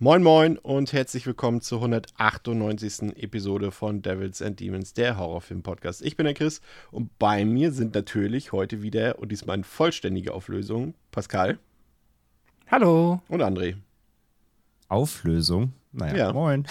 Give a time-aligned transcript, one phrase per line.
[0.00, 3.16] Moin Moin und herzlich willkommen zur 198.
[3.16, 6.02] Episode von Devils and Demons, der Horrorfilm-Podcast.
[6.02, 6.60] Ich bin der Chris
[6.92, 11.58] und bei mir sind natürlich heute wieder und diesmal in vollständiger Auflösung Pascal.
[12.68, 13.22] Hallo.
[13.26, 13.74] Und André.
[14.86, 15.72] Auflösung?
[15.90, 16.32] Naja, ja.
[16.32, 16.64] moin.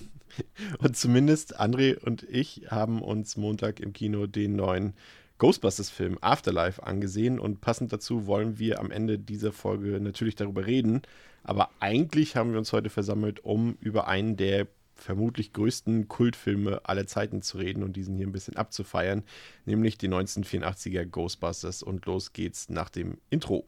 [0.78, 4.92] und zumindest André und ich haben uns Montag im Kino den neuen
[5.38, 11.00] Ghostbusters-Film Afterlife angesehen und passend dazu wollen wir am Ende dieser Folge natürlich darüber reden,
[11.44, 17.06] aber eigentlich haben wir uns heute versammelt, um über einen der vermutlich größten Kultfilme aller
[17.06, 19.24] Zeiten zu reden und diesen hier ein bisschen abzufeiern,
[19.64, 21.82] nämlich die 1984er Ghostbusters.
[21.82, 23.64] Und los geht's nach dem Intro.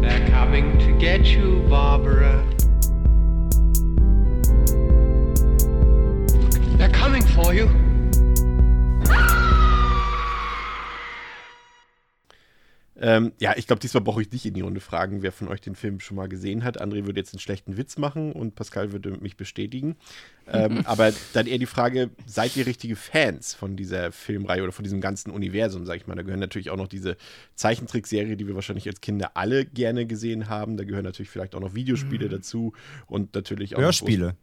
[0.00, 2.42] They're coming to get you, Barbara.
[6.78, 7.68] They're coming for you.
[13.00, 15.60] Ähm, ja, ich glaube, diesmal brauche ich dich in die Runde fragen, wer von euch
[15.60, 16.82] den Film schon mal gesehen hat.
[16.82, 19.96] André würde jetzt einen schlechten Witz machen und Pascal würde mich bestätigen.
[20.48, 24.82] Ähm, aber dann eher die Frage, seid ihr richtige Fans von dieser Filmreihe oder von
[24.82, 26.16] diesem ganzen Universum, sag ich mal?
[26.16, 27.16] Da gehören natürlich auch noch diese
[27.54, 30.76] Zeichentrickserie, die wir wahrscheinlich als Kinder alle gerne gesehen haben.
[30.76, 32.30] Da gehören natürlich vielleicht auch noch Videospiele mhm.
[32.30, 32.72] dazu
[33.06, 34.34] und natürlich auch Hörspiele.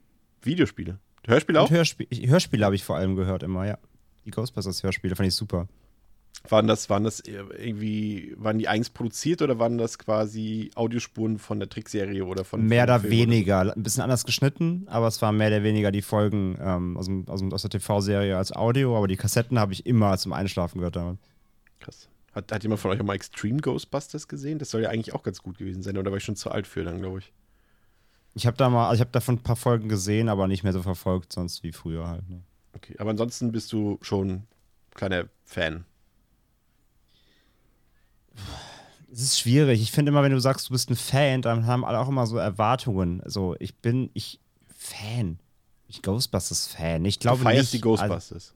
[0.41, 0.99] Videospiele.
[1.27, 1.69] Hörspiele auch?
[1.71, 3.77] Hörspiel, Hörspiele habe ich vor allem gehört immer, ja.
[4.25, 5.67] Die Ghostbusters-Hörspiele fand ich super.
[6.49, 11.59] Waren das, waren das irgendwie, waren die eigens produziert oder waren das quasi Audiospuren von
[11.59, 12.65] der Trickserie oder von.
[12.65, 13.75] Mehr oder weniger.
[13.75, 17.27] Ein bisschen anders geschnitten, aber es waren mehr oder weniger die Folgen ähm, aus, dem,
[17.27, 20.79] aus, dem, aus, der TV-Serie als Audio, aber die Kassetten habe ich immer zum Einschlafen
[20.79, 21.17] gehört damit.
[21.79, 22.09] Krass.
[22.33, 24.59] Hat, hat jemand von euch auch mal Extreme Ghostbusters gesehen?
[24.59, 26.67] Das soll ja eigentlich auch ganz gut gewesen sein, oder war ich schon zu alt
[26.67, 27.33] für dann, glaube ich.
[28.35, 30.73] Ich habe da mal, also ich habe davon ein paar Folgen gesehen, aber nicht mehr
[30.73, 32.29] so verfolgt, sonst wie früher halt.
[32.29, 32.41] Ne?
[32.73, 34.43] Okay, aber ansonsten bist du schon
[34.93, 35.85] kleiner Fan
[39.11, 39.81] es ist schwierig.
[39.81, 42.27] Ich finde immer, wenn du sagst, du bist ein Fan, dann haben alle auch immer
[42.27, 43.21] so Erwartungen.
[43.21, 44.39] Also ich bin, ich
[44.75, 45.39] Fan.
[45.87, 47.05] Ich Ghostbusters-Fan.
[47.05, 48.31] Ich glaube du feierst nicht, die Ghostbusters.
[48.31, 48.55] Also,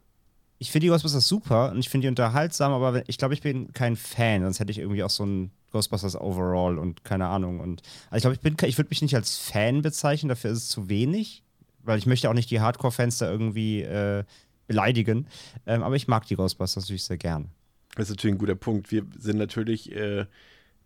[0.57, 3.71] ich finde die Ghostbusters super und ich finde die unterhaltsam, aber ich glaube, ich bin
[3.71, 4.41] kein Fan.
[4.41, 7.61] Sonst hätte ich irgendwie auch so ein Ghostbusters Overall und keine Ahnung.
[7.61, 10.67] Und also ich glaube, ich ich würde mich nicht als Fan bezeichnen, dafür ist es
[10.67, 11.43] zu wenig,
[11.83, 14.25] weil ich möchte auch nicht die Hardcore-Fans da irgendwie äh,
[14.67, 15.27] beleidigen.
[15.65, 17.49] Ähm, aber ich mag die Ghostbusters natürlich sehr gern.
[17.95, 18.91] Das ist natürlich ein guter Punkt.
[18.91, 20.25] Wir sind natürlich, äh,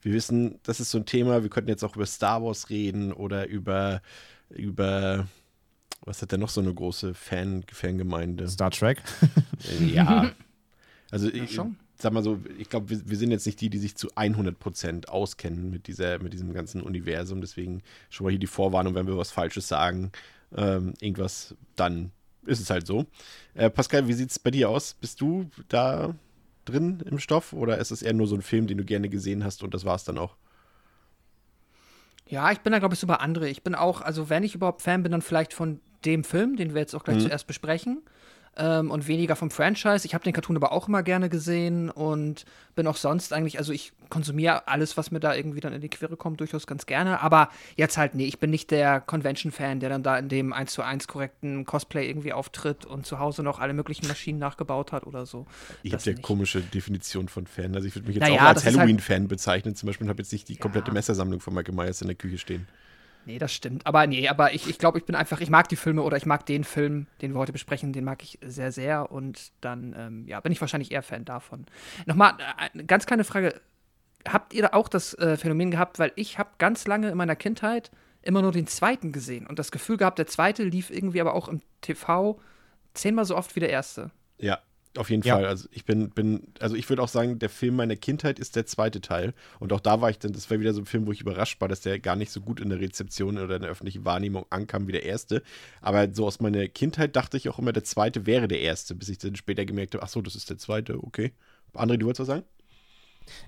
[0.02, 3.14] wir wissen, das ist so ein Thema, wir könnten jetzt auch über Star Wars reden
[3.14, 4.02] oder über,
[4.50, 5.28] über
[6.06, 8.48] was hat denn noch so eine große Fan, Fangemeinde?
[8.50, 9.02] Star Trek?
[9.80, 10.32] Äh, ja.
[11.12, 11.60] Also ja, ich,
[11.96, 15.08] sag mal so, ich glaube, wir, wir, sind jetzt nicht die, die sich zu 100%
[15.08, 17.40] auskennen mit, dieser, mit diesem ganzen Universum.
[17.40, 20.12] Deswegen schon mal hier die Vorwarnung, wenn wir was Falsches sagen,
[20.56, 22.12] ähm, irgendwas, dann
[22.48, 23.06] ist es halt so.
[23.54, 24.96] Äh, Pascal, wie sieht es bei dir aus?
[24.96, 26.16] Bist du da
[26.66, 29.44] drin im Stoff oder ist es eher nur so ein Film, den du gerne gesehen
[29.44, 30.36] hast und das war es dann auch?
[32.28, 33.50] Ja, ich bin da, glaube ich, so bei andere.
[33.50, 36.74] Ich bin auch, also wenn ich überhaupt Fan bin, dann vielleicht von dem Film, den
[36.74, 37.22] wir jetzt auch gleich mhm.
[37.22, 38.02] zuerst besprechen
[38.58, 40.06] ähm, und weniger vom Franchise.
[40.06, 43.72] Ich habe den Cartoon aber auch immer gerne gesehen und bin auch sonst eigentlich, also
[43.72, 47.22] ich konsumiere alles, was mir da irgendwie dann in die Quere kommt, durchaus ganz gerne.
[47.22, 50.72] Aber jetzt halt, nee, ich bin nicht der Convention-Fan, der dann da in dem 1
[50.72, 55.08] zu 1 korrekten Cosplay irgendwie auftritt und zu Hause noch alle möglichen Maschinen nachgebaut hat
[55.08, 55.48] oder so.
[55.82, 57.76] Ich habe ja komische Definition von Fan.
[57.76, 60.10] Also ich würde mich jetzt naja, auch als halt Halloween-Fan halt bezeichnen zum Beispiel und
[60.10, 60.94] habe jetzt nicht die komplette ja.
[60.94, 62.68] Messersammlung von Michael Myers in der Küche stehen.
[63.26, 63.86] Nee, das stimmt.
[63.86, 66.26] Aber nee, aber ich, ich glaube, ich bin einfach, ich mag die Filme oder ich
[66.26, 69.12] mag den Film, den wir heute besprechen, den mag ich sehr, sehr.
[69.12, 71.66] Und dann, ähm, ja, bin ich wahrscheinlich eher Fan davon.
[72.06, 73.62] Nochmal, äh, eine ganz kleine Frage.
[74.28, 77.36] Habt ihr da auch das äh, Phänomen gehabt, weil ich habe ganz lange in meiner
[77.36, 77.92] Kindheit
[78.22, 81.50] immer nur den zweiten gesehen und das Gefühl gehabt, der zweite lief irgendwie aber auch
[81.50, 82.40] im TV
[82.94, 84.12] zehnmal so oft wie der erste.
[84.38, 84.60] Ja,
[84.98, 85.36] auf jeden ja.
[85.36, 85.46] Fall.
[85.46, 88.66] Also ich bin, bin, also ich würde auch sagen, der Film meiner Kindheit ist der
[88.66, 89.34] zweite Teil.
[89.60, 91.60] Und auch da war ich dann, das war wieder so ein Film, wo ich überrascht
[91.62, 94.46] war, dass der gar nicht so gut in der Rezeption oder in der öffentlichen Wahrnehmung
[94.50, 95.42] ankam wie der erste.
[95.82, 99.10] Aber so aus meiner Kindheit dachte ich auch immer, der zweite wäre der erste, bis
[99.10, 101.32] ich dann später gemerkt habe, ach so, das ist der zweite, okay.
[101.74, 102.44] André, du wolltest was sagen?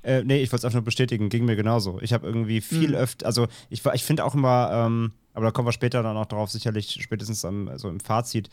[0.03, 2.00] Äh, nee, ich wollte es einfach nur bestätigen, ging mir genauso.
[2.01, 2.95] Ich habe irgendwie viel mhm.
[2.95, 6.25] öfter, also ich, ich finde auch immer, ähm, aber da kommen wir später dann auch
[6.25, 8.50] drauf, sicherlich spätestens am, also im Fazit,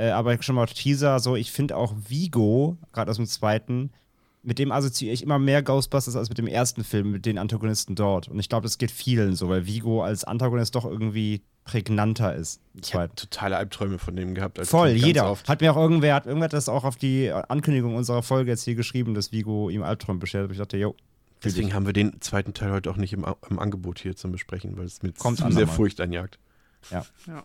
[0.00, 3.90] äh, aber schon mal Teaser, so, ich finde auch Vigo, gerade aus dem zweiten,
[4.42, 7.94] mit dem assoziiere ich immer mehr Ghostbusters als mit dem ersten Film, mit den Antagonisten
[7.94, 8.28] dort.
[8.28, 12.62] Und ich glaube, das geht vielen so, weil Vigo als Antagonist doch irgendwie prägnanter ist.
[12.82, 14.58] Ich habe totale Albträume von dem gehabt.
[14.66, 15.30] Voll, jeder.
[15.30, 15.46] Oft.
[15.46, 18.76] Hat mir auch irgendwer, hat irgendwer das auch auf die Ankündigung unserer Folge jetzt hier
[18.76, 20.52] geschrieben, dass Vigo ihm Albträume bestellt hat.
[20.52, 20.96] Ich dachte, jo.
[21.44, 24.78] Deswegen haben wir den zweiten Teil heute auch nicht im, im Angebot hier zum Besprechen,
[24.78, 26.38] weil es mir Kommt zu sehr Furcht einjagt.
[26.90, 27.04] Ja.
[27.26, 27.44] ja.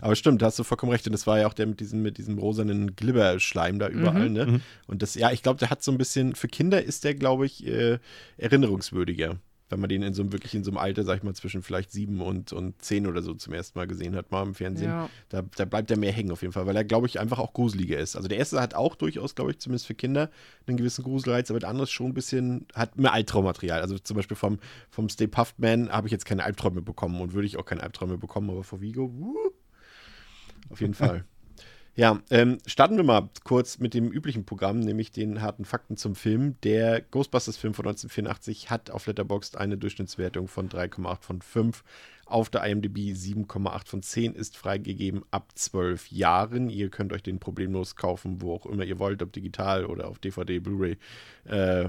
[0.00, 1.06] Aber stimmt, da hast du vollkommen recht.
[1.06, 4.34] Und das war ja auch der mit diesem, mit diesem rosanen Glibberschleim da überall, mhm.
[4.34, 4.46] ne?
[4.46, 4.60] Mhm.
[4.86, 7.46] Und das, ja, ich glaube, der hat so ein bisschen, für Kinder ist der, glaube
[7.46, 7.98] ich, äh,
[8.36, 9.38] erinnerungswürdiger
[9.68, 11.62] wenn man den in so einem, wirklich in so einem Alter, sag ich mal, zwischen
[11.62, 14.90] vielleicht sieben und, und zehn oder so zum ersten Mal gesehen hat, mal im Fernsehen,
[14.90, 15.10] ja.
[15.28, 17.52] da, da bleibt er mehr hängen auf jeden Fall, weil er, glaube ich, einfach auch
[17.52, 18.16] gruseliger ist.
[18.16, 20.30] Also der erste hat auch durchaus, glaube ich, zumindest für Kinder
[20.66, 23.80] einen gewissen Gruselreiz, aber der andere ist schon ein bisschen, hat mehr Albtraummaterial.
[23.80, 24.58] Also zum Beispiel vom,
[24.88, 27.82] vom Stay Puffed Man habe ich jetzt keine Albträume bekommen und würde ich auch keine
[27.82, 29.50] Albträume bekommen, aber vor Vigo, wuh,
[30.70, 31.24] auf jeden Fall.
[31.98, 36.14] Ja, ähm, starten wir mal kurz mit dem üblichen Programm, nämlich den harten Fakten zum
[36.14, 36.60] Film.
[36.62, 41.84] Der Ghostbusters-Film von 1984 hat auf Letterboxd eine Durchschnittswertung von 3,8 von 5.
[42.26, 46.68] Auf der IMDb 7,8 von 10 ist freigegeben ab 12 Jahren.
[46.68, 50.18] Ihr könnt euch den problemlos kaufen, wo auch immer ihr wollt, ob digital oder auf
[50.18, 50.98] DVD, Blu-ray.
[51.46, 51.88] Äh,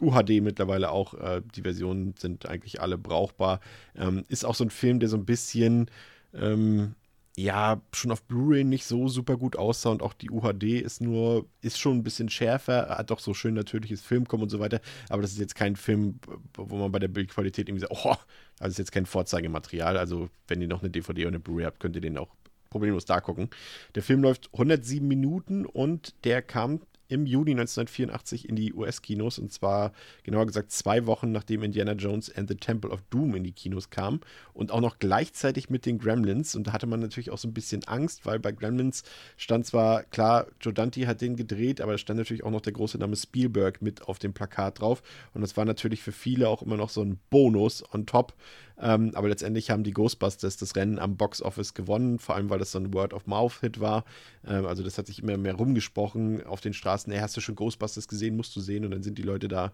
[0.00, 1.12] UHD mittlerweile auch.
[1.12, 3.60] Äh, die Versionen sind eigentlich alle brauchbar.
[3.94, 5.90] Ähm, ist auch so ein Film, der so ein bisschen
[6.32, 6.94] ähm,
[7.36, 11.46] ja, schon auf Blu-ray nicht so super gut aussah und auch die UHD ist nur,
[11.62, 15.22] ist schon ein bisschen schärfer, hat doch so schön natürliches Filmkommen und so weiter, aber
[15.22, 16.18] das ist jetzt kein Film,
[16.54, 18.16] wo man bei der Bildqualität irgendwie sagt, oh,
[18.58, 21.80] das ist jetzt kein Vorzeigematerial, also wenn ihr noch eine DVD oder eine Blu-ray habt,
[21.80, 22.28] könnt ihr den auch
[22.68, 23.50] problemlos da gucken.
[23.94, 26.80] Der Film läuft 107 Minuten und der kam
[27.12, 29.92] im Juni 1984 in die US-Kinos und zwar
[30.22, 33.90] genauer gesagt zwei Wochen nachdem Indiana Jones and the Temple of Doom in die Kinos
[33.90, 34.20] kam.
[34.54, 36.54] Und auch noch gleichzeitig mit den Gremlins.
[36.54, 39.02] Und da hatte man natürlich auch so ein bisschen Angst, weil bei Gremlins
[39.36, 42.72] stand zwar klar, Joe Dante hat den gedreht, aber da stand natürlich auch noch der
[42.72, 45.02] große Name Spielberg mit auf dem Plakat drauf.
[45.34, 48.34] Und das war natürlich für viele auch immer noch so ein Bonus on top.
[48.80, 52.58] Ähm, aber letztendlich haben die Ghostbusters das Rennen am Box Office gewonnen, vor allem weil
[52.58, 54.04] das so ein Word-of-Mouth-Hit war.
[54.46, 57.12] Ähm, also das hat sich immer mehr rumgesprochen auf den Straßen.
[57.12, 58.36] Hey, hast du schon Ghostbusters gesehen?
[58.36, 58.84] Musst du sehen.
[58.84, 59.72] Und dann sind die Leute da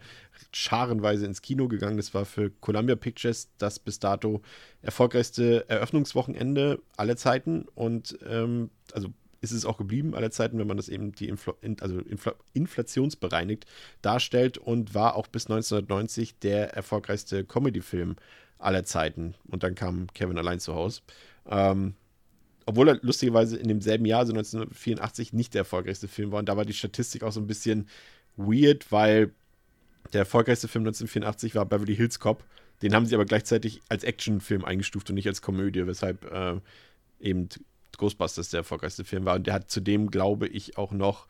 [0.52, 1.96] scharenweise ins Kino gegangen.
[1.96, 4.42] Das war für Columbia Pictures das bis dato
[4.82, 7.66] erfolgreichste Eröffnungswochenende aller Zeiten.
[7.74, 9.08] Und ähm, also
[9.40, 13.66] ist es auch geblieben aller Zeiten, wenn man das eben die Infl also Infl inflationsbereinigt
[14.02, 18.16] darstellt und war auch bis 1990 der erfolgreichste Comedy-Film
[18.58, 19.34] aller Zeiten.
[19.48, 21.00] Und dann kam Kevin allein zu Hause.
[21.48, 21.94] Ähm,
[22.66, 26.40] obwohl er lustigerweise in demselben Jahr, also 1984, nicht der erfolgreichste Film war.
[26.40, 27.88] Und da war die Statistik auch so ein bisschen
[28.36, 29.32] weird, weil
[30.12, 32.44] der erfolgreichste Film 1984 war Beverly Hills Cop.
[32.82, 36.60] Den haben sie aber gleichzeitig als Actionfilm eingestuft und nicht als Komödie, weshalb äh,
[37.20, 37.48] eben
[37.96, 39.36] Ghostbusters der erfolgreichste Film war.
[39.36, 41.26] Und der hat zudem, glaube ich, auch noch,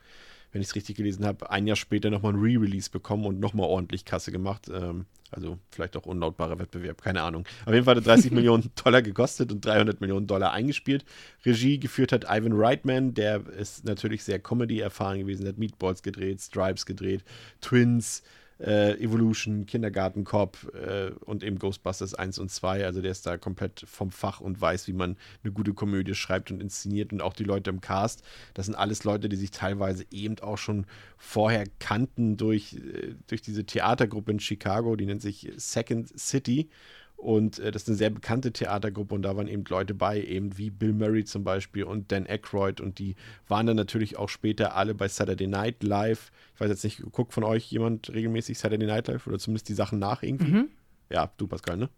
[0.51, 3.67] wenn ich es richtig gelesen habe, ein Jahr später nochmal ein Re-Release bekommen und nochmal
[3.67, 4.69] ordentlich Kasse gemacht.
[4.73, 7.45] Ähm, also vielleicht auch unlautbarer Wettbewerb, keine Ahnung.
[7.65, 11.05] Auf jeden Fall hat er 30 Millionen Dollar gekostet und 300 Millionen Dollar eingespielt.
[11.45, 16.85] Regie geführt hat Ivan Reitman, der ist natürlich sehr Comedy-erfahren gewesen, hat Meatballs gedreht, Stripes
[16.85, 17.23] gedreht,
[17.61, 18.23] Twins,
[18.59, 22.85] äh, Evolution, Kindergarten Cop äh, und eben Ghostbusters 1 und 2.
[22.85, 26.51] Also der ist da komplett vom Fach und weiß, wie man eine gute Komödie schreibt
[26.51, 27.13] und inszeniert.
[27.13, 28.23] Und auch die Leute im Cast,
[28.53, 30.85] das sind alles Leute, die sich teilweise eben auch schon
[31.17, 36.69] vorher kannten durch, äh, durch diese Theatergruppe in Chicago, die nennt sich Second City.
[37.19, 40.57] Und äh, das ist eine sehr bekannte Theatergruppe und da waren eben Leute bei, eben
[40.57, 43.15] wie Bill Murray zum Beispiel und Dan Aykroyd und die
[43.49, 46.31] waren dann natürlich auch später alle bei Saturday Night Live.
[46.55, 49.73] Ich weiß jetzt nicht, guckt von euch jemand regelmäßig Saturday Night Live oder zumindest die
[49.73, 50.51] Sachen nach irgendwie?
[50.51, 50.69] Mhm.
[51.09, 51.89] Ja, du Pascal, ne?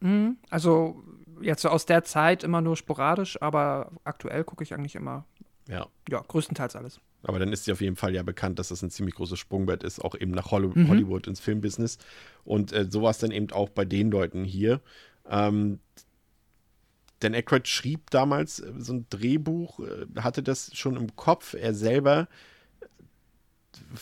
[0.00, 0.38] Mhm.
[0.48, 1.04] Also
[1.42, 5.26] jetzt so aus der Zeit immer nur sporadisch, aber aktuell gucke ich eigentlich immer.
[5.68, 5.88] Ja.
[6.08, 7.00] Ja, größtenteils alles.
[7.24, 9.82] Aber dann ist sie auf jeden Fall ja bekannt, dass das ein ziemlich großes Sprungbrett
[9.82, 10.88] ist, auch eben nach Hollywood, mhm.
[10.88, 11.98] Hollywood ins Filmbusiness.
[12.44, 14.80] Und äh, so war es dann eben auch bei den Leuten hier.
[15.28, 15.80] Ähm,
[17.20, 21.54] Dan Aykroyd schrieb damals äh, so ein Drehbuch, äh, hatte das schon im Kopf.
[21.54, 22.28] Er selber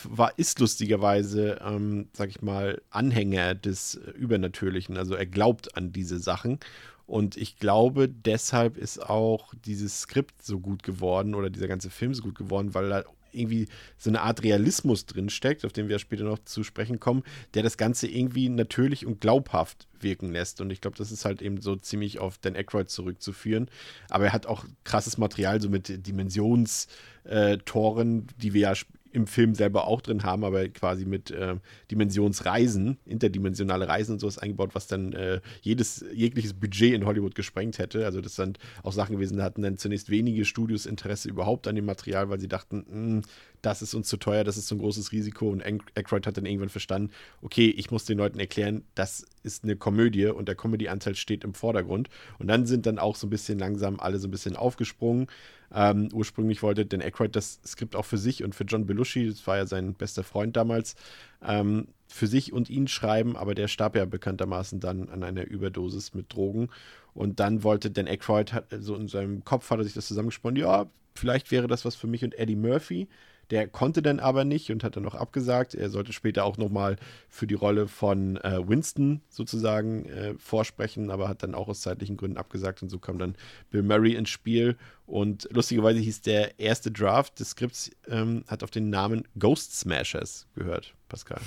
[0.03, 4.97] war, ist lustigerweise, ähm, sag ich mal, Anhänger des Übernatürlichen.
[4.97, 6.59] Also er glaubt an diese Sachen.
[7.05, 12.13] Und ich glaube, deshalb ist auch dieses Skript so gut geworden oder dieser ganze Film
[12.13, 13.67] so gut geworden, weil da irgendwie
[13.97, 17.23] so eine Art Realismus drinsteckt, auf den wir später noch zu sprechen kommen,
[17.55, 20.61] der das Ganze irgendwie natürlich und glaubhaft wirken lässt.
[20.61, 23.69] Und ich glaube, das ist halt eben so ziemlich auf Dan Aykroyd zurückzuführen.
[24.09, 28.75] Aber er hat auch krasses Material, so mit Dimensionstoren, die wir ja
[29.13, 31.55] im Film selber auch drin haben, aber quasi mit äh,
[31.91, 37.77] Dimensionsreisen, interdimensionale Reisen und sowas eingebaut, was dann äh, jedes, jegliches Budget in Hollywood gesprengt
[37.77, 38.05] hätte.
[38.05, 41.75] Also das sind auch Sachen gewesen, da hatten dann zunächst wenige Studios Interesse überhaupt an
[41.75, 43.21] dem Material, weil sie dachten, hm,
[43.63, 45.49] das ist uns zu teuer, das ist so ein großes Risiko.
[45.49, 49.77] Und Aykroyd hat dann irgendwann verstanden, okay, ich muss den Leuten erklären, das ist eine
[49.77, 52.09] Komödie und der Comedy-Anteil steht im Vordergrund.
[52.39, 55.27] Und dann sind dann auch so ein bisschen langsam alle so ein bisschen aufgesprungen.
[55.73, 59.47] Ähm, ursprünglich wollte Dan Aykroyd das Skript auch für sich und für John Belushi, das
[59.47, 60.95] war ja sein bester Freund damals,
[61.41, 66.13] ähm, für sich und ihn schreiben, aber der starb ja bekanntermaßen dann an einer Überdosis
[66.13, 66.67] mit Drogen.
[67.13, 70.87] Und dann wollte Dan Aykroyd, so in seinem Kopf hat er sich das zusammengesponnen, ja,
[71.15, 73.07] vielleicht wäre das was für mich und Eddie Murphy.
[73.49, 75.75] Der konnte dann aber nicht und hat dann noch abgesagt.
[75.75, 76.95] Er sollte später auch nochmal
[77.27, 82.17] für die Rolle von äh, Winston sozusagen äh, vorsprechen, aber hat dann auch aus zeitlichen
[82.17, 83.35] Gründen abgesagt und so kam dann
[83.69, 84.77] Bill Murray ins Spiel.
[85.05, 90.47] Und lustigerweise hieß der erste Draft des Skripts, ähm, hat auf den Namen Ghost Smashers
[90.55, 91.41] gehört, Pascal.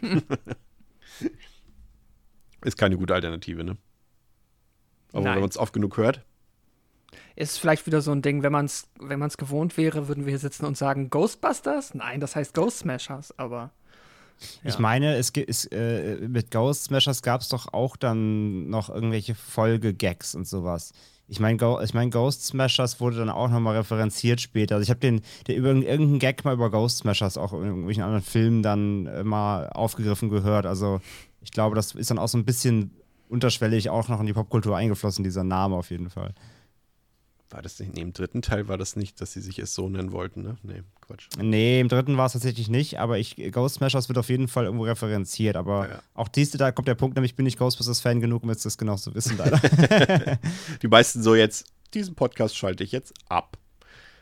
[2.64, 3.76] Ist keine gute Alternative, ne?
[5.12, 5.34] Aber Nein.
[5.34, 6.24] wenn man es oft genug hört
[7.36, 10.30] ist vielleicht wieder so ein Ding, wenn man es wenn man's gewohnt wäre, würden wir
[10.30, 11.94] hier sitzen und sagen Ghostbusters?
[11.94, 13.70] Nein, das heißt Ghost Smashers, aber.
[14.62, 14.70] Ja.
[14.70, 19.34] Ich meine, es ist, äh, mit Ghost Smashers gab es doch auch dann noch irgendwelche
[19.34, 20.92] Folge-Gags und sowas.
[21.28, 24.74] Ich meine, ich mein, Ghost Smashers wurde dann auch nochmal referenziert später.
[24.74, 28.02] Also ich habe den, den über irgendeinen Gag mal über Ghost Smashers auch in irgendwelchen
[28.02, 30.66] anderen Filmen dann äh, mal aufgegriffen gehört.
[30.66, 31.00] Also
[31.40, 32.90] ich glaube, das ist dann auch so ein bisschen
[33.28, 36.34] unterschwellig auch noch in die Popkultur eingeflossen, dieser Name auf jeden Fall.
[37.50, 39.88] War das nicht, nee, im dritten Teil war das nicht, dass sie sich es so
[39.88, 40.56] nennen wollten, ne?
[40.62, 41.28] Nee, Quatsch.
[41.36, 44.66] Nee, im dritten war es tatsächlich nicht, aber ich, Ghost Smashers wird auf jeden Fall
[44.66, 46.02] irgendwo referenziert, aber ja, ja.
[46.14, 48.94] auch diese, da kommt der Punkt, nämlich bin ich Ghostbusters-Fan genug, um jetzt das genau
[48.96, 49.60] zu wissen, leider.
[50.82, 53.58] Die meisten so jetzt, diesen Podcast schalte ich jetzt ab.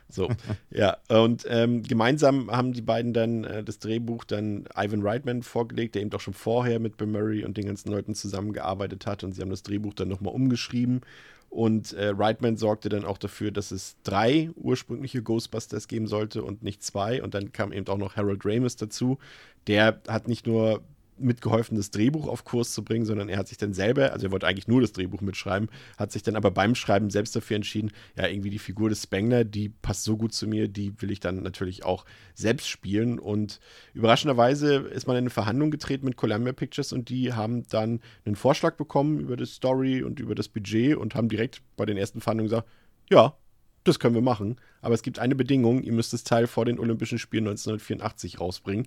[0.08, 0.30] So,
[0.70, 5.94] ja, und ähm, gemeinsam haben die beiden dann äh, das Drehbuch dann Ivan Reitman vorgelegt,
[5.94, 9.32] der eben doch schon vorher mit Bill Murray und den ganzen Leuten zusammengearbeitet hat und
[9.32, 11.02] sie haben das Drehbuch dann nochmal umgeschrieben
[11.50, 16.62] und äh, Reitman sorgte dann auch dafür, dass es drei ursprüngliche Ghostbusters geben sollte und
[16.62, 17.22] nicht zwei.
[17.22, 19.18] Und dann kam eben auch noch Harold Ramis dazu.
[19.66, 20.82] Der hat nicht nur
[21.20, 24.32] mitgeholfen, das Drehbuch auf Kurs zu bringen, sondern er hat sich dann selber, also er
[24.32, 27.90] wollte eigentlich nur das Drehbuch mitschreiben, hat sich dann aber beim Schreiben selbst dafür entschieden,
[28.16, 31.20] ja, irgendwie die Figur des Spengler, die passt so gut zu mir, die will ich
[31.20, 33.18] dann natürlich auch selbst spielen.
[33.18, 33.60] Und
[33.94, 38.36] überraschenderweise ist man in eine Verhandlung getreten mit Columbia Pictures und die haben dann einen
[38.36, 42.20] Vorschlag bekommen über das Story und über das Budget und haben direkt bei den ersten
[42.20, 42.68] Verhandlungen gesagt,
[43.10, 43.36] ja,
[43.84, 46.78] das können wir machen, aber es gibt eine Bedingung, ihr müsst das Teil vor den
[46.78, 48.86] Olympischen Spielen 1984 rausbringen.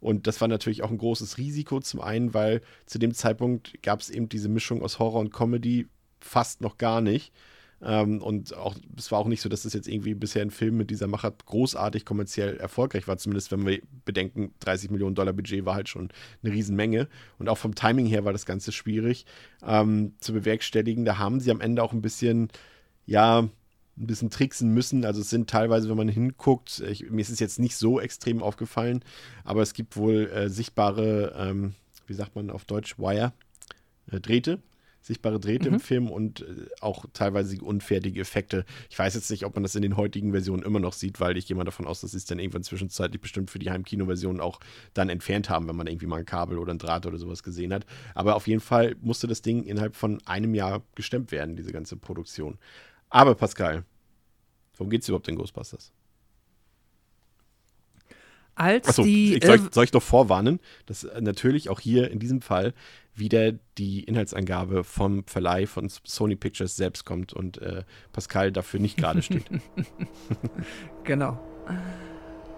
[0.00, 1.80] Und das war natürlich auch ein großes Risiko.
[1.80, 5.86] Zum einen, weil zu dem Zeitpunkt gab es eben diese Mischung aus Horror und Comedy
[6.20, 7.32] fast noch gar nicht.
[7.82, 10.76] Ähm, und auch, es war auch nicht so, dass das jetzt irgendwie bisher ein Film
[10.76, 13.16] mit dieser Machart großartig kommerziell erfolgreich war.
[13.16, 16.10] Zumindest wenn wir bedenken, 30 Millionen Dollar Budget war halt schon
[16.42, 17.08] eine Riesenmenge.
[17.38, 19.24] Und auch vom Timing her war das Ganze schwierig
[19.66, 21.04] ähm, zu bewerkstelligen.
[21.04, 22.48] Da haben sie am Ende auch ein bisschen,
[23.06, 23.48] ja,
[24.00, 25.04] ein bisschen tricksen müssen.
[25.04, 28.42] Also es sind teilweise, wenn man hinguckt, ich, mir ist es jetzt nicht so extrem
[28.42, 29.04] aufgefallen,
[29.44, 31.74] aber es gibt wohl äh, sichtbare, ähm,
[32.06, 33.32] wie sagt man auf Deutsch, Wire,
[34.10, 34.62] äh, Drähte,
[35.02, 35.74] sichtbare Drähte mhm.
[35.74, 38.64] im Film und äh, auch teilweise unfertige Effekte.
[38.88, 41.36] Ich weiß jetzt nicht, ob man das in den heutigen Versionen immer noch sieht, weil
[41.36, 44.40] ich gehe mal davon aus, dass sie es dann irgendwann zwischenzeitlich bestimmt für die Heimkino-Version
[44.40, 44.60] auch
[44.94, 47.72] dann entfernt haben, wenn man irgendwie mal ein Kabel oder ein Draht oder sowas gesehen
[47.72, 47.86] hat.
[48.14, 51.96] Aber auf jeden Fall musste das Ding innerhalb von einem Jahr gestemmt werden, diese ganze
[51.96, 52.58] Produktion.
[53.10, 53.84] Aber Pascal,
[54.80, 55.92] worum geht es überhaupt in Ghostbusters?
[58.54, 59.36] Als Achso, die.
[59.36, 62.74] Ich, soll, ich, soll ich noch vorwarnen, dass äh, natürlich auch hier in diesem Fall
[63.14, 68.96] wieder die Inhaltsangabe vom Verleih von Sony Pictures selbst kommt und äh, Pascal dafür nicht
[68.96, 69.44] gerade steht.
[71.04, 71.38] genau.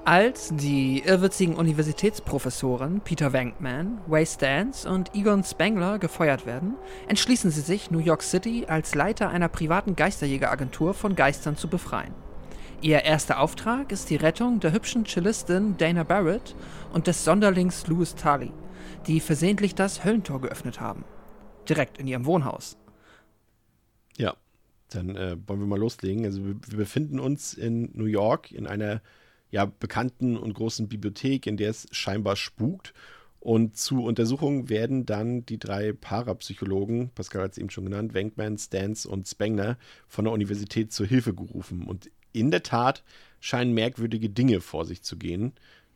[0.05, 6.75] Als die irrwitzigen Universitätsprofessoren Peter Venkman, Way Stans und Egon Spengler gefeuert werden,
[7.07, 12.13] entschließen sie sich, New York City als Leiter einer privaten Geisterjägeragentur von Geistern zu befreien.
[12.81, 16.57] Ihr erster Auftrag ist die Rettung der hübschen Cellistin Dana Barrett
[16.93, 18.51] und des Sonderlings Louis Tully,
[19.07, 21.05] die versehentlich das Höllentor geöffnet haben.
[21.69, 22.77] Direkt in ihrem Wohnhaus.
[24.17, 24.35] Ja,
[24.89, 26.25] dann äh, wollen wir mal loslegen.
[26.25, 29.01] Also wir, wir befinden uns in New York in einer
[29.53, 32.93] ja, bekannten und großen Bibliothek, in der es scheinbar spukt.
[33.39, 38.57] Und zu Untersuchungen werden dann die drei Parapsychologen, Pascal hat es eben schon genannt, Wenkman,
[38.57, 39.79] Stans und Spengler,
[40.09, 41.85] von der Universität zur Hilfe gerufen.
[41.85, 43.05] Und in der Tat
[43.41, 45.53] scheinen merkwürdige Dinge vor sich zu gehen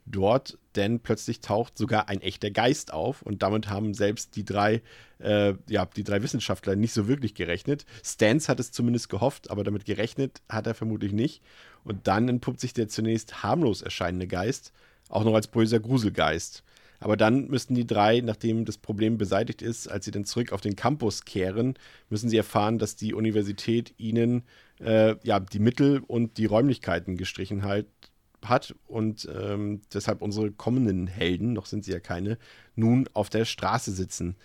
[0.07, 4.83] dort, denn plötzlich taucht sogar ein echter Geist auf und damit haben selbst die drei,
[5.19, 7.85] äh, ja, die drei Wissenschaftler nicht so wirklich gerechnet.
[8.05, 11.43] Stans hat es zumindest gehofft, aber damit gerechnet hat er vermutlich nicht.
[11.85, 14.73] Und dann entpuppt sich der zunächst harmlos erscheinende Geist
[15.09, 16.63] auch noch als böser Gruselgeist.
[16.99, 20.63] Aber dann müssten die drei, nachdem das Problem beseitigt ist, als sie dann zurück auf
[20.63, 21.75] den Campus kehren,
[22.09, 24.45] müssen sie erfahren, dass die Universität ihnen
[24.81, 27.87] äh, ja, die Mittel und die Räumlichkeiten gestrichen halt,
[28.45, 32.39] hat und ähm, deshalb unsere kommenden Helden, noch sind sie ja keine,
[32.75, 34.37] nun auf der Straße sitzen.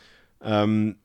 [0.41, 0.97] Ähm,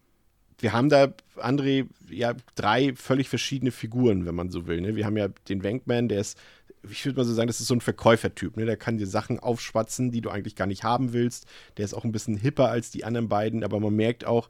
[0.58, 4.80] wir haben da, André, ja, drei völlig verschiedene Figuren, wenn man so will.
[4.80, 4.96] Ne?
[4.96, 6.38] Wir haben ja den Wankman, der ist
[6.90, 8.56] ich würde mal so sagen, das ist so ein Verkäufertyp.
[8.56, 8.64] Ne?
[8.64, 11.46] Der kann dir Sachen aufschwatzen, die du eigentlich gar nicht haben willst.
[11.76, 14.48] Der ist auch ein bisschen hipper als die anderen beiden, aber man merkt auch,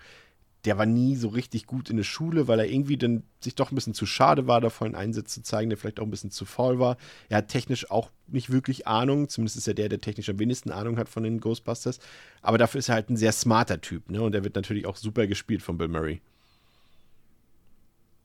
[0.66, 3.70] der war nie so richtig gut in der Schule, weil er irgendwie dann sich doch
[3.70, 6.32] ein bisschen zu schade war, da vollen Einsatz zu zeigen, der vielleicht auch ein bisschen
[6.32, 6.96] zu faul war.
[7.28, 10.72] Er hat technisch auch nicht wirklich Ahnung, zumindest ist er der, der technisch am wenigsten
[10.72, 12.00] Ahnung hat von den Ghostbusters.
[12.42, 14.20] Aber dafür ist er halt ein sehr smarter Typ, ne?
[14.20, 16.20] Und der wird natürlich auch super gespielt von Bill Murray.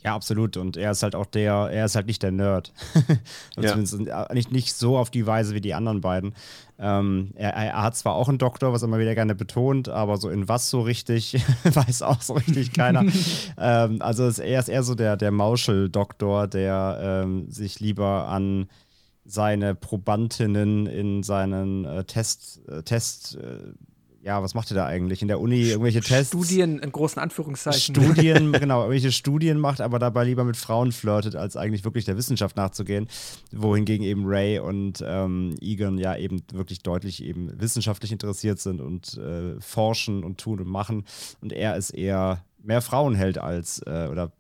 [0.04, 0.58] Ja, absolut.
[0.58, 2.74] Und er ist halt auch der, er ist halt nicht der Nerd.
[3.58, 3.70] ja.
[3.70, 4.00] Zumindest
[4.34, 6.34] nicht, nicht so auf die Weise wie die anderen beiden.
[6.80, 10.18] Ähm, er, er, hat zwar auch einen Doktor, was er immer wieder gerne betont, aber
[10.18, 13.06] so in was so richtig, weiß auch so richtig keiner.
[13.60, 18.68] ähm, also ist, er ist eher so der, der Mauschel-Doktor, der ähm, sich lieber an
[19.24, 23.74] seine Probandinnen in seinen äh, Test, äh, Test äh,
[24.24, 25.22] ja, was macht ihr da eigentlich?
[25.22, 26.30] In der Uni irgendwelche Tests?
[26.30, 27.96] Studien in großen Anführungszeichen.
[27.96, 32.18] Studien, genau, irgendwelche Studien macht, aber dabei lieber mit Frauen flirtet, als eigentlich wirklich der
[32.18, 33.08] Wissenschaft nachzugehen.
[33.52, 39.18] Wohingegen eben Ray und ähm, Egan ja eben wirklich deutlich eben wissenschaftlich interessiert sind und
[39.18, 41.06] äh, forschen und tun und machen.
[41.42, 44.32] Und er ist eher mehr Frauenheld als, äh, oder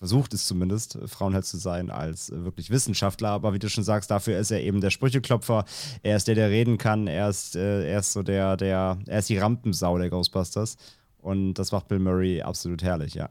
[0.00, 3.28] versucht es zumindest, Frauenheld zu sein als wirklich Wissenschaftler.
[3.28, 5.66] Aber wie du schon sagst, dafür ist er eben der Sprücheklopfer.
[6.02, 7.06] Er ist der, der reden kann.
[7.06, 10.78] Er ist, äh, er ist so der, der, er ist die Rampensau der Ghostbusters.
[11.18, 13.28] Und das macht Bill Murray absolut herrlich, ja.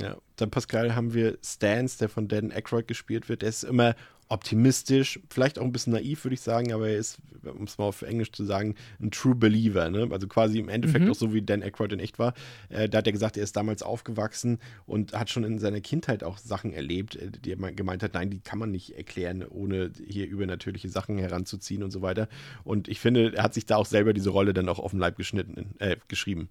[0.00, 3.42] Ja, dann Pascal haben wir Stans, der von Dan Aykroyd gespielt wird.
[3.42, 3.94] Er ist immer
[4.28, 7.86] optimistisch, vielleicht auch ein bisschen naiv, würde ich sagen, aber er ist, um es mal
[7.86, 9.88] auf Englisch zu sagen, ein True Believer.
[9.88, 10.08] Ne?
[10.10, 11.10] Also quasi im Endeffekt mhm.
[11.10, 12.34] auch so, wie Dan Aykroyd in echt war.
[12.68, 16.22] Äh, da hat er gesagt, er ist damals aufgewachsen und hat schon in seiner Kindheit
[16.24, 19.90] auch Sachen erlebt, äh, die er gemeint hat, nein, die kann man nicht erklären, ohne
[20.06, 22.28] hier übernatürliche Sachen heranzuziehen und so weiter.
[22.64, 25.00] Und ich finde, er hat sich da auch selber diese Rolle dann auch auf den
[25.00, 26.50] Leib geschnitten, äh, geschrieben.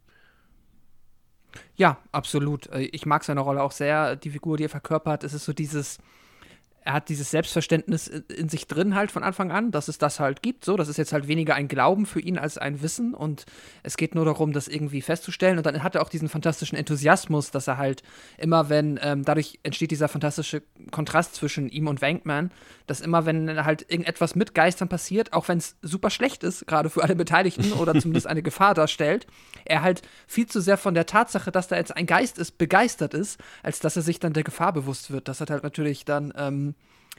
[1.75, 2.67] Ja, absolut.
[2.67, 4.15] Äh, ich mag seine Rolle auch sehr.
[4.15, 5.99] Die Figur, die er verkörpert, es ist so dieses
[6.87, 10.41] er hat dieses Selbstverständnis in sich drin halt von Anfang an, dass es das halt
[10.41, 10.63] gibt.
[10.63, 13.45] So, das ist jetzt halt weniger ein Glauben für ihn als ein Wissen und
[13.83, 15.57] es geht nur darum, das irgendwie festzustellen.
[15.57, 18.03] Und dann hat er auch diesen fantastischen Enthusiasmus, dass er halt
[18.37, 22.51] immer, wenn ähm, dadurch entsteht dieser fantastische Kontrast zwischen ihm und Wankman,
[22.85, 26.89] dass immer, wenn halt irgendetwas mit Geistern passiert, auch wenn es super schlecht ist, gerade
[26.89, 29.27] für alle Beteiligten oder zumindest eine Gefahr darstellt,
[29.65, 33.13] er halt viel zu sehr von der Tatsache, dass da jetzt ein Geist ist, begeistert
[33.13, 35.27] ist, als dass er sich dann der Gefahr bewusst wird.
[35.27, 36.75] Das hat halt natürlich dann ähm,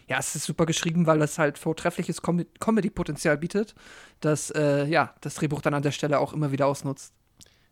[0.09, 3.75] ja, es ist super geschrieben, weil das halt vortreffliches Com Comedy-Potenzial bietet,
[4.21, 7.13] das äh, ja, das Drehbuch dann an der Stelle auch immer wieder ausnutzt.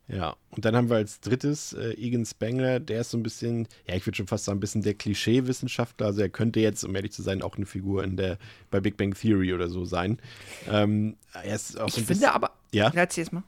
[0.09, 3.67] Ja, und dann haben wir als drittes äh, Egan Spengler, der ist so ein bisschen,
[3.89, 6.07] ja, ich würde schon fast sagen, ein bisschen der Klischee-Wissenschaftler.
[6.07, 8.39] Also er könnte jetzt, um ehrlich zu sein, auch eine Figur in der,
[8.71, 10.21] bei Big Bang Theory oder so sein.
[10.71, 13.43] Ähm, er ist auch ich so ein finde aber, ja, erzähl's mal.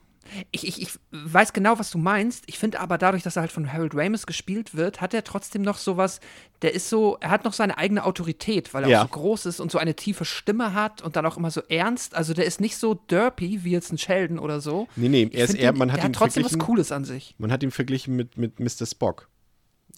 [0.50, 2.44] Ich, ich, ich weiß genau, was du meinst.
[2.46, 5.62] Ich finde aber dadurch, dass er halt von Harold Ramis gespielt wird, hat er trotzdem
[5.62, 6.20] noch sowas,
[6.62, 8.98] der ist so, er hat noch seine eigene Autorität, weil er ja.
[9.00, 11.62] auch so groß ist und so eine tiefe Stimme hat und dann auch immer so
[11.68, 12.14] ernst.
[12.14, 14.88] Also der ist nicht so derpy wie jetzt ein Sheldon oder so.
[14.96, 17.34] Nee, nee, er ist eher, man hat, ihn hat trotzdem was Cooles an sich.
[17.38, 18.86] Man hat ihn verglichen mit, mit Mr.
[18.86, 19.28] Spock.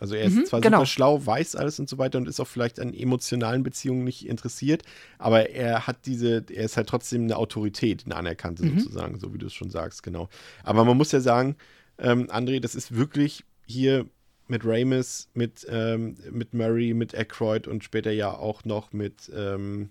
[0.00, 0.78] Also er ist mhm, zwar genau.
[0.78, 4.26] super schlau, weiß alles und so weiter und ist auch vielleicht an emotionalen Beziehungen nicht
[4.26, 4.82] interessiert,
[5.18, 8.78] aber er hat diese, er ist halt trotzdem eine Autorität, eine anerkannte mhm.
[8.78, 10.28] sozusagen, so wie du es schon sagst, genau.
[10.62, 11.56] Aber man muss ja sagen,
[11.98, 14.06] ähm, André, das ist wirklich hier
[14.50, 19.90] mit Ramis, mit, ähm, mit Murray, mit Aykroyd und später ja auch noch mit, ähm,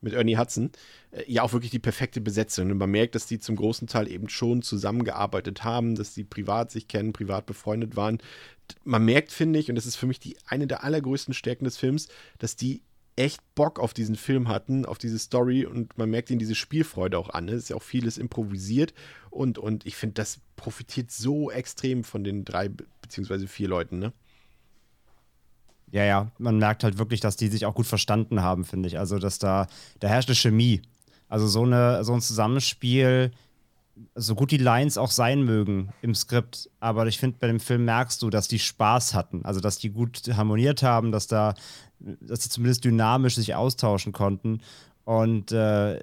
[0.00, 0.70] mit Ernie Hudson,
[1.10, 2.70] äh, ja auch wirklich die perfekte Besetzung.
[2.70, 6.70] Und man merkt, dass die zum großen Teil eben schon zusammengearbeitet haben, dass die privat
[6.70, 8.18] sich kennen, privat befreundet waren.
[8.84, 11.76] Man merkt, finde ich, und das ist für mich die eine der allergrößten Stärken des
[11.76, 12.08] Films,
[12.38, 12.82] dass die
[13.16, 17.18] echt Bock auf diesen Film hatten, auf diese Story und man merkt ihnen diese Spielfreude
[17.18, 17.48] auch an.
[17.48, 18.94] Es ist ja auch vieles improvisiert
[19.30, 24.12] und, und ich finde, das profitiert so extrem von den drei beziehungsweise vier Leuten, ne?
[25.90, 28.98] Ja, ja, man merkt halt wirklich, dass die sich auch gut verstanden haben, finde ich.
[28.98, 29.66] Also, dass da,
[30.00, 30.80] da herrscht eine Chemie.
[31.28, 33.30] Also so, eine, so ein Zusammenspiel,
[34.14, 37.84] so gut die Lines auch sein mögen im Skript, aber ich finde, bei dem Film
[37.84, 39.44] merkst du, dass die Spaß hatten.
[39.44, 41.54] Also, dass die gut harmoniert haben, dass da,
[41.98, 44.60] dass sie zumindest dynamisch sich austauschen konnten.
[45.04, 46.00] Und äh,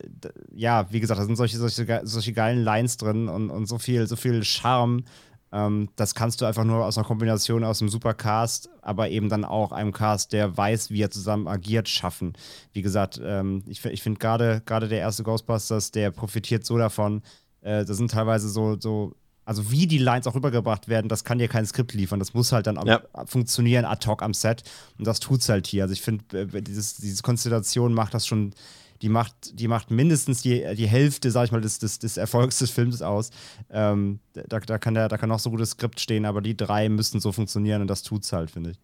[0.53, 4.05] ja, wie gesagt, da sind solche, solche, solche geilen Lines drin und, und so viel,
[4.07, 5.03] so viel Charme
[5.51, 9.45] Ähm, das kannst du einfach nur aus einer Kombination aus einem Supercast, aber eben dann
[9.45, 12.33] auch einem Cast, der weiß, wie er zusammen agiert, schaffen.
[12.73, 17.23] Wie gesagt, ähm, ich, ich finde gerade der erste Ghostbusters, der profitiert so davon.
[17.61, 19.15] Äh, das sind teilweise so, so
[19.49, 22.19] also wie die Lines auch rübergebracht werden, das kann dir kein Skript liefern.
[22.19, 23.01] Das muss halt dann ja.
[23.25, 24.61] funktionieren ad hoc am Set.
[24.99, 25.81] Und das tut es halt hier.
[25.81, 28.53] Also ich finde, äh, diese Konstellation macht das schon,
[29.01, 32.59] die macht, die macht mindestens die, die Hälfte, sag ich mal, des, des, des Erfolgs
[32.59, 33.31] des Films aus.
[33.71, 36.87] Ähm, da, da, kann der, da kann auch so gutes Skript stehen, aber die drei
[36.87, 38.79] müssten so funktionieren und das tut es halt, finde ich.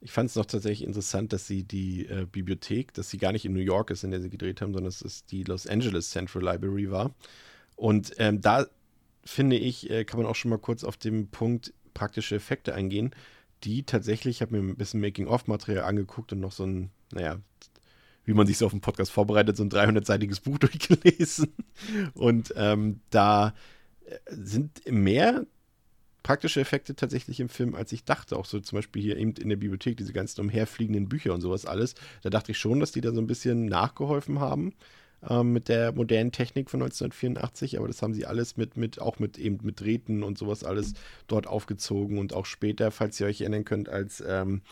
[0.00, 3.44] Ich fand es noch tatsächlich interessant, dass sie die äh, Bibliothek, dass sie gar nicht
[3.44, 6.10] in New York ist, in der sie gedreht haben, sondern dass es die Los Angeles
[6.10, 7.14] Central Library war.
[7.78, 8.66] Und ähm, da
[9.24, 13.14] finde ich, äh, kann man auch schon mal kurz auf den Punkt praktische Effekte eingehen,
[13.62, 17.38] die tatsächlich, ich habe mir ein bisschen Making-of-Material angeguckt und noch so ein, naja,
[18.24, 21.54] wie man sich so auf dem Podcast vorbereitet, so ein 300-seitiges Buch durchgelesen.
[22.14, 23.54] Und ähm, da
[24.04, 25.46] äh, sind mehr
[26.24, 28.36] praktische Effekte tatsächlich im Film, als ich dachte.
[28.36, 31.64] Auch so zum Beispiel hier eben in der Bibliothek, diese ganzen umherfliegenden Bücher und sowas
[31.64, 31.94] alles.
[32.22, 34.74] Da dachte ich schon, dass die da so ein bisschen nachgeholfen haben
[35.28, 39.18] ähm, mit der modernen Technik von 1984, aber das haben sie alles mit, mit, auch
[39.18, 40.94] mit eben mit Drähten und sowas alles
[41.26, 44.62] dort aufgezogen und auch später, falls ihr euch erinnern könnt, als ähm,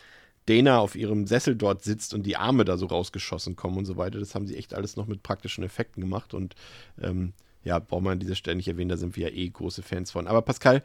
[0.47, 3.97] Dana auf ihrem Sessel dort sitzt und die Arme da so rausgeschossen kommen und so
[3.97, 6.55] weiter, das haben sie echt alles noch mit praktischen Effekten gemacht und
[7.03, 7.33] ähm,
[7.65, 10.13] ja, braucht man an dieser Stelle nicht erwähnen, da sind wir ja eh große Fans
[10.13, 10.29] von.
[10.29, 10.85] Aber Pascal,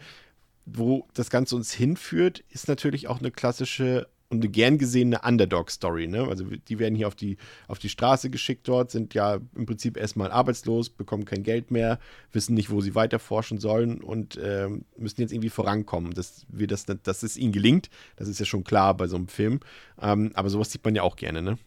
[0.65, 6.08] wo das Ganze uns hinführt, ist natürlich auch eine klassische eine gern gesehene Underdog-Story.
[6.08, 6.28] Ne?
[6.28, 9.98] Also die werden hier auf die, auf die Straße geschickt dort, sind ja im Prinzip
[9.98, 12.00] erstmal arbeitslos, bekommen kein Geld mehr,
[12.32, 14.67] wissen nicht, wo sie weiter forschen sollen und äh,
[14.98, 16.13] müssen jetzt irgendwie vorankommen.
[16.13, 19.28] Dass, wir das, dass es ihnen gelingt, das ist ja schon klar bei so einem
[19.28, 19.60] Film.
[20.02, 21.58] Ähm, aber sowas sieht man ja auch gerne, ne?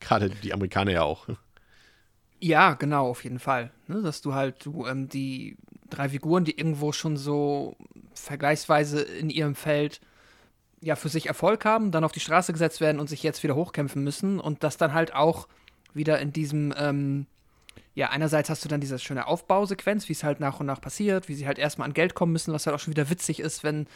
[0.00, 1.28] Gerade die Amerikaner ja auch.
[2.40, 3.70] Ja, genau, auf jeden Fall.
[3.86, 4.00] Ne?
[4.00, 5.58] Dass du halt, du, ähm, die
[5.90, 7.76] drei Figuren, die irgendwo schon so
[8.14, 10.00] vergleichsweise in ihrem Feld
[10.80, 13.54] ja für sich Erfolg haben, dann auf die Straße gesetzt werden und sich jetzt wieder
[13.54, 15.48] hochkämpfen müssen und das dann halt auch
[15.92, 17.26] wieder in diesem ähm,
[17.94, 21.28] ja, einerseits hast du dann diese schöne Aufbausequenz, wie es halt nach und nach passiert,
[21.28, 23.64] wie sie halt erstmal an Geld kommen müssen, was halt auch schon wieder witzig ist,
[23.64, 23.86] wenn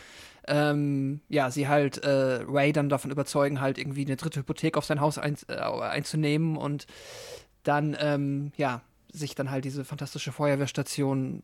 [0.49, 4.85] ähm, ja, sie halt äh, Ray dann davon überzeugen, halt irgendwie eine dritte Hypothek auf
[4.85, 6.87] sein Haus ein, äh, einzunehmen und
[7.63, 11.43] dann, ähm, ja, sich dann halt diese fantastische Feuerwehrstation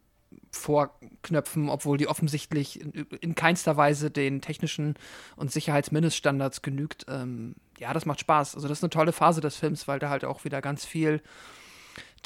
[0.50, 4.94] vorknöpfen, obwohl die offensichtlich in, in keinster Weise den technischen
[5.36, 7.06] und Sicherheitsmindeststandards genügt.
[7.08, 8.54] Ähm, ja, das macht Spaß.
[8.54, 11.22] Also das ist eine tolle Phase des Films, weil da halt auch wieder ganz viel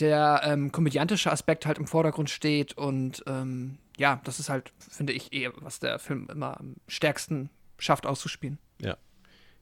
[0.01, 5.12] der ähm, komödiantische Aspekt halt im Vordergrund steht und ähm, ja, das ist halt, finde
[5.12, 8.59] ich, eher, was der Film immer am stärksten schafft auszuspielen.
[8.81, 8.97] Ja.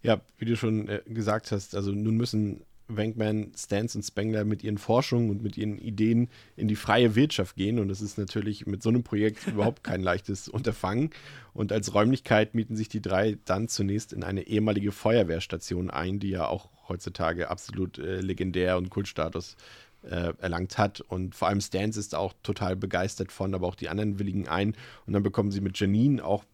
[0.03, 2.65] Ja, wie du schon äh, gesagt hast, also nun müssen
[2.97, 7.57] Wankman, Stans und Spengler mit ihren Forschungen und mit ihren Ideen in die freie Wirtschaft
[7.57, 7.79] gehen.
[7.79, 11.11] Und das ist natürlich mit so einem Projekt überhaupt kein leichtes Unterfangen.
[11.55, 16.31] Und als Räumlichkeit mieten sich die drei dann zunächst in eine ehemalige Feuerwehrstation ein, die
[16.31, 19.57] ja auch heutzutage absolut äh, legendär und Kultstatus
[20.03, 21.01] äh, erlangt hat.
[21.01, 24.75] Und vor allem Stans ist auch total begeistert von, aber auch die anderen willigen ein.
[25.07, 26.45] Und dann bekommen sie mit Janine auch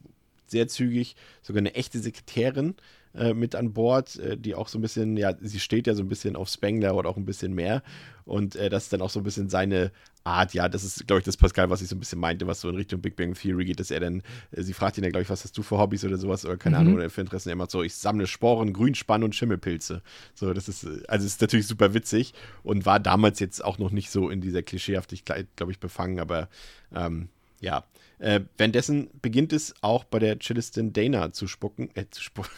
[0.46, 2.74] sehr zügig sogar eine echte Sekretärin
[3.14, 6.02] äh, mit an Bord, äh, die auch so ein bisschen, ja, sie steht ja so
[6.02, 7.82] ein bisschen auf Spengler oder auch ein bisschen mehr.
[8.24, 9.90] Und äh, das ist dann auch so ein bisschen seine
[10.24, 12.60] Art, ja, das ist, glaube ich, das Pascal, was ich so ein bisschen meinte, was
[12.60, 15.10] so in Richtung Big Bang Theory geht, dass er dann, äh, sie fragt ihn ja,
[15.10, 16.80] glaube ich, was hast du für Hobbys oder sowas, oder keine mhm.
[16.80, 17.48] Ahnung, oder für Interessen.
[17.48, 20.02] Er macht so, ich sammle Sporen, Grünspann und Schimmelpilze.
[20.34, 24.10] So, das ist, also ist natürlich super witzig und war damals jetzt auch noch nicht
[24.10, 26.48] so in dieser Klischeehaftigkeit, glaube ich, befangen, aber
[26.94, 27.28] ähm,
[27.60, 27.84] ja,
[28.18, 31.90] äh, währenddessen beginnt es auch bei der Chillistin Dana zu spucken.
[31.94, 32.50] Äh, zu spucken.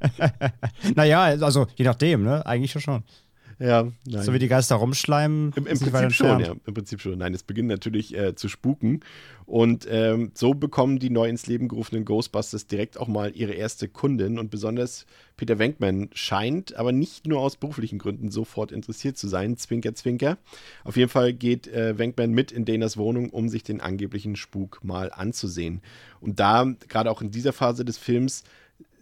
[0.94, 2.44] naja, also je nachdem, ne?
[2.46, 3.02] Eigentlich schon.
[3.60, 4.22] Ja, nein.
[4.22, 5.52] So wie die Geister rumschleimen.
[5.56, 6.54] Im, im Prinzip schon, ja.
[6.64, 7.18] Im Prinzip schon.
[7.18, 9.00] Nein, es beginnt natürlich äh, zu spuken.
[9.46, 13.88] Und ähm, so bekommen die neu ins Leben gerufenen Ghostbusters direkt auch mal ihre erste
[13.88, 14.38] Kundin.
[14.38, 19.56] Und besonders Peter Wenkman scheint, aber nicht nur aus beruflichen Gründen, sofort interessiert zu sein.
[19.56, 20.38] Zwinker, zwinker.
[20.84, 24.84] Auf jeden Fall geht äh, Wenkman mit in Danas Wohnung, um sich den angeblichen Spuk
[24.84, 25.82] mal anzusehen.
[26.20, 28.44] Und da, gerade auch in dieser Phase des Films,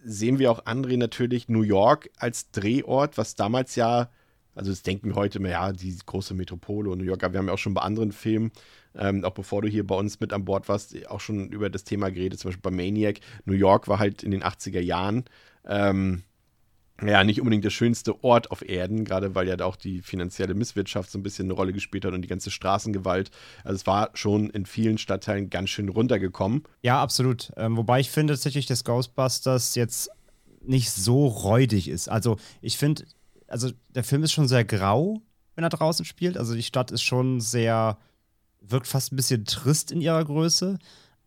[0.03, 4.09] sehen wir auch André natürlich New York als Drehort, was damals ja
[4.57, 7.39] also das denken wir heute immer, ja, die große Metropole und New York, aber wir
[7.39, 8.51] haben ja auch schon bei anderen Filmen,
[8.95, 11.83] ähm, auch bevor du hier bei uns mit an Bord warst, auch schon über das
[11.83, 13.19] Thema geredet, zum Beispiel bei Maniac.
[13.45, 15.25] New York war halt in den 80er Jahren
[15.65, 16.23] ähm,
[17.05, 21.11] ja, nicht unbedingt der schönste Ort auf Erden, gerade weil ja auch die finanzielle Misswirtschaft
[21.11, 23.29] so ein bisschen eine Rolle gespielt hat und die ganze Straßengewalt.
[23.63, 26.63] Also es war schon in vielen Stadtteilen ganz schön runtergekommen.
[26.81, 27.51] Ja, absolut.
[27.55, 30.09] Ähm, wobei ich finde tatsächlich, dass Ghostbusters jetzt
[30.65, 32.09] nicht so räudig ist.
[32.09, 33.03] Also ich finde,
[33.47, 35.21] also der Film ist schon sehr grau,
[35.55, 36.37] wenn er draußen spielt.
[36.37, 37.97] Also die Stadt ist schon sehr
[38.61, 40.79] wirkt fast ein bisschen trist in ihrer Größe.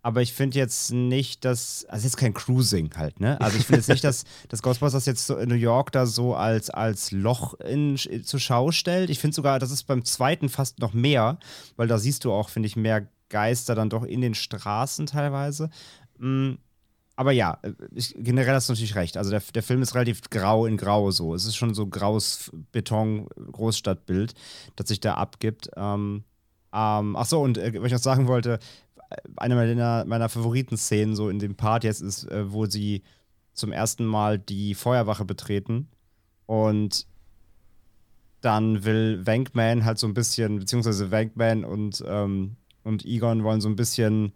[0.03, 1.85] Aber ich finde jetzt nicht, dass.
[1.87, 3.39] Also jetzt kein Cruising halt, ne?
[3.41, 6.35] Also ich finde jetzt nicht, dass, dass Ghostbusters jetzt so in New York da so
[6.35, 9.11] als, als Loch in, zur Schau stellt.
[9.11, 11.39] Ich finde sogar, das ist beim zweiten fast noch mehr,
[11.77, 15.69] weil da siehst du auch, finde ich, mehr Geister dann doch in den Straßen teilweise.
[16.19, 16.55] Mm,
[17.21, 17.59] aber ja,
[17.95, 19.19] ich, generell hast du natürlich recht.
[19.19, 21.35] Also der, der Film ist relativ grau in grau so.
[21.35, 24.33] Es ist schon so graues Beton-Großstadtbild,
[24.77, 25.69] das sich da abgibt.
[25.77, 26.25] Ähm,
[26.73, 28.59] ähm, ach so, und äh, was ich noch sagen wollte,
[29.37, 33.03] eine meiner, meiner Favoriten-Szenen so in dem Part jetzt ist, äh, wo sie
[33.53, 35.89] zum ersten Mal die Feuerwache betreten
[36.47, 37.07] und
[38.41, 43.69] dann will Wankman halt so ein bisschen, beziehungsweise Wankman und, ähm, und Egon wollen so
[43.69, 44.33] ein bisschen,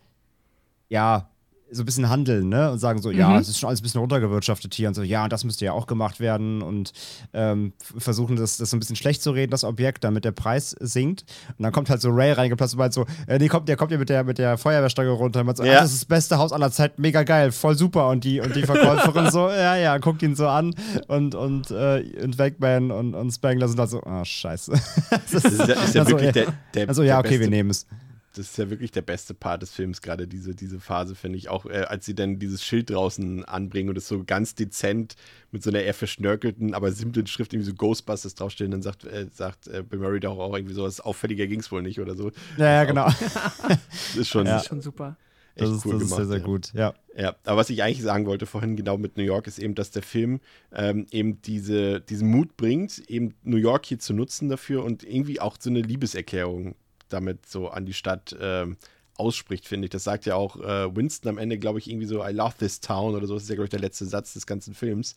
[0.90, 1.30] ja,
[1.74, 2.70] so ein bisschen handeln, ne?
[2.70, 3.18] Und sagen so, mhm.
[3.18, 5.72] ja, es ist schon alles ein bisschen runtergewirtschaftet hier und so, ja, das müsste ja
[5.72, 6.92] auch gemacht werden und
[7.32, 10.76] ähm, versuchen das, das so ein bisschen schlecht zu reden, das Objekt, damit der Preis
[10.80, 11.24] sinkt.
[11.56, 13.92] Und dann kommt halt so Ray reingeplatzt und meint so, äh, nee, kommt, der kommt
[13.92, 15.78] ja mit der, mit der Feuerwehrstange runter und meint so, ja.
[15.78, 18.08] ah, das ist das beste Haus aller Zeiten, mega geil, voll super.
[18.08, 20.74] Und die, und die Verkäuferin so, ja, ja, guckt ihn so an
[21.08, 24.72] und, und, äh, und Wegman und, und Spangler sind da so, ah, oh, scheiße.
[25.10, 27.70] das ist, ist, ja, ist ja also, wirklich der, der, Also ja, okay, wir nehmen
[27.70, 27.86] es
[28.34, 31.48] das ist ja wirklich der beste Part des Films, gerade diese, diese Phase, finde ich.
[31.48, 35.14] Auch äh, als sie dann dieses Schild draußen anbringen und es so ganz dezent
[35.52, 39.28] mit so einer eher verschnörkelten, aber simplen Schrift irgendwie so Ghostbusters draufstehen, dann sagt, äh,
[39.32, 42.16] sagt äh, Bill Murray doch auch irgendwie so, was auffälliger ging es wohl nicht oder
[42.16, 42.32] so.
[42.56, 43.06] Ja, ja genau.
[43.68, 44.56] das ist schon, ja.
[44.56, 45.16] ist schon super.
[45.54, 46.44] das ist, cool das ist sehr, sehr ja.
[46.44, 46.94] gut, ja.
[47.16, 49.92] Ja, aber was ich eigentlich sagen wollte vorhin genau mit New York ist eben, dass
[49.92, 50.40] der Film
[50.72, 55.40] ähm, eben diese, diesen Mut bringt, eben New York hier zu nutzen dafür und irgendwie
[55.40, 56.74] auch so eine Liebeserklärung
[57.14, 58.76] damit so an die Stadt ähm,
[59.16, 59.90] ausspricht, finde ich.
[59.90, 62.80] Das sagt ja auch äh, Winston am Ende, glaube ich, irgendwie so, I love this
[62.80, 63.34] town oder so.
[63.34, 65.14] Das ist ja, glaube ich, der letzte Satz des ganzen Films,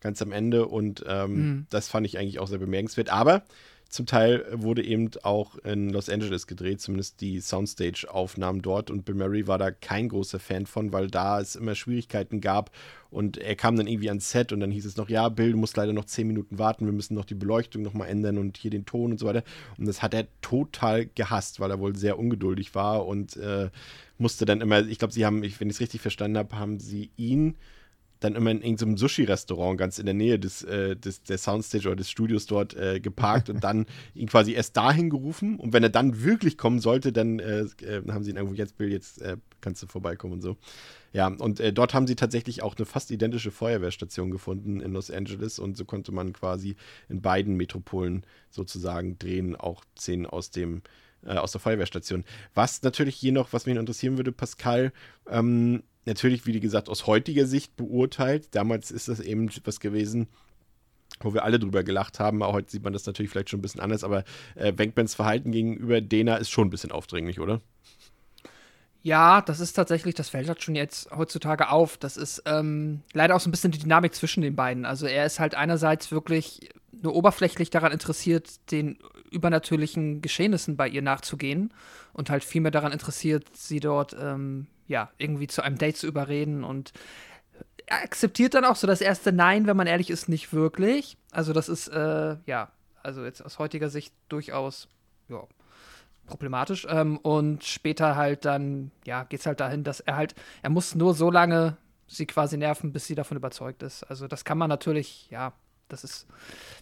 [0.00, 0.66] ganz am Ende.
[0.66, 1.66] Und ähm, mhm.
[1.70, 3.10] das fand ich eigentlich auch sehr bemerkenswert.
[3.10, 3.42] Aber
[3.88, 8.90] zum Teil wurde eben auch in Los Angeles gedreht, zumindest die Soundstage-Aufnahmen dort.
[8.90, 12.70] Und Bill Murray war da kein großer Fan von, weil da es immer Schwierigkeiten gab.
[13.10, 15.56] Und er kam dann irgendwie ans Set und dann hieß es noch, ja, Bill, du
[15.56, 18.70] musst leider noch zehn Minuten warten, wir müssen noch die Beleuchtung nochmal ändern und hier
[18.70, 19.42] den Ton und so weiter.
[19.78, 23.70] Und das hat er total gehasst, weil er wohl sehr ungeduldig war und äh,
[24.18, 27.10] musste dann immer, ich glaube, sie haben, wenn ich es richtig verstanden habe, haben sie
[27.16, 27.56] ihn
[28.20, 31.96] dann immer in irgendeinem Sushi-Restaurant ganz in der Nähe des, äh, des, der Soundstage oder
[31.96, 35.56] des Studios dort äh, geparkt und dann ihn quasi erst dahin gerufen.
[35.56, 38.76] Und wenn er dann wirklich kommen sollte, dann äh, äh haben sie ihn irgendwo, jetzt
[38.76, 40.56] Bill, jetzt äh, kannst du vorbeikommen und so.
[41.12, 45.10] Ja, und äh, dort haben sie tatsächlich auch eine fast identische Feuerwehrstation gefunden in Los
[45.10, 46.76] Angeles und so konnte man quasi
[47.08, 50.82] in beiden Metropolen sozusagen drehen, auch Szenen aus dem
[51.24, 52.24] aus der Feuerwehrstation.
[52.54, 54.92] Was natürlich hier noch, was mich interessieren würde, Pascal,
[55.28, 58.54] ähm, natürlich, wie gesagt, aus heutiger Sicht beurteilt.
[58.54, 60.28] Damals ist das eben was gewesen,
[61.20, 62.42] wo wir alle drüber gelacht haben.
[62.42, 64.24] Auch heute sieht man das natürlich vielleicht schon ein bisschen anders, aber
[64.56, 64.72] äh,
[65.14, 67.60] Verhalten gegenüber Dena ist schon ein bisschen aufdringlich, oder?
[69.02, 71.96] Ja, das ist tatsächlich, das fällt halt schon jetzt heutzutage auf.
[71.96, 74.84] Das ist ähm, leider auch so ein bisschen die Dynamik zwischen den beiden.
[74.84, 78.98] Also er ist halt einerseits wirklich nur oberflächlich daran interessiert, den
[79.30, 81.72] übernatürlichen Geschehnissen bei ihr nachzugehen
[82.12, 86.64] und halt vielmehr daran interessiert, sie dort ähm, ja, irgendwie zu einem Date zu überreden
[86.64, 86.92] und
[87.86, 91.16] er akzeptiert dann auch so das erste Nein, wenn man ehrlich ist, nicht wirklich.
[91.30, 92.70] Also das ist, äh, ja,
[93.02, 94.88] also jetzt aus heutiger Sicht durchaus,
[95.28, 95.42] ja,
[96.26, 96.86] problematisch.
[96.90, 100.94] Ähm, und später halt dann, ja, geht es halt dahin, dass er halt, er muss
[100.94, 104.02] nur so lange sie quasi nerven, bis sie davon überzeugt ist.
[104.04, 105.52] Also das kann man natürlich, ja,
[105.88, 106.26] das ist,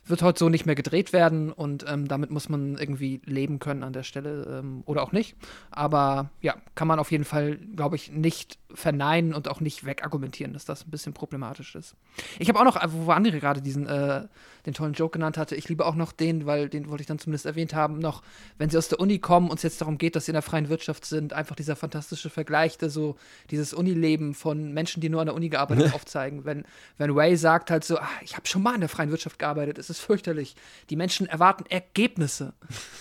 [0.06, 3.82] wird heute so nicht mehr gedreht werden und ähm, damit muss man irgendwie leben können
[3.82, 5.36] an der Stelle ähm, oder auch nicht.
[5.70, 10.52] Aber ja, kann man auf jeden Fall, glaube ich, nicht verneinen und auch nicht wegargumentieren,
[10.52, 11.94] dass das ein bisschen problematisch ist.
[12.38, 14.26] Ich habe auch noch, wo André gerade diesen, äh,
[14.66, 17.18] den tollen Joke genannt hatte, ich liebe auch noch den, weil den wollte ich dann
[17.18, 18.22] zumindest erwähnt haben, noch,
[18.58, 20.42] wenn sie aus der Uni kommen und es jetzt darum geht, dass sie in der
[20.42, 23.16] freien Wirtschaft sind, einfach dieser fantastische Vergleich, der so
[23.50, 26.44] dieses Unileben von Menschen, die nur an der Uni gearbeitet haben, aufzeigen.
[26.44, 26.64] Wenn,
[26.98, 29.78] wenn Ray sagt halt so, ah, ich habe schon mal in der freien Wirtschaft gearbeitet,
[29.78, 30.54] es ist fürchterlich.
[30.90, 32.52] Die Menschen erwarten Ergebnisse.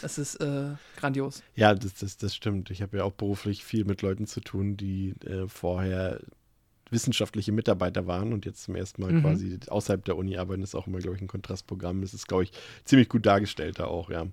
[0.02, 0.72] Das ist äh,
[1.06, 1.44] grandios.
[1.56, 2.70] Ja, das, das, das stimmt.
[2.70, 6.20] Ich habe ja auch beruflich viel mit Leuten zu tun, die äh, vorher
[6.92, 9.22] wissenschaftliche Mitarbeiter waren und jetzt zum ersten Mal mhm.
[9.22, 12.02] quasi außerhalb der Uni arbeiten, ist auch immer, glaube ich, ein Kontrastprogramm.
[12.02, 12.52] Das ist, glaube ich,
[12.84, 14.28] ziemlich gut dargestellt da auch, ja.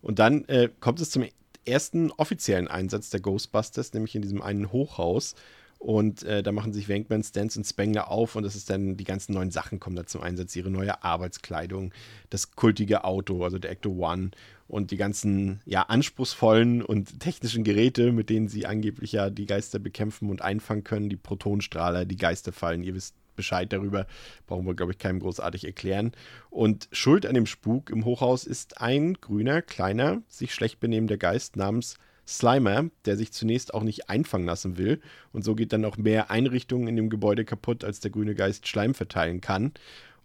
[0.00, 1.24] Und dann äh, kommt es zum
[1.64, 5.34] ersten offiziellen Einsatz der Ghostbusters, nämlich in diesem einen Hochhaus,
[5.78, 9.04] und äh, da machen sich Wankman, Stans und Spengler auf und das ist dann, die
[9.04, 10.56] ganzen neuen Sachen kommen da zum Einsatz.
[10.56, 11.92] Ihre neue Arbeitskleidung,
[12.30, 14.32] das kultige Auto, also der Ecto One
[14.68, 19.78] und die ganzen, ja, anspruchsvollen und technischen Geräte, mit denen sie angeblich ja die Geister
[19.78, 21.08] bekämpfen und einfangen können.
[21.08, 24.06] Die Protonstrahler, die Geisterfallen, ihr wisst Bescheid darüber,
[24.46, 26.12] brauchen wir, glaube ich, keinem großartig erklären.
[26.50, 31.56] Und Schuld an dem Spuk im Hochhaus ist ein grüner, kleiner, sich schlecht benehmender Geist
[31.56, 35.00] namens Slimer, der sich zunächst auch nicht einfangen lassen will.
[35.32, 38.68] Und so geht dann auch mehr Einrichtungen in dem Gebäude kaputt, als der grüne Geist
[38.68, 39.72] Schleim verteilen kann.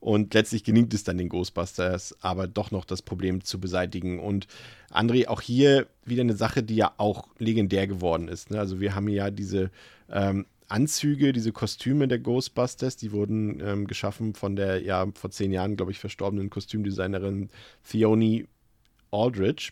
[0.04, 4.20] Und letztlich gelingt es dann den Ghostbusters, aber doch noch das Problem zu beseitigen.
[4.20, 4.48] Und
[4.92, 8.52] André, auch hier wieder eine Sache, die ja auch legendär geworden ist.
[8.52, 8.60] Ne?
[8.60, 9.72] Also wir haben ja diese
[10.12, 15.54] ähm, Anzüge, diese Kostüme der Ghostbusters, die wurden ähm, geschaffen von der ja vor zehn
[15.54, 17.50] Jahren, glaube ich, verstorbenen Kostümdesignerin
[17.90, 18.46] Theone
[19.10, 19.72] Aldrich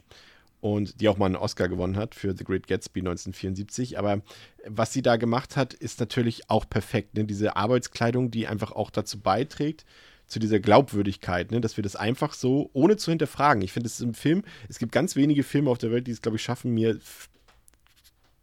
[0.62, 4.00] und die auch mal einen Oscar gewonnen hat für The Great Gatsby 1974.
[4.00, 4.22] Aber
[4.66, 7.18] was sie da gemacht hat, ist natürlich auch perfekt.
[7.18, 7.26] Ne?
[7.26, 9.84] Diese Arbeitskleidung, die einfach auch dazu beiträgt,
[10.32, 11.60] zu dieser Glaubwürdigkeit, ne?
[11.62, 13.62] dass wir das einfach so, ohne zu hinterfragen.
[13.62, 16.22] Ich finde es im Film, es gibt ganz wenige Filme auf der Welt, die es,
[16.22, 16.98] glaube ich, schaffen, mir,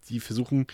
[0.09, 0.67] die versuchen,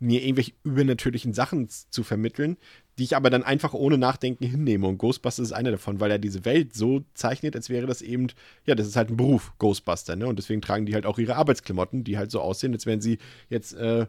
[0.00, 2.56] mir irgendwelche übernatürlichen Sachen zu vermitteln,
[2.98, 4.86] die ich aber dann einfach ohne Nachdenken hinnehme.
[4.86, 8.26] Und Ghostbusters ist einer davon, weil er diese Welt so zeichnet, als wäre das eben,
[8.66, 10.26] ja, das ist halt ein Beruf, Ghostbuster, ne?
[10.26, 13.18] Und deswegen tragen die halt auch ihre Arbeitsklamotten, die halt so aussehen, als wären sie
[13.48, 14.06] jetzt, äh,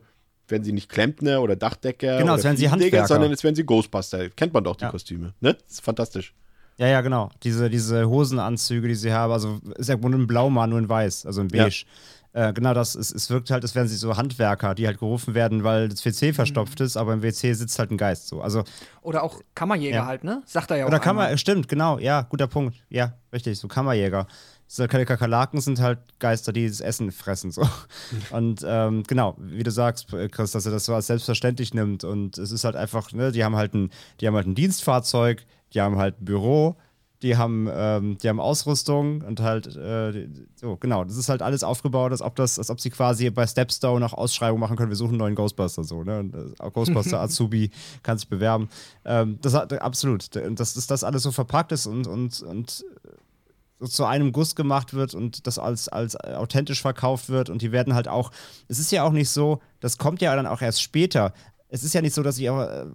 [0.47, 3.07] werden sie nicht Klempner oder Dachdecker Genau, oder wären sie Handwerker.
[3.07, 4.29] sondern als wären sie Ghostbuster.
[4.31, 4.91] Kennt man doch die Ja.
[4.91, 5.53] Kostüme, ne?
[5.53, 6.33] Das ist fantastisch.
[6.77, 7.29] Ja, ja, genau.
[7.43, 10.89] Diese, diese Hosenanzüge, die sie haben, also ist ja nur ein Blau mal, nur in
[10.89, 11.63] Weiß, also in Ja.
[11.65, 11.85] Beige.
[12.35, 15.35] Äh, genau, das es, es wirkt halt, als wären sie so Handwerker, die halt gerufen
[15.35, 18.41] werden, weil das WC verstopft ist, aber im WC sitzt halt ein Geist so.
[18.41, 18.63] Also,
[19.03, 20.05] Oder auch Kammerjäger Ja.
[20.07, 20.41] halt, ne?
[20.47, 20.87] Sagt er ja auch.
[20.87, 21.37] oder einmal.
[21.37, 22.75] stimmt, genau, ja, guter Punkt.
[22.89, 24.25] Ja, richtig, so Kammerjäger.
[24.67, 27.51] Diese Kakerlaken sind halt Geister, die das Essen fressen.
[27.51, 27.69] So.
[28.31, 32.03] Und ähm, genau, wie du sagst, Chris, dass er das so als selbstverständlich nimmt.
[32.03, 35.45] Und es ist halt einfach, ne, die haben halt ein, die haben halt ein Dienstfahrzeug,
[35.73, 36.75] die haben halt ein Büro,
[37.23, 41.63] die haben, ähm, die haben Ausrüstung und halt, äh, so, genau, das ist halt alles
[41.63, 44.97] aufgebaut, als ob das, als ob sie quasi bei Stepstone auch Ausschreibung machen können, wir
[44.97, 46.19] suchen einen neuen Ghostbuster, so, ne?
[46.19, 47.71] Und, äh, Ghostbuster Azubi
[48.03, 48.67] kann sich bewerben.
[49.05, 50.35] Ähm, das hat absolut.
[50.35, 52.83] Dass das, das alles so verpackt ist und, und, und
[53.79, 57.71] so zu einem Guss gemacht wird und das als, als authentisch verkauft wird und die
[57.71, 58.31] werden halt auch,
[58.67, 61.33] es ist ja auch nicht so, das kommt ja dann auch erst später.
[61.69, 62.85] Es ist ja nicht so, dass ich aber, äh,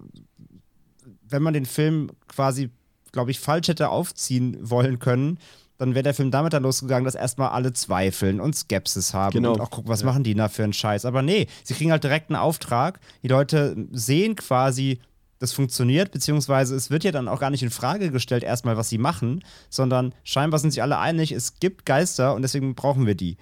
[1.29, 2.69] wenn man den Film quasi,
[3.11, 5.39] glaube ich, falsch hätte aufziehen wollen können,
[5.77, 9.53] dann wäre der Film damit dann losgegangen, dass erstmal alle zweifeln und Skepsis haben Genau.
[9.53, 11.05] und auch gucken, was machen die da für einen Scheiß.
[11.05, 12.99] Aber nee, sie kriegen halt direkt einen Auftrag.
[13.23, 14.99] Die Leute sehen quasi,
[15.39, 18.89] das funktioniert, beziehungsweise es wird ja dann auch gar nicht in Frage gestellt, erstmal, was
[18.89, 23.15] sie machen, sondern scheinbar sind sich alle einig, es gibt Geister und deswegen brauchen wir
[23.15, 23.37] die.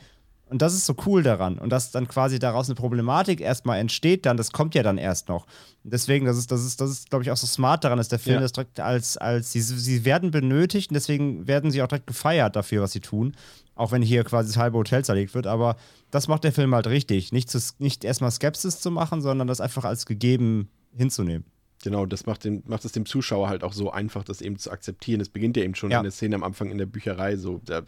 [0.49, 1.57] Und das ist so cool daran.
[1.59, 5.27] Und dass dann quasi daraus eine Problematik erstmal entsteht, dann, das kommt ja dann erst
[5.27, 5.45] noch.
[5.83, 8.07] Und deswegen, das ist, das ist, das ist, glaube ich, auch so smart daran, dass
[8.07, 8.41] der Film Ja.
[8.41, 12.55] das direkt als, als sie, sie werden benötigt und deswegen werden sie auch direkt gefeiert
[12.55, 13.35] dafür, was sie tun.
[13.75, 15.47] Auch wenn hier quasi das halbe Hotel zerlegt wird.
[15.47, 15.75] Aber
[16.11, 17.31] das macht der Film halt richtig.
[17.31, 21.45] Nicht, zu, nicht erstmal Skepsis zu machen, sondern das einfach als gegeben hinzunehmen.
[21.83, 24.71] Genau, das macht, den, macht es dem Zuschauer halt auch so einfach, das eben zu
[24.71, 25.21] akzeptieren.
[25.21, 25.97] Es beginnt ja eben schon Ja.
[25.97, 27.83] in der Szene am Anfang in der Bücherei so, da,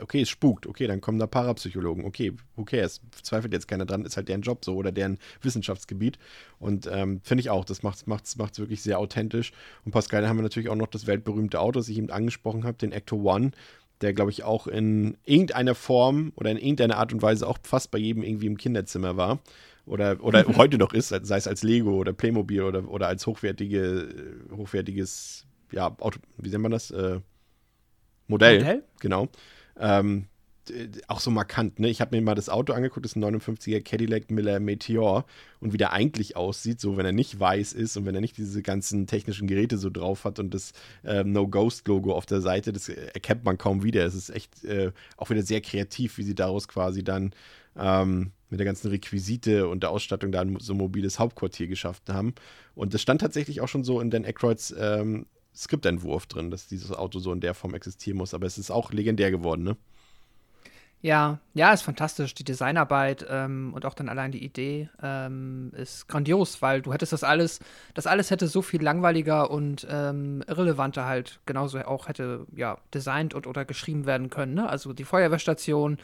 [0.00, 4.04] okay, es spukt, okay, dann kommen da Parapsychologen, okay, who cares, zweifelt jetzt keiner dran,
[4.04, 6.18] ist halt deren Job so oder deren Wissenschaftsgebiet
[6.58, 9.52] und ähm, finde ich auch, das macht es macht's, macht's wirklich sehr authentisch
[9.84, 12.64] und Pascal, da haben wir natürlich auch noch das weltberühmte Auto, das ich eben angesprochen
[12.64, 13.52] habe, den Ecto One,
[14.00, 17.92] der, glaube ich, auch in irgendeiner Form oder in irgendeiner Art und Weise auch fast
[17.92, 19.38] bei jedem irgendwie im Kinderzimmer war
[19.86, 24.48] oder, oder heute noch ist, sei es als Lego oder Playmobil oder, oder als hochwertige,
[24.50, 26.90] äh, hochwertiges, ja, Auto, wie nennt man das?
[26.90, 27.20] Äh,
[28.26, 28.58] Modell.
[28.58, 28.84] Modell?
[29.00, 29.28] Genau.
[29.78, 30.26] Ähm,
[31.08, 31.88] auch so markant, ne?
[31.88, 35.24] Ich habe mir mal das Auto angeguckt, das ist ein 59er Cadillac Miller Meteor
[35.58, 38.36] und wie der eigentlich aussieht, so wenn er nicht weiß ist und wenn er nicht
[38.36, 40.72] diese ganzen technischen Geräte so drauf hat und das
[41.04, 44.06] ähm, No Ghost Logo auf der Seite, das äh, erkennt man kaum wieder.
[44.06, 47.32] Es ist echt äh, auch wieder sehr kreativ, wie sie daraus quasi dann
[47.76, 52.34] ähm, mit der ganzen Requisite und der Ausstattung da ein so mobiles Hauptquartier geschafft haben.
[52.74, 55.24] Und das stand tatsächlich auch schon so in Dan Aykroyds ähm,
[55.56, 58.34] Skriptentwurf drin, dass dieses Auto so in der Form existieren muss.
[58.34, 59.78] Aber es ist auch legendär geworden, ne?
[61.04, 62.32] Ja, ja, ist fantastisch.
[62.32, 67.12] Die Designarbeit ähm, und auch dann allein die Idee ähm, ist grandios, weil du hättest
[67.12, 67.58] das alles,
[67.94, 73.34] das alles hätte so viel langweiliger und ähm, irrelevanter halt genauso auch hätte ja designt
[73.34, 74.54] und oder geschrieben werden können.
[74.54, 74.68] Ne?
[74.68, 75.98] Also die Feuerwehrstation,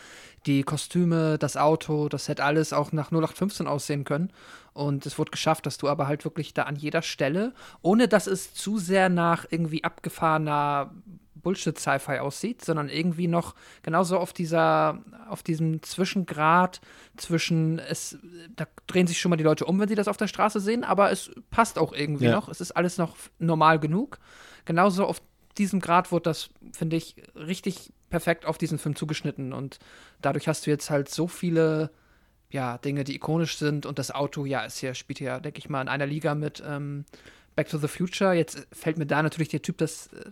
[0.47, 4.33] die Kostüme, das Auto, das hätte alles auch nach 0815 aussehen können.
[4.73, 8.27] Und es wurde geschafft, dass du aber halt wirklich da an jeder Stelle, ohne dass
[8.27, 10.91] es zu sehr nach irgendwie abgefahrener
[11.49, 16.81] Bullshit-Sci-Fi aussieht, sondern irgendwie noch genauso auf dieser, auf diesem Zwischengrad
[17.17, 18.19] zwischen es,
[18.55, 20.85] da drehen sich schon mal die Leute um, wenn sie das auf der Straße sehen,
[20.85, 22.33] aber es passt auch irgendwie Ja.
[22.33, 22.51] noch.
[22.51, 24.19] Es ist alles noch normal genug.
[24.67, 25.23] Genauso auf
[25.57, 29.79] diesem Grad wurde das, finde ich, richtig perfekt auf diesen Film zugeschnitten und
[30.21, 31.91] dadurch hast du jetzt halt so viele
[32.51, 35.69] ja, Dinge, die ikonisch sind und das Auto, ja, ist hier, spielt ja, denke ich
[35.69, 37.05] mal, in einer Liga mit ähm,
[37.57, 38.33] Back to the Future.
[38.33, 40.31] Jetzt fällt mir da natürlich der Typ des, äh,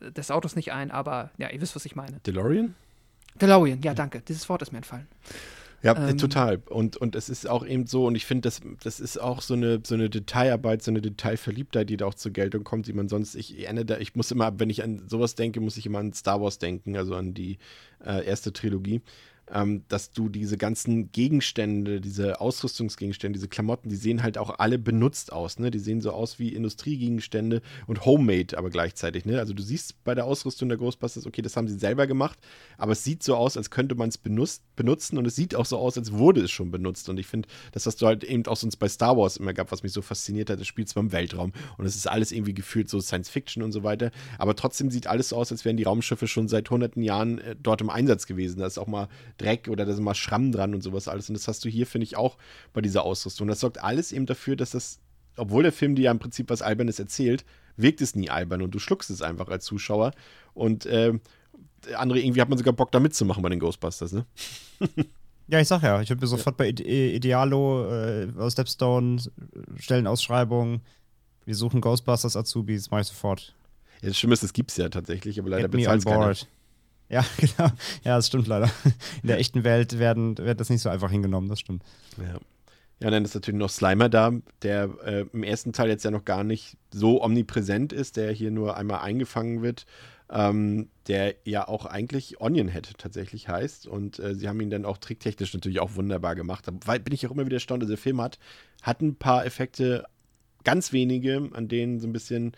[0.00, 2.20] des Autos nicht ein, aber ja, ihr wisst, was ich meine.
[2.26, 2.74] DeLorean?
[3.40, 4.20] DeLorean, ja, danke.
[4.20, 5.06] Dieses Wort ist mir entfallen.
[5.82, 6.62] Ja, ähm, total.
[6.68, 9.54] Und, und es ist auch eben so, und ich finde, das, das ist auch so
[9.54, 13.08] eine, so eine Detailarbeit, so eine Detailverliebtheit, die da auch zur Geltung kommt, die man
[13.08, 16.12] sonst, ich, ich, ich muss immer, wenn ich an sowas denke, muss ich immer an
[16.12, 17.58] Star Wars denken, also an die
[18.04, 19.02] äh, erste Trilogie
[19.50, 24.78] ähm, dass du diese ganzen Gegenstände, diese Ausrüstungsgegenstände, diese Klamotten, die sehen halt auch alle
[24.78, 25.58] benutzt aus.
[25.58, 25.70] Ne?
[25.70, 29.24] Die sehen so aus wie Industriegegenstände und Homemade aber gleichzeitig.
[29.24, 29.38] Ne?
[29.38, 32.38] Also du siehst bei der Ausrüstung der Ghostbusters, okay, das haben sie selber gemacht,
[32.78, 35.78] aber es sieht so aus, als könnte man es benutzen und es sieht auch so
[35.78, 37.08] aus, als wurde es schon benutzt.
[37.08, 39.72] Und ich finde, das, was du halt eben auch sonst bei Star Wars immer gab,
[39.72, 42.54] was mich so fasziniert hat, das spielt zwar im Weltraum und es ist alles irgendwie
[42.54, 45.76] gefühlt so Science Fiction und so weiter, aber trotzdem sieht alles so aus, als wären
[45.76, 48.60] die Raumschiffe schon seit hunderten Jahren äh, dort im Einsatz gewesen.
[48.60, 49.08] Da ist auch mal
[49.38, 51.28] Dreck oder da sind mal Schramm dran und sowas alles.
[51.28, 52.38] Und das hast du hier, finde ich, auch
[52.72, 53.48] bei dieser Ausrüstung.
[53.48, 55.00] Das sorgt alles eben dafür, dass das,
[55.36, 57.44] obwohl der Film dir ja im Prinzip was Albernes erzählt,
[57.76, 60.12] wirkt es nie albern und du schluckst es einfach als Zuschauer.
[60.54, 61.18] Und äh,
[61.96, 64.26] andere, irgendwie hat man sogar Bock da mitzumachen bei den Ghostbusters, ne?
[65.48, 66.64] Ja, ich sag ja, ich habe mir sofort ja.
[66.64, 69.20] bei Idealo äh, aus Stepstone
[69.76, 70.80] Stellenausschreibung,
[71.44, 73.54] wir suchen Ghostbusters Azubis, mach ich sofort.
[74.00, 76.34] Ja, das Schlimme ist, das gibt's ja tatsächlich, aber leider bezahlt es keiner.
[77.12, 77.70] Ja, genau.
[78.04, 78.70] Ja, das stimmt leider.
[79.22, 81.84] In der echten Welt werden, wird das nicht so einfach hingenommen, das stimmt.
[82.18, 82.40] Ja.
[83.00, 84.30] Ja, dann ist natürlich noch Slimer da,
[84.62, 88.52] der äh, im ersten Teil jetzt ja noch gar nicht so omnipräsent ist, der hier
[88.52, 89.86] nur einmal eingefangen wird,
[90.30, 93.88] ähm, der ja auch eigentlich Onionhead tatsächlich heißt.
[93.88, 96.68] Und äh, sie haben ihn dann auch tricktechnisch natürlich auch wunderbar gemacht.
[96.68, 98.38] Da bin ich auch immer wieder erstaunt, dass der Film hat,
[98.82, 100.06] hat ein paar Effekte,
[100.62, 102.52] ganz wenige, an denen so ein bisschen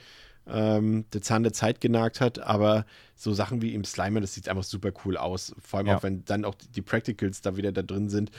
[0.47, 2.85] ähm, der Zahn der Zeit genagt hat, aber
[3.17, 5.55] so Sachen wie im Slimer, das sieht einfach super cool aus.
[5.61, 5.97] Vor allem ja.
[5.97, 8.31] auch, wenn dann auch die Practicals da wieder da drin sind.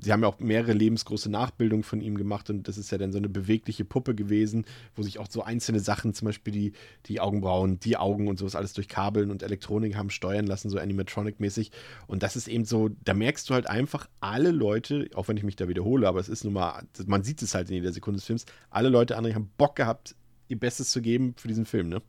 [0.00, 3.12] Sie haben ja auch mehrere lebensgroße Nachbildungen von ihm gemacht und das ist ja dann
[3.12, 6.72] so eine bewegliche Puppe gewesen, wo sich auch so einzelne Sachen, zum Beispiel die,
[7.06, 10.78] die Augenbrauen, die Augen und sowas alles durch Kabeln und Elektronik haben steuern lassen, so
[10.78, 11.70] Animatronic-mäßig.
[12.06, 15.44] Und das ist eben so, da merkst du halt einfach, alle Leute, auch wenn ich
[15.44, 18.18] mich da wiederhole, aber es ist nun mal, man sieht es halt in jeder Sekunde
[18.18, 20.16] des Films, alle Leute, andere haben Bock gehabt,
[20.48, 22.02] ihr Bestes zu geben für diesen Film, ne?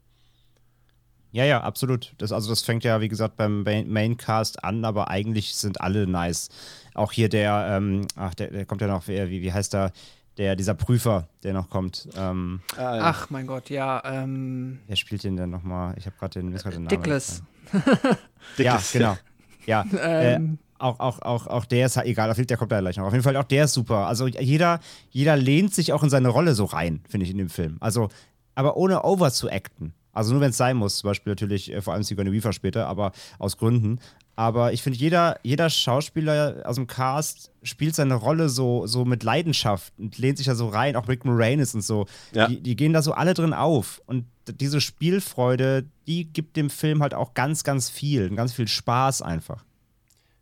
[1.31, 2.13] Ja, ja, absolut.
[2.17, 6.49] Das, also das fängt ja, wie gesagt, beim Maincast an, aber eigentlich sind alle nice.
[6.93, 9.91] Auch hier der, ähm, ach, der, der kommt ja noch, wie, wie heißt der?
[10.37, 12.09] Der, dieser Prüfer, der noch kommt.
[12.15, 14.03] Ähm, ach, mein Gott, ja.
[14.05, 15.95] Ähm, wer spielt den denn nochmal?
[15.97, 16.87] Ich habe gerade den, den Namen.
[16.87, 17.41] Dickless.
[18.57, 19.17] ja, genau.
[19.65, 19.83] Ja.
[19.99, 23.05] ähm, äh, auch, auch, auch, auch der ist egal, der kommt da gleich noch.
[23.05, 24.07] Auf jeden Fall auch der ist super.
[24.07, 27.49] Also jeder, jeder lehnt sich auch in seine Rolle so rein, finde ich, in dem
[27.49, 27.77] Film.
[27.79, 28.09] Also,
[28.55, 29.93] aber ohne over zu acten.
[30.17, 32.87] Also nur wenn es sein muss, zum Beispiel natürlich äh, vor allem Sigourney Weaver später,
[32.87, 33.99] aber aus Gründen.
[34.35, 39.23] Aber ich finde, jeder, jeder Schauspieler aus dem Cast spielt seine Rolle so, so mit
[39.23, 42.07] Leidenschaft und lehnt sich da so rein, auch Rick Moranis und so.
[42.33, 42.47] Ja.
[42.47, 44.01] Die, die gehen da so alle drin auf.
[44.07, 49.21] Und diese Spielfreude, die gibt dem Film halt auch ganz, ganz viel, ganz viel Spaß
[49.21, 49.65] einfach.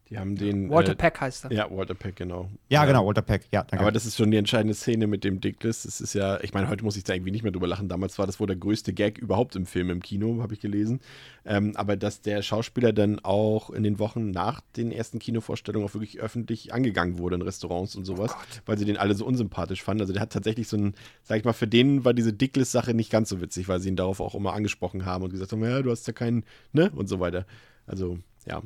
[0.09, 0.69] Die haben den.
[0.69, 1.51] Walter äh, Peck heißt er.
[1.51, 2.49] Ja, Walter Peck, genau.
[2.69, 3.63] Ja, ja, genau, Walter Peck, ja.
[3.63, 3.79] Danke.
[3.79, 5.81] Aber das ist schon die entscheidende Szene mit dem Dickless.
[5.81, 7.89] Das ist ja, ich meine, heute muss ich da irgendwie nicht mehr drüber lachen.
[7.89, 10.99] Damals war das wohl der größte Gag überhaupt im Film, im Kino, habe ich gelesen.
[11.43, 15.93] Ähm, aber dass der Schauspieler dann auch in den Wochen nach den ersten Kinovorstellungen auch
[15.95, 19.81] wirklich öffentlich angegangen wurde in Restaurants und sowas, oh weil sie den alle so unsympathisch
[19.81, 20.01] fanden.
[20.01, 20.93] Also der hat tatsächlich so ein,
[21.23, 23.95] sag ich mal, für den war diese Dickless-Sache nicht ganz so witzig, weil sie ihn
[23.95, 26.91] darauf auch immer angesprochen haben und gesagt haben, ja, du hast ja keinen, ne?
[26.91, 27.47] Und so weiter.
[27.87, 28.61] Also, ja,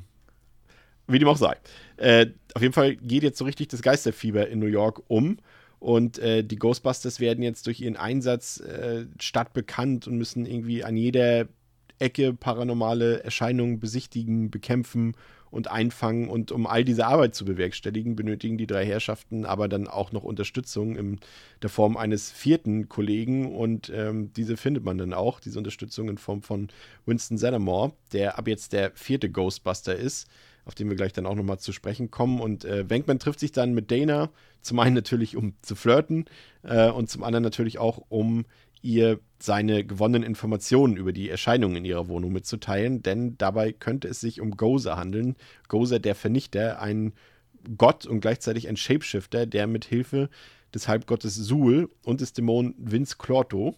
[1.09, 1.55] wie dem auch sei.
[1.97, 5.37] Äh, auf jeden Fall geht jetzt so richtig das Geisterfieber in New York um.
[5.79, 10.97] Und äh, die Ghostbusters werden jetzt durch ihren Einsatz äh, stadtbekannt und müssen irgendwie an
[10.97, 11.47] jeder
[11.99, 15.15] Ecke paranormale Erscheinungen besichtigen, bekämpfen
[15.51, 16.29] und einfangen.
[16.29, 20.23] Und um all diese Arbeit zu bewerkstelligen, benötigen die drei Herrschaften aber dann auch noch
[20.23, 21.19] Unterstützung in
[21.61, 23.55] der Form eines vierten Kollegen.
[23.55, 26.67] Und ähm, diese findet man dann auch, diese Unterstützung in Form von
[27.05, 30.29] Winston Zeddemore, der ab jetzt der vierte Ghostbuster ist
[30.65, 32.39] auf den wir gleich dann auch nochmal zu sprechen kommen.
[32.39, 34.29] Und äh, Wenkman trifft sich dann mit Dana,
[34.61, 36.25] zum einen natürlich, um zu flirten
[36.63, 38.45] äh, und zum anderen natürlich auch, um
[38.81, 44.19] ihr seine gewonnenen Informationen über die Erscheinungen in ihrer Wohnung mitzuteilen, denn dabei könnte es
[44.19, 45.35] sich um Gozer handeln.
[45.67, 47.13] Gozer, der Vernichter, ein
[47.77, 50.29] Gott und gleichzeitig ein Shapeshifter, der mit Hilfe
[50.73, 53.75] des Halbgottes Sul und des Dämonen Vince Clorto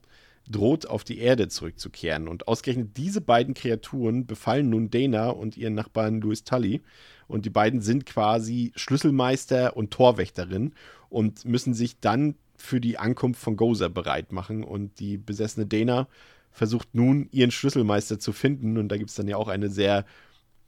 [0.50, 2.28] droht, auf die Erde zurückzukehren.
[2.28, 6.82] Und ausgerechnet diese beiden Kreaturen befallen nun Dana und ihren Nachbarn Louis Tully.
[7.28, 10.74] Und die beiden sind quasi Schlüsselmeister und Torwächterin
[11.10, 14.64] und müssen sich dann für die Ankunft von Gozer bereit machen.
[14.64, 16.08] Und die besessene Dana
[16.52, 18.78] versucht nun, ihren Schlüsselmeister zu finden.
[18.78, 20.06] Und da gibt es dann ja auch eine sehr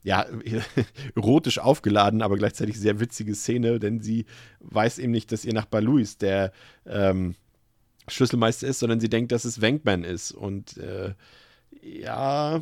[0.04, 0.26] ja,
[1.16, 4.26] erotisch aufgeladen, aber gleichzeitig sehr witzige Szene, denn sie
[4.60, 6.52] weiß eben nicht, dass ihr Nachbar Louis, der
[6.86, 7.36] ähm,
[8.08, 10.32] Schlüsselmeister ist, sondern sie denkt, dass es Wankman ist.
[10.32, 11.14] Und äh,
[11.82, 12.62] ja,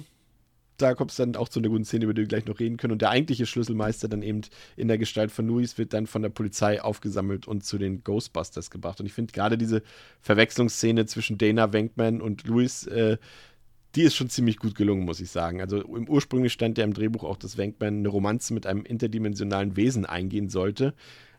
[0.77, 2.77] da kommt es dann auch zu einer guten Szene, über die wir gleich noch reden
[2.77, 2.93] können.
[2.93, 4.41] Und der eigentliche Schlüsselmeister dann eben
[4.75, 8.71] in der Gestalt von Louis wird dann von der Polizei aufgesammelt und zu den Ghostbusters
[8.71, 8.99] gebracht.
[8.99, 9.83] Und ich finde gerade diese
[10.21, 13.17] Verwechslungsszene zwischen Dana Wenkman und Louis, äh,
[13.95, 15.61] die ist schon ziemlich gut gelungen, muss ich sagen.
[15.61, 19.75] Also im ursprünglich stand ja im Drehbuch auch, dass Wenkman eine Romanze mit einem interdimensionalen
[19.75, 20.93] Wesen eingehen sollte.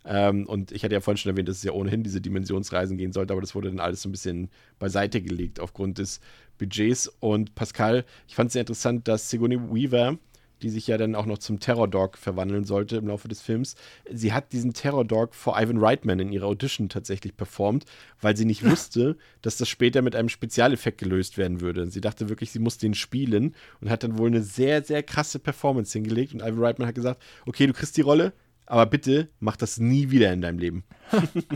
[0.05, 3.13] Ähm, und ich hatte ja vorhin schon erwähnt, dass es ja ohnehin diese Dimensionsreisen gehen
[3.13, 6.21] sollte, aber das wurde dann alles so ein bisschen beiseite gelegt aufgrund des
[6.59, 7.09] Budgets.
[7.21, 10.19] Und Pascal, ich fand es sehr interessant, dass Sigourney Weaver,
[10.63, 13.75] die sich ja dann auch noch zum Terror Dog verwandeln sollte im Laufe des Films,
[14.11, 17.85] sie hat diesen Terror Dog vor Ivan Reitman in ihrer Audition tatsächlich performt,
[18.21, 21.91] weil sie nicht wusste, dass das später mit einem Spezialeffekt gelöst werden würde.
[21.91, 25.41] Sie dachte wirklich, sie muss den spielen und hat dann wohl eine sehr, sehr krasse
[25.41, 26.33] Performance hingelegt.
[26.33, 28.33] Und Ivan Reitman hat gesagt: Okay, du kriegst die Rolle,
[28.67, 30.85] aber bitte mach das nie wieder in deinem Leben.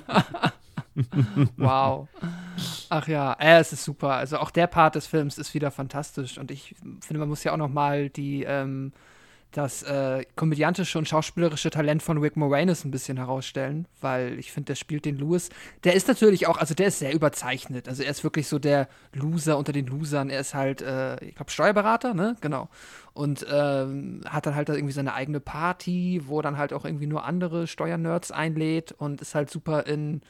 [1.56, 2.08] wow.
[2.88, 4.12] Ach ja, äh, es ist super.
[4.12, 6.38] Also auch der Part des Films ist wieder fantastisch.
[6.38, 8.92] Und ich finde, man muss ja auch noch mal die, ähm,
[9.56, 14.68] das äh, komödiantische und schauspielerische Talent von Rick Moranis ein bisschen herausstellen, weil ich finde,
[14.68, 15.48] der spielt den Lewis.
[15.84, 17.88] Der ist natürlich auch, also der ist sehr überzeichnet.
[17.88, 20.28] Also er ist wirklich so der Loser unter den Losern.
[20.28, 22.36] Er ist halt, äh, ich glaube, Steuerberater, ne?
[22.42, 22.68] Genau.
[23.14, 27.24] Und ähm, hat dann halt irgendwie seine eigene Party, wo dann halt auch irgendwie nur
[27.24, 30.20] andere Steuernerds einlädt und ist halt super in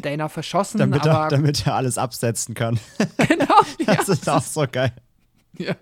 [0.00, 0.78] Dana verschossen.
[0.78, 2.80] damit, er, damit er alles absetzen kann.
[3.28, 3.60] genau.
[3.86, 4.92] das ja, ist auch so geil.
[5.58, 5.74] Ja.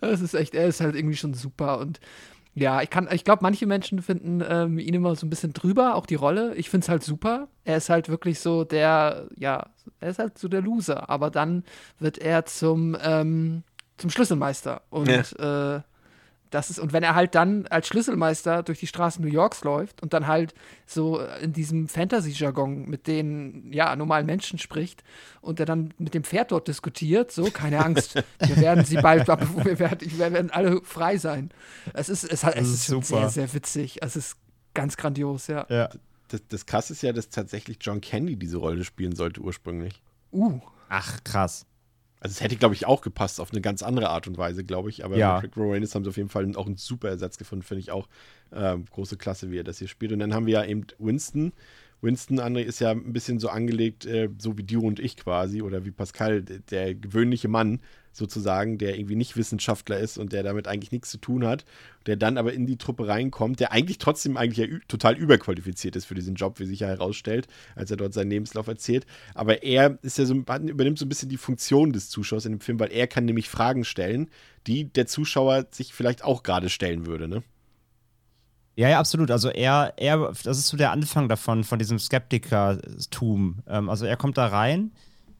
[0.00, 2.00] Das ist echt, er ist halt irgendwie schon super und
[2.58, 5.94] ja, ich kann, ich glaube, manche Menschen finden ähm, ihn immer so ein bisschen drüber,
[5.94, 6.54] auch die Rolle.
[6.56, 7.48] Ich finde es halt super.
[7.64, 9.66] Er ist halt wirklich so der, ja,
[10.00, 11.08] er ist halt so der Loser.
[11.08, 11.62] Aber dann
[12.00, 13.62] wird er zum, ähm,
[13.96, 14.82] zum Schlüsselmeister.
[14.90, 15.76] Und ja.
[15.76, 15.82] äh,
[16.50, 20.02] das ist, und wenn er halt dann als Schlüsselmeister durch die Straßen New Yorks läuft
[20.02, 20.54] und dann halt
[20.86, 25.04] so in diesem Fantasy-Jargon mit den ja, normalen Menschen spricht
[25.40, 29.28] und er dann mit dem Pferd dort diskutiert, so, keine Angst, wir werden sie bald,
[29.28, 31.50] wir werden, wir werden alle frei sein.
[31.94, 34.02] Es ist, es, es ist, ist sehr, sehr witzig.
[34.02, 34.36] Es ist
[34.74, 35.66] ganz grandios, ja.
[35.68, 35.88] ja.
[36.28, 40.02] Das, das krasse ist ja, dass tatsächlich John Candy diese Rolle spielen sollte ursprünglich.
[40.30, 40.60] Uh.
[40.88, 41.66] Ach, krass.
[42.20, 44.90] Also es hätte, glaube ich, auch gepasst auf eine ganz andere Art und Weise, glaube
[44.90, 45.04] ich.
[45.04, 45.34] Aber ja.
[45.34, 47.90] mit Rick Moranis haben sie auf jeden Fall auch einen super Ersatz gefunden, finde ich
[47.90, 48.08] auch.
[48.52, 50.12] Ähm, große Klasse, wie er das hier spielt.
[50.12, 51.52] Und dann haben wir ja eben Winston.
[52.00, 55.62] Winston, André, ist ja ein bisschen so angelegt, äh, so wie du und ich quasi,
[55.62, 57.80] oder wie Pascal, der gewöhnliche Mann,
[58.18, 61.64] sozusagen, der irgendwie nicht Wissenschaftler ist und der damit eigentlich nichts zu tun hat,
[62.06, 66.04] der dann aber in die Truppe reinkommt, der eigentlich trotzdem eigentlich ja total überqualifiziert ist
[66.04, 67.46] für diesen Job, wie sich ja herausstellt,
[67.76, 69.06] als er dort seinen Lebenslauf erzählt.
[69.34, 72.60] Aber er ist ja so, übernimmt so ein bisschen die Funktion des Zuschauers in dem
[72.60, 74.28] Film, weil er kann nämlich Fragen stellen,
[74.66, 77.42] die der Zuschauer sich vielleicht auch gerade stellen würde, ne?
[78.78, 79.32] Ja, ja, absolut.
[79.32, 83.56] Also er, er, das ist so der Anfang davon, von diesem Skeptikertum.
[83.66, 84.92] Ähm, also er kommt da rein,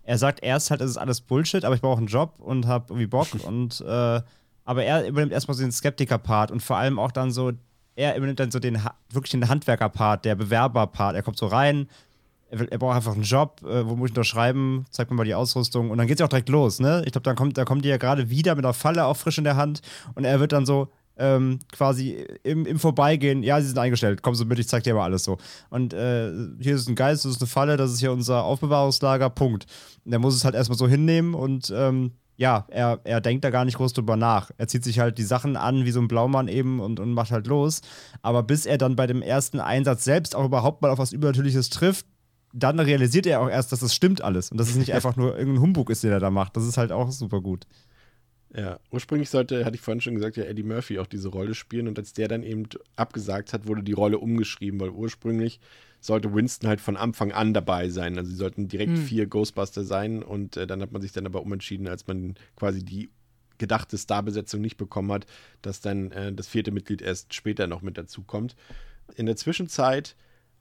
[0.02, 2.86] er sagt erst halt, es ist alles Bullshit, aber ich brauche einen Job und habe
[2.88, 4.20] irgendwie Bock und äh,
[4.64, 7.52] aber er übernimmt erstmal so den Skeptiker-Part und vor allem auch dann so,
[7.94, 11.14] er übernimmt dann so den wirklich den Handwerker-Part, der Bewerber-Part.
[11.14, 11.88] Er kommt so rein,
[12.50, 15.36] er, er braucht einfach einen Job, äh, wo muss ich unterschreiben, zeigt mir mal die
[15.36, 17.04] Ausrüstung und dann geht es auch direkt los, ne?
[17.06, 19.38] Ich glaube, dann kommt, da kommt die ja gerade wieder mit einer Falle auch frisch
[19.38, 19.80] in der Hand
[20.16, 20.88] und er wird dann so,
[21.18, 24.94] ähm, quasi im, im Vorbeigehen, ja, sie sind eingestellt, komm so mit, ich zeig dir
[24.94, 25.38] mal alles so.
[25.70, 29.30] Und äh, hier ist ein Geist, das ist eine Falle, das ist hier unser Aufbewahrungslager,
[29.30, 29.66] Punkt.
[30.04, 33.50] Und er muss es halt erstmal so hinnehmen und ähm, ja, er, er denkt da
[33.50, 34.52] gar nicht groß drüber nach.
[34.58, 37.32] Er zieht sich halt die Sachen an, wie so ein Blaumann eben und, und macht
[37.32, 37.80] halt los.
[38.22, 41.68] Aber bis er dann bei dem ersten Einsatz selbst auch überhaupt mal auf was Übernatürliches
[41.68, 42.06] trifft,
[42.52, 45.36] dann realisiert er auch erst, dass das stimmt alles und dass es nicht einfach nur
[45.36, 46.56] irgendein Humbug ist, den er da macht.
[46.56, 47.66] Das ist halt auch super gut.
[48.54, 51.86] Ja, ursprünglich sollte, hatte ich vorhin schon gesagt, ja Eddie Murphy auch diese Rolle spielen
[51.86, 52.64] und als der dann eben
[52.96, 55.60] abgesagt hat, wurde die Rolle umgeschrieben, weil ursprünglich
[56.00, 58.16] sollte Winston halt von Anfang an dabei sein.
[58.16, 59.02] Also sie sollten direkt hm.
[59.02, 62.84] vier Ghostbuster sein und äh, dann hat man sich dann aber umentschieden, als man quasi
[62.84, 63.10] die
[63.58, 65.26] gedachte Starbesetzung nicht bekommen hat,
[65.60, 68.54] dass dann äh, das vierte Mitglied erst später noch mit dazu kommt.
[69.16, 70.16] In der Zwischenzeit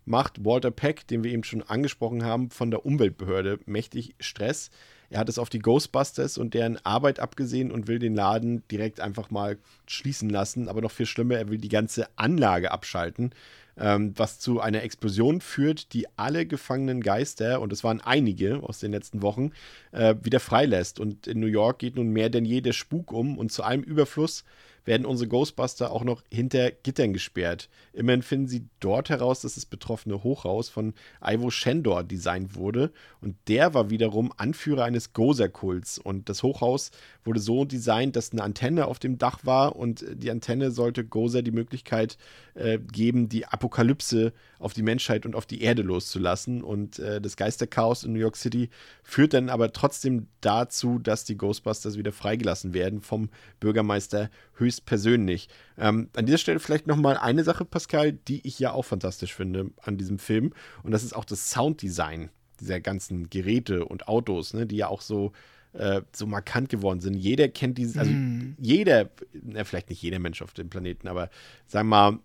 [0.06, 4.72] macht Walter Peck, den wir eben schon angesprochen haben, von der Umweltbehörde mächtig Stress.
[5.10, 9.00] Er hat es auf die Ghostbusters und deren Arbeit abgesehen und will den Laden direkt
[9.00, 10.68] einfach mal schließen lassen.
[10.68, 13.32] Aber noch viel schlimmer, er will die ganze Anlage abschalten,
[13.78, 18.80] ähm, was zu einer Explosion führt, die alle gefangenen Geister, und es waren einige aus
[18.80, 19.52] den letzten Wochen,
[19.92, 21.00] äh, wieder freilässt.
[21.00, 23.84] Und in New York geht nun mehr denn je der Spuk um und zu allem
[23.84, 24.44] Überfluss
[24.88, 27.70] werden unsere Ghostbuster auch noch hinter Gittern gesperrt.
[27.94, 32.92] Immerhin finden sie dort heraus, dass das betroffene Hochhaus von Ivo Shendor designt wurde.
[33.22, 36.00] Und der war wiederum Anführer eines Gozer-Kults.
[36.00, 36.92] Und das Hochhaus
[37.26, 39.76] wurde so designt, dass eine Antenne auf dem Dach war.
[39.76, 42.18] Und die Antenne sollte Gozer die Möglichkeit
[42.54, 46.64] äh, geben, die Apokalypse auf die Menschheit und auf die Erde loszulassen.
[46.64, 48.70] Und äh, das Geisterchaos in New York City
[49.04, 53.30] führt dann aber trotzdem dazu, dass die Ghostbusters wieder freigelassen werden vom
[53.60, 54.30] Bürgermeister
[54.78, 55.50] höchstpersönlich.
[55.78, 59.72] Ähm, an dieser Stelle vielleicht nochmal eine Sache, Pascal, die ich ja auch fantastisch finde
[59.82, 60.54] an diesem Film
[60.84, 65.02] und das ist auch das Sounddesign dieser ganzen Geräte und Autos, ne, die ja auch
[65.02, 65.32] so
[65.74, 67.14] äh, so markant geworden sind.
[67.14, 68.56] Jeder kennt dieses, also mm.
[68.60, 71.30] jeder, na, vielleicht nicht jeder Mensch auf dem Planeten, aber
[71.68, 72.20] sagen wir mal,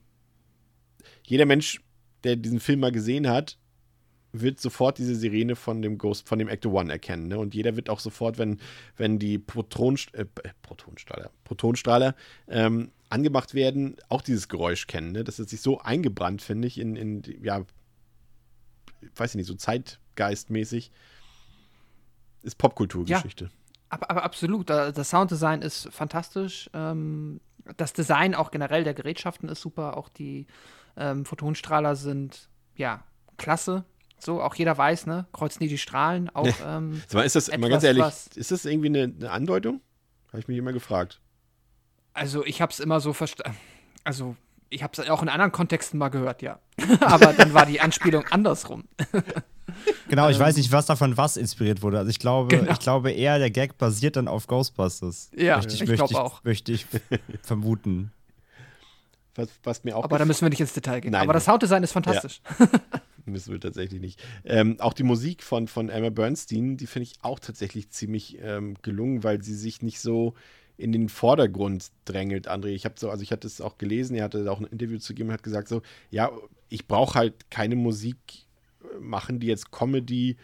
[1.25, 1.81] jeder Mensch,
[2.25, 3.59] der diesen Film mal gesehen hat,
[4.33, 7.29] wird sofort diese Sirene von dem Ghost, von dem Actor One erkennen.
[7.29, 7.39] Ne?
[7.39, 8.59] Und jeder wird auch sofort, wenn,
[8.97, 10.25] wenn die Proton, äh,
[10.63, 12.15] Protonstrahler, Protonstrahler
[12.49, 15.13] ähm, angemacht werden, auch dieses Geräusch kennen.
[15.13, 15.23] Ne?
[15.23, 17.63] Das ist sich so eingebrannt, finde ich, in, in, ja,
[19.17, 20.91] weiß ich nicht, so zeitgeistmäßig.
[22.43, 23.45] Ist Popkulturgeschichte.
[23.45, 23.51] Ja,
[23.91, 24.71] aber, aber, absolut.
[24.71, 26.71] Das Sounddesign ist fantastisch.
[26.73, 27.41] Ähm,
[27.77, 29.97] das Design auch generell der Gerätschaften ist super.
[29.97, 30.47] Auch die
[30.97, 33.05] ähm, Photonstrahler sind, ja,
[33.37, 33.85] klasse.
[34.25, 35.27] So, auch jeder weiß, ne?
[35.33, 36.47] Kreuzen die die Strahlen auch.
[36.65, 38.05] Ähm, mal, ist das, etwas, mal ganz ehrlich,
[38.37, 39.81] ist das irgendwie eine, eine Andeutung?
[40.29, 41.21] Habe ich mich immer gefragt.
[42.15, 43.59] Also, ich habe es immer so verstanden.
[44.05, 44.37] Also,
[44.71, 46.61] ich habe es auch in anderen Kontexten mal gehört, ja.
[47.01, 48.85] Aber dann war die Anspielung andersrum.
[50.09, 51.99] genau, ich weiß nicht, was davon was inspiriert wurde.
[51.99, 52.71] Also ich glaube, genau.
[52.71, 55.33] ich glaube eher, der Gag basiert dann auf Ghostbusters.
[55.37, 56.45] Ja, möchte ich, ich glaube auch.
[56.45, 56.87] Möchte ich
[57.43, 58.13] vermuten.
[59.35, 61.13] Was, was, mir auch Aber da müssen wir nicht ins Detail gehen.
[61.13, 62.43] Nein, Aber das Sounddesign ist fantastisch.
[62.59, 62.69] Ja.
[63.25, 64.23] müssen wir tatsächlich nicht.
[64.45, 68.77] Ähm, auch die Musik von, von Emma Bernstein, die finde ich auch tatsächlich ziemlich ähm,
[68.83, 70.35] gelungen, weil sie sich nicht so
[70.77, 72.69] in den Vordergrund drängelt, André.
[72.69, 75.15] Ich habe so, also ich hatte es auch gelesen, er hatte auch ein Interview zu
[75.15, 76.31] geben und hat gesagt so, ja,
[76.69, 78.17] ich brauche halt keine Musik
[78.83, 80.37] äh, machen, die jetzt Comedy äh,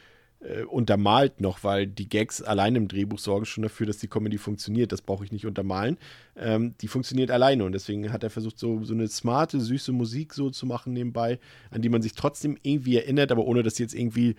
[0.71, 4.93] untermalt noch, weil die Gags allein im Drehbuch sorgen schon dafür, dass die Comedy funktioniert.
[4.93, 5.99] Das brauche ich nicht untermalen.
[6.37, 10.35] Ähm, die funktioniert alleine und deswegen hat er versucht, so, so eine smarte, süße Musik
[10.35, 13.83] so zu machen nebenbei, an die man sich trotzdem irgendwie erinnert, aber ohne dass sie
[13.83, 14.37] jetzt irgendwie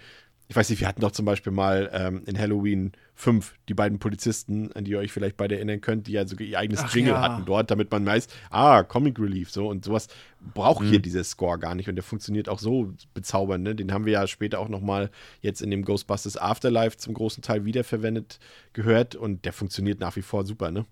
[0.50, 4.00] ich weiß nicht, wir hatten doch zum Beispiel mal ähm, in Halloween 5 die beiden
[4.00, 6.94] Polizisten, an die ihr euch vielleicht beide erinnern könnt, die ja sogar ihr eigenes Ach,
[6.94, 7.22] Jingle ja.
[7.22, 10.08] hatten dort, damit man weiß, ah, Comic Relief, so und sowas
[10.56, 10.90] braucht mhm.
[10.90, 13.76] hier dieser Score gar nicht und der funktioniert auch so bezaubernd, ne?
[13.76, 17.66] Den haben wir ja später auch nochmal jetzt in dem Ghostbusters Afterlife zum großen Teil
[17.66, 18.40] wiederverwendet
[18.74, 20.88] gehört und der funktioniert nach wie vor super, ne?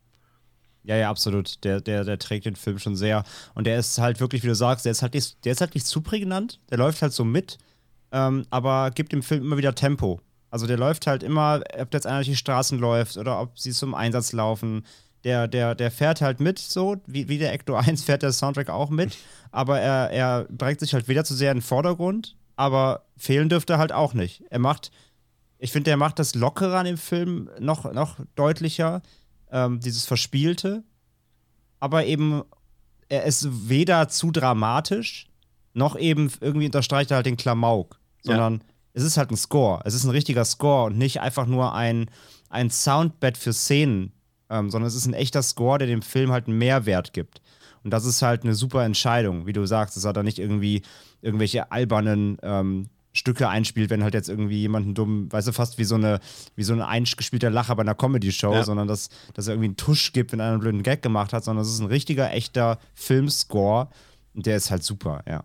[0.83, 1.63] Ja, ja, absolut.
[1.63, 3.23] Der, der, der trägt den Film schon sehr.
[3.55, 5.73] Und der ist halt wirklich, wie du sagst, der ist halt nicht, der ist halt
[5.73, 6.61] nicht zu prägnant.
[6.69, 7.57] Der läuft halt so mit
[8.11, 10.21] ähm, aber gibt dem Film immer wieder Tempo.
[10.49, 13.71] Also der läuft halt immer, ob jetzt einer durch die Straßen läuft oder ob sie
[13.71, 14.85] zum Einsatz laufen.
[15.23, 18.69] Der, der, der fährt halt mit, so wie, wie der Ecto 1 fährt der Soundtrack
[18.69, 19.17] auch mit.
[19.51, 23.73] Aber er, er bringt sich halt weder zu sehr in den Vordergrund, aber fehlen dürfte
[23.73, 24.43] er halt auch nicht.
[24.49, 24.91] Er macht,
[25.57, 29.01] ich finde, er macht das Lockere an dem Film noch, noch deutlicher,
[29.51, 30.83] ähm, dieses Verspielte.
[31.79, 32.43] Aber eben,
[33.09, 35.27] er ist weder zu dramatisch,
[35.77, 38.59] noch eben irgendwie unterstreicht er halt den Klamauk, sondern ja.
[38.93, 39.81] es ist halt ein Score.
[39.85, 42.09] Es ist ein richtiger Score und nicht einfach nur ein,
[42.49, 44.11] ein Soundbed für Szenen,
[44.49, 47.41] ähm, sondern es ist ein echter Score, der dem Film halt einen Mehrwert gibt.
[47.83, 50.81] Und das ist halt eine super Entscheidung, wie du sagst, dass er da nicht irgendwie
[51.21, 55.83] irgendwelche albernen ähm, Stücke einspielt, wenn halt jetzt irgendwie jemanden dumm, weißt du, fast wie
[55.83, 56.19] so eine,
[56.55, 58.63] wie so ein eingespielter Lacher bei einer Comedy-Show, ja.
[58.63, 61.43] sondern dass, dass er irgendwie einen Tusch gibt, wenn einer einen blöden Gag gemacht hat,
[61.43, 63.89] sondern es ist ein richtiger, echter Filmscore
[64.33, 65.43] und der ist halt super, ja.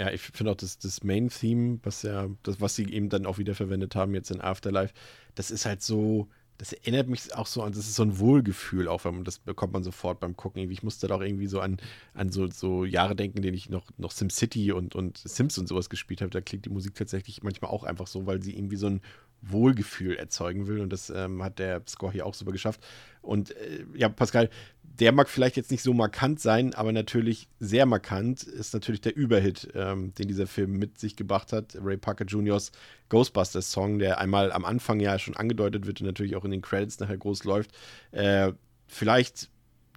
[0.00, 3.36] Ja, ich finde auch das, das Main-Theme, was ja, das, was sie eben dann auch
[3.36, 4.94] wieder verwendet haben jetzt in Afterlife,
[5.34, 6.26] das ist halt so,
[6.56, 9.38] das erinnert mich auch so an, das ist so ein Wohlgefühl auch, weil man, das
[9.38, 10.70] bekommt man sofort beim Gucken.
[10.70, 11.76] Ich musste da auch irgendwie so an,
[12.14, 15.90] an so, so Jahre denken, denen ich noch, noch SimCity und, und Sims und sowas
[15.90, 16.30] gespielt habe.
[16.30, 19.02] Da klingt die Musik tatsächlich manchmal auch einfach so, weil sie irgendwie so ein
[19.42, 20.80] Wohlgefühl erzeugen will.
[20.80, 22.80] Und das ähm, hat der Score hier auch super geschafft.
[23.22, 24.50] Und äh, ja, Pascal,
[24.82, 29.16] der mag vielleicht jetzt nicht so markant sein, aber natürlich sehr markant ist natürlich der
[29.16, 31.76] Überhit, ähm, den dieser Film mit sich gebracht hat.
[31.80, 32.72] Ray Parker Jr.'s
[33.08, 36.62] Ghostbusters Song, der einmal am Anfang ja schon angedeutet wird und natürlich auch in den
[36.62, 37.70] Credits nachher groß läuft.
[38.12, 38.52] Äh,
[38.86, 39.48] vielleicht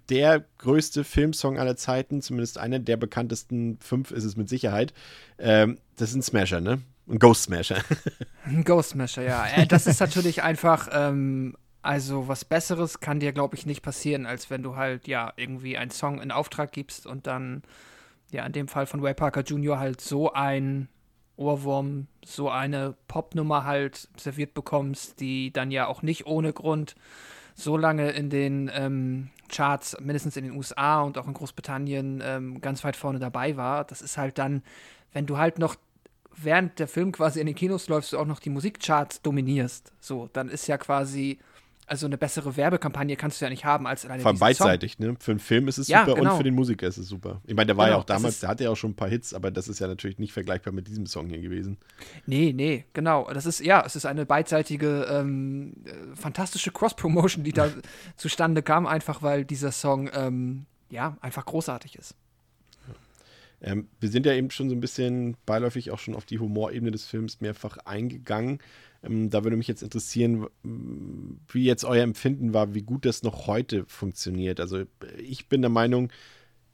[0.08, 4.92] der größte Filmsong aller Zeiten, zumindest einer der bekanntesten fünf ist es mit Sicherheit.
[5.38, 6.80] Ähm, das ist ein Smasher, ne?
[7.08, 7.82] Ein Ghost Smasher.
[8.44, 9.46] Ein Ghost Smasher, ja.
[9.46, 14.24] Äh, das ist natürlich einfach ähm, also was Besseres kann dir, glaube ich, nicht passieren,
[14.24, 17.62] als wenn du halt ja irgendwie einen Song in Auftrag gibst und dann,
[18.32, 19.78] ja, in dem Fall von Ray Parker Jr.
[19.78, 20.88] halt so ein
[21.36, 26.94] Ohrwurm, so eine Popnummer halt serviert bekommst, die dann ja auch nicht ohne Grund
[27.54, 32.60] so lange in den ähm, Charts, mindestens in den USA und auch in Großbritannien, ähm,
[32.62, 33.84] ganz weit vorne dabei war.
[33.84, 34.62] Das ist halt dann,
[35.12, 35.76] wenn du halt noch
[36.36, 39.92] während der Film quasi in den Kinos läufst, du auch noch die Musikcharts dominierst.
[40.00, 41.38] So, dann ist ja quasi
[41.86, 45.16] also eine bessere Werbekampagne kannst du ja nicht haben als alleine Vor allem beidseitig, ne?
[45.20, 46.32] Für einen Film ist es ja, super genau.
[46.32, 47.40] und für den Musiker ist es super.
[47.44, 49.08] Ich meine, der war genau, ja auch damals, der hatte ja auch schon ein paar
[49.08, 51.76] Hits, aber das ist ja natürlich nicht vergleichbar mit diesem Song hier gewesen.
[52.26, 53.30] Nee, nee, genau.
[53.32, 57.68] Das ist, ja, es ist eine beidseitige, ähm, äh, fantastische Cross-Promotion, die da
[58.16, 62.14] zustande kam, einfach weil dieser Song, ähm, ja, einfach großartig ist.
[63.64, 66.90] Ähm, wir sind ja eben schon so ein bisschen beiläufig auch schon auf die Humorebene
[66.90, 68.58] des Films mehrfach eingegangen.
[69.02, 73.46] Ähm, da würde mich jetzt interessieren, wie jetzt euer Empfinden war, wie gut das noch
[73.46, 74.60] heute funktioniert.
[74.60, 74.84] Also
[75.18, 76.10] ich bin der Meinung,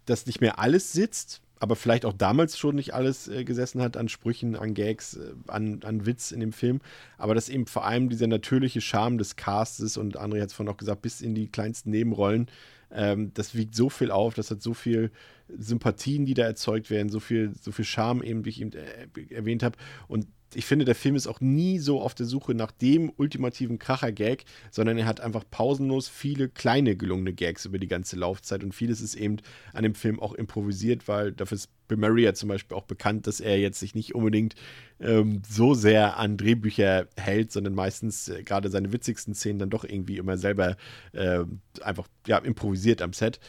[0.05, 3.97] dass nicht mehr alles sitzt, aber vielleicht auch damals schon nicht alles äh, gesessen hat
[3.97, 6.81] an Sprüchen, an Gags, äh, an, an Witz in dem Film.
[7.19, 10.73] Aber dass eben vor allem dieser natürliche Charme des Castes und André hat es vorhin
[10.73, 12.49] auch gesagt, bis in die kleinsten Nebenrollen,
[12.93, 15.11] ähm, das wiegt so viel auf, das hat so viel
[15.49, 19.35] Sympathien, die da erzeugt werden, so viel, so viel Charme eben, wie ich eben äh,
[19.35, 19.77] erwähnt habe.
[20.09, 23.79] Und ich finde, der Film ist auch nie so auf der Suche nach dem ultimativen
[23.79, 28.75] Kracher-Gag, sondern er hat einfach pausenlos viele kleine gelungene Gags über die ganze Laufzeit und
[28.75, 29.37] vieles ist eben
[29.73, 33.27] an dem Film auch improvisiert, weil dafür ist Bill Murray ja zum Beispiel auch bekannt,
[33.27, 34.55] dass er jetzt sich nicht unbedingt
[35.01, 39.85] ähm, so sehr an Drehbücher hält, sondern meistens äh, gerade seine witzigsten Szenen dann doch
[39.85, 40.77] irgendwie immer selber
[41.13, 41.41] äh,
[41.83, 43.41] einfach ja, improvisiert am Set.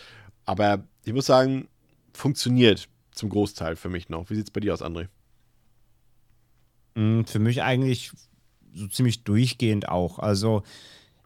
[0.45, 1.67] Aber ich muss sagen,
[2.13, 4.29] funktioniert zum Großteil für mich noch.
[4.29, 5.07] Wie sieht es bei dir aus, André?
[6.95, 8.11] Mm, für mich eigentlich
[8.73, 10.19] so ziemlich durchgehend auch.
[10.19, 10.63] Also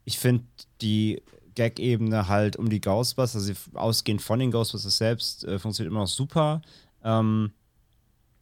[0.04, 0.46] ich finde
[0.82, 1.22] die
[1.56, 6.08] Gag-Ebene halt um die Ghostbusters, also ausgehend von den Ghostbusters selbst, äh, funktioniert immer noch
[6.08, 6.62] super.
[7.04, 7.52] Ähm,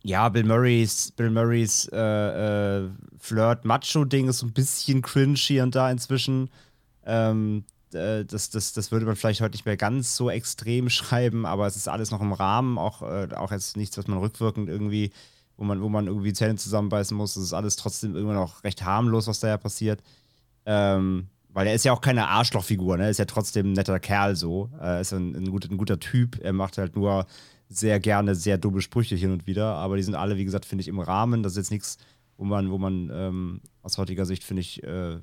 [0.03, 5.75] ja, Bill Murrays, Bill Murrays äh, äh, Flirt-Macho-Ding ist so ein bisschen cringe hier und
[5.75, 6.49] da inzwischen.
[7.05, 7.63] Ähm,
[7.93, 11.67] äh, das, das, das würde man vielleicht heute nicht mehr ganz so extrem schreiben, aber
[11.67, 15.11] es ist alles noch im Rahmen, auch, äh, auch jetzt nichts, was man rückwirkend irgendwie
[15.57, 17.35] wo man, wo man irgendwie Zähne zusammenbeißen muss.
[17.35, 20.01] Das ist alles trotzdem immer noch recht harmlos, was da ja passiert.
[20.65, 23.03] Ähm, weil er ist ja auch keine Arschlochfigur, ne?
[23.03, 24.71] Er ist ja trotzdem ein netter Kerl so.
[24.79, 26.39] Er ist ein, ein, guter, ein guter Typ.
[26.41, 27.27] Er macht halt nur
[27.69, 29.75] sehr gerne sehr dumme Sprüche hin und wieder.
[29.75, 31.43] Aber die sind alle, wie gesagt, finde ich, im Rahmen.
[31.43, 31.97] Das ist jetzt nichts,
[32.37, 35.19] wo man, wo man ähm, aus heutiger Sicht, finde ich, äh,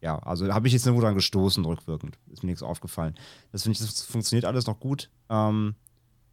[0.00, 2.18] ja, also habe ich jetzt nur dran gestoßen, rückwirkend.
[2.30, 3.14] Ist mir nichts aufgefallen.
[3.50, 5.10] Das finde ich, das funktioniert alles noch gut.
[5.30, 5.74] Ähm,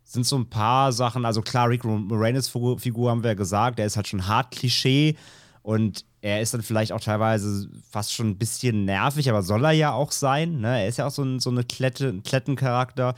[0.10, 3.86] sind so ein paar Sachen, also klar, Rick Moranis Figur haben wir ja gesagt, der
[3.86, 5.16] ist halt schon hart Klischee
[5.62, 9.72] und er ist dann vielleicht auch teilweise fast schon ein bisschen nervig, aber soll er
[9.72, 10.62] ja auch sein.
[10.62, 10.82] Ne?
[10.82, 13.14] Er ist ja auch so ein, so eine Klette, ein Klettencharakter.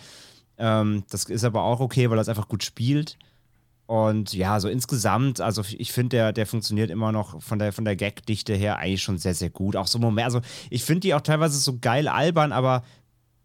[0.58, 3.18] Ähm, das ist aber auch okay, weil er es einfach gut spielt.
[3.88, 7.86] Und ja, so insgesamt, also ich finde, der, der funktioniert immer noch von der, von
[7.86, 9.78] der Gag-Dichte her eigentlich schon sehr, sehr gut.
[9.78, 12.84] Auch so Moment, also ich finde die auch teilweise so geil albern, aber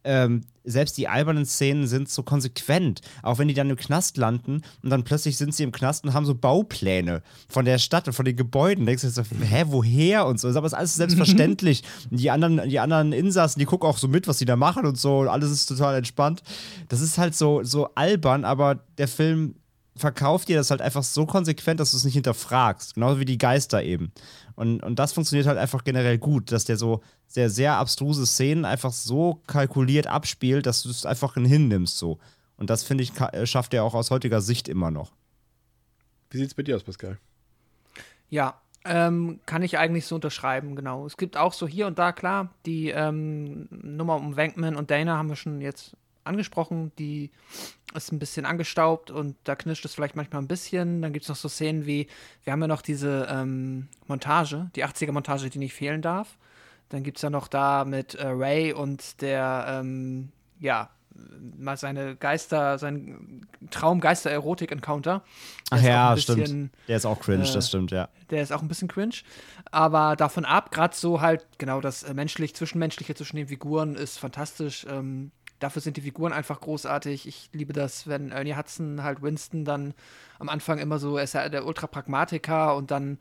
[0.04, 3.00] ähm, selbst die albernen Szenen sind so konsequent.
[3.22, 6.12] Auch wenn die dann im Knast landen und dann plötzlich sind sie im Knast und
[6.12, 8.84] haben so Baupläne von der Stadt und von den Gebäuden.
[8.84, 10.48] Da denkst du so, hä, woher und so.
[10.48, 11.82] Aber es ist alles selbstverständlich.
[12.10, 14.98] Die anderen, die anderen Insassen, die gucken auch so mit, was sie da machen und
[14.98, 15.20] so.
[15.20, 16.42] Und alles ist total entspannt.
[16.88, 19.54] Das ist halt so, so albern, aber der Film
[19.96, 22.94] verkauft dir das halt einfach so konsequent, dass du es nicht hinterfragst.
[22.94, 24.12] Genauso wie die Geister eben.
[24.54, 28.64] Und, und das funktioniert halt einfach generell gut, dass der so sehr, sehr abstruse Szenen
[28.64, 32.18] einfach so kalkuliert abspielt, dass du es einfach hinnimmst so.
[32.56, 35.12] Und das, finde ich, äh, schafft er auch aus heutiger Sicht immer noch.
[36.30, 37.18] Wie sieht es bei dir aus, Pascal?
[38.28, 41.06] Ja, ähm, kann ich eigentlich so unterschreiben, genau.
[41.06, 45.16] Es gibt auch so hier und da, klar, die ähm, Nummer um Wankman und Dana
[45.16, 45.96] haben wir schon jetzt
[46.26, 47.30] angesprochen, die
[47.94, 51.02] ist ein bisschen angestaubt und da knirscht es vielleicht manchmal ein bisschen.
[51.02, 52.08] Dann gibt es noch so Szenen wie,
[52.44, 56.36] wir haben ja noch diese ähm, Montage, die 80er-Montage, die nicht fehlen darf.
[56.88, 60.90] Dann gibt es ja noch da mit äh, Ray und der, ähm, ja,
[61.58, 65.22] mal seine Geister, sein Traum-Geister-Erotik-Encounter.
[65.70, 66.74] Ach ja, bisschen, stimmt.
[66.88, 68.08] Der ist auch cringe, äh, das stimmt, ja.
[68.30, 69.14] Der ist auch ein bisschen cringe.
[69.70, 74.18] Aber davon ab, gerade so halt, genau, das äh, menschlich, zwischenmenschliche zwischen den Figuren ist
[74.18, 74.86] fantastisch.
[74.88, 77.26] Ähm, Dafür sind die Figuren einfach großartig.
[77.26, 79.94] Ich liebe das, wenn Ernie Hudson halt Winston dann
[80.38, 83.18] am Anfang immer so, er ist ja der Ultra-Pragmatiker und dann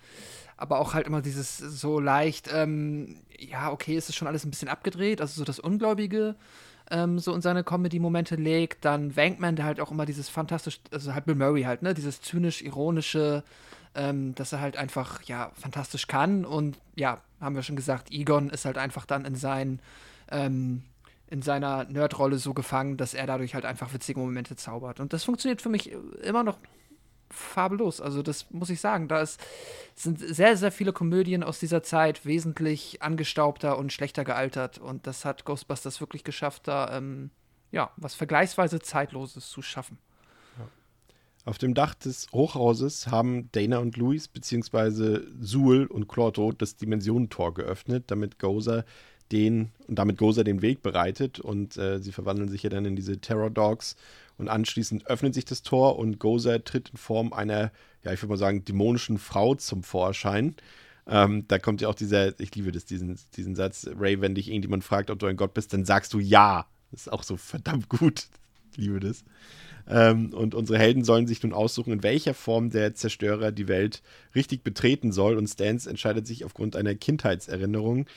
[0.57, 4.51] aber auch halt immer dieses so leicht, ähm, ja, okay, ist es schon alles ein
[4.51, 6.35] bisschen abgedreht, also so das Ungläubige
[6.91, 8.85] ähm, so in seine Comedy-Momente legt.
[8.85, 12.21] Dann Wankman, der halt auch immer dieses fantastisch, also halt Bill Murray halt, ne, dieses
[12.21, 13.43] zynisch-ironische,
[13.95, 16.45] ähm, dass er halt einfach, ja, fantastisch kann.
[16.45, 19.79] Und ja, haben wir schon gesagt, Egon ist halt einfach dann in seinen,
[20.31, 20.83] ähm,
[21.27, 24.99] in seiner Nerdrolle so gefangen, dass er dadurch halt einfach witzige Momente zaubert.
[24.99, 26.57] Und das funktioniert für mich immer noch
[27.29, 28.01] fabellos.
[28.01, 29.07] Also das muss ich sagen.
[29.07, 29.39] Da ist,
[29.95, 34.77] sind sehr, sehr viele Komödien aus dieser Zeit wesentlich angestaubter und schlechter gealtert.
[34.77, 37.31] Und das hat Ghostbusters wirklich geschafft, da ähm,
[37.71, 39.97] ja, was vergleichsweise Zeitloses zu schaffen.
[41.43, 47.53] Auf dem Dach des Hochhauses haben Dana und Louis beziehungsweise Suhl und Clorto das Dimensionentor
[47.53, 48.83] geöffnet, damit Gozer
[49.31, 52.95] den und damit Gozer den Weg bereitet und äh, sie verwandeln sich ja dann in
[52.95, 53.95] diese Terror Dogs
[54.37, 57.71] und anschließend öffnet sich das Tor und Gozer tritt in Form einer,
[58.03, 60.55] ja, ich würde mal sagen, dämonischen Frau zum Vorschein.
[61.07, 64.49] Ähm, da kommt ja auch dieser, ich liebe das, diesen, diesen Satz, Ray, wenn dich
[64.49, 66.67] irgendjemand fragt, ob du ein Gott bist, dann sagst du ja.
[66.91, 68.27] Das ist auch so verdammt gut.
[68.71, 69.23] Ich liebe das.
[69.87, 74.01] Ähm, und unsere Helden sollen sich nun aussuchen, in welcher Form der Zerstörer die Welt
[74.33, 75.37] richtig betreten soll.
[75.37, 78.07] Und Stans entscheidet sich aufgrund einer Kindheitserinnerung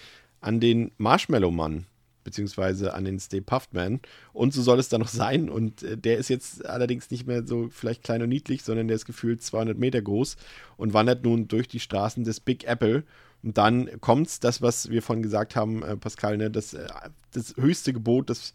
[0.40, 1.86] an den Marshmallow-Mann,
[2.24, 4.00] beziehungsweise an den Stay Puffed Man.
[4.32, 5.48] Und so soll es dann noch sein.
[5.48, 8.96] Und äh, der ist jetzt allerdings nicht mehr so vielleicht klein und niedlich, sondern der
[8.96, 10.36] ist gefühlt 200 Meter groß
[10.76, 13.04] und wandert nun durch die Straßen des Big Apple.
[13.42, 16.86] Und dann kommt das, was wir vorhin gesagt haben, äh, Pascal, ne, das, äh,
[17.32, 18.52] das höchste Gebot, das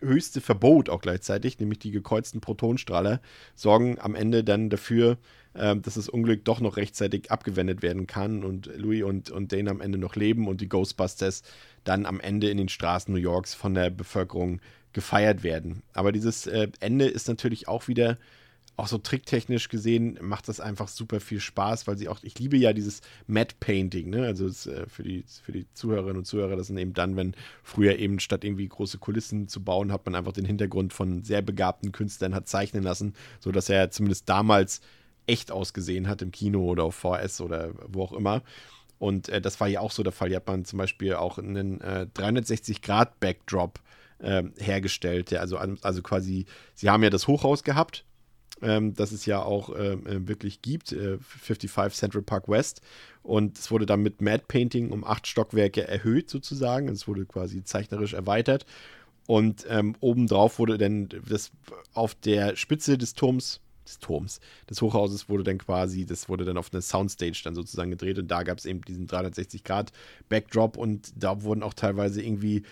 [0.00, 3.20] höchste Verbot auch gleichzeitig, nämlich die gekreuzten Protonstrahler,
[3.54, 5.18] sorgen am Ende dann dafür,
[5.58, 9.70] äh, dass das Unglück doch noch rechtzeitig abgewendet werden kann und Louis und, und Dane
[9.70, 11.42] am Ende noch leben und die Ghostbusters
[11.84, 14.60] dann am Ende in den Straßen New Yorks von der Bevölkerung
[14.92, 15.82] gefeiert werden.
[15.92, 18.18] Aber dieses äh, Ende ist natürlich auch wieder
[18.78, 22.56] auch so tricktechnisch gesehen macht das einfach super viel Spaß, weil sie auch, ich liebe
[22.56, 24.24] ja dieses Matte Painting, ne?
[24.24, 27.34] Also es, äh, für, die, für die Zuhörerinnen und Zuhörer, das sind eben dann, wenn
[27.64, 31.42] früher eben statt irgendwie große Kulissen zu bauen, hat man einfach den Hintergrund von sehr
[31.42, 34.80] begabten Künstlern hat zeichnen lassen, sodass er zumindest damals
[35.28, 38.42] echt ausgesehen hat im Kino oder auf VS oder wo auch immer.
[38.98, 40.28] Und äh, das war ja auch so der Fall.
[40.28, 43.78] Hier hat man zum Beispiel auch einen äh, 360-Grad-Backdrop
[44.18, 45.30] äh, hergestellt.
[45.30, 48.04] Ja, also, also quasi, sie haben ja das Hochhaus gehabt
[48.62, 52.80] ähm, das es ja auch ähm, äh, wirklich gibt, äh, 55 Central Park West.
[53.22, 56.88] Und es wurde dann mit Mad Painting um acht Stockwerke erhöht, sozusagen.
[56.88, 58.66] Es wurde quasi zeichnerisch erweitert.
[59.26, 61.50] Und ähm, obendrauf wurde dann das
[61.92, 66.56] auf der Spitze des Turms, des Turms, des Hochhauses wurde dann quasi, das wurde dann
[66.56, 69.92] auf eine Soundstage dann sozusagen gedreht und da gab es eben diesen 360 Grad
[70.28, 72.62] Backdrop und da wurden auch teilweise irgendwie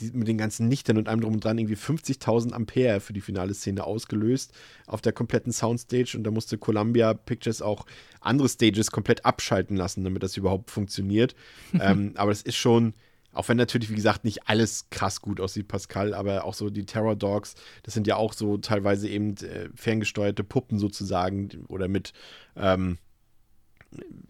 [0.00, 3.20] die, mit den ganzen Lichtern und allem drum und dran irgendwie 50.000 Ampere für die
[3.20, 4.52] finale Szene ausgelöst
[4.86, 7.86] auf der kompletten Soundstage und da musste Columbia Pictures auch
[8.20, 11.34] andere Stages komplett abschalten lassen, damit das überhaupt funktioniert.
[11.80, 12.94] ähm, aber es ist schon,
[13.32, 16.84] auch wenn natürlich, wie gesagt, nicht alles krass gut aussieht, Pascal, aber auch so die
[16.84, 22.12] Terror Dogs, das sind ja auch so teilweise eben äh, ferngesteuerte Puppen sozusagen oder mit,
[22.56, 22.98] ähm,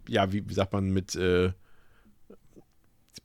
[0.09, 1.53] ja, wie, wie sagt man, mit, äh,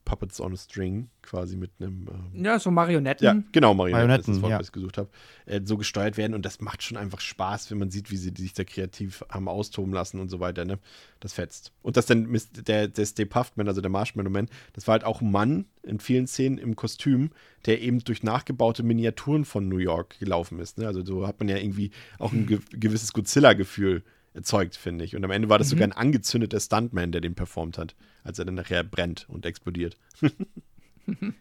[0.05, 2.07] Puppets on a String, quasi mit einem.
[2.33, 3.25] Ähm, ja, so Marionetten.
[3.25, 4.59] Ja, genau, Marionetten, Marionetten das ist das Wort, ja.
[4.59, 5.09] was ich gesucht habe.
[5.45, 8.33] Äh, so gesteuert werden und das macht schon einfach Spaß, wenn man sieht, wie sie
[8.35, 10.79] sich da kreativ haben austoben lassen und so weiter, ne?
[11.19, 11.73] Das fetzt.
[11.81, 15.03] Und das dann, der, der Stay Puffed Man, also der Marshmallow Man, das war halt
[15.03, 17.31] auch ein Mann in vielen Szenen im Kostüm,
[17.65, 20.87] der eben durch nachgebaute Miniaturen von New York gelaufen ist, ne?
[20.87, 24.03] Also so hat man ja irgendwie auch ein ge gewisses Godzilla-Gefühl
[24.37, 25.15] erzeugt, finde ich.
[25.15, 25.71] Und am Ende war das Mhm.
[25.71, 29.97] sogar ein angezündeter Stuntman, der den performt hat, als er dann nachher brennt und explodiert.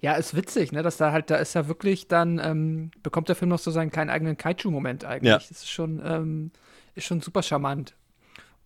[0.00, 0.82] Ja, ist witzig, ne?
[0.82, 3.90] Dass da halt, da ist ja wirklich dann, ähm, bekommt der Film noch so seinen
[3.90, 5.30] kleinen eigenen Kaiju-Moment eigentlich.
[5.30, 5.38] Ja.
[5.38, 6.50] Das ist schon, ähm,
[6.94, 7.94] ist schon super charmant.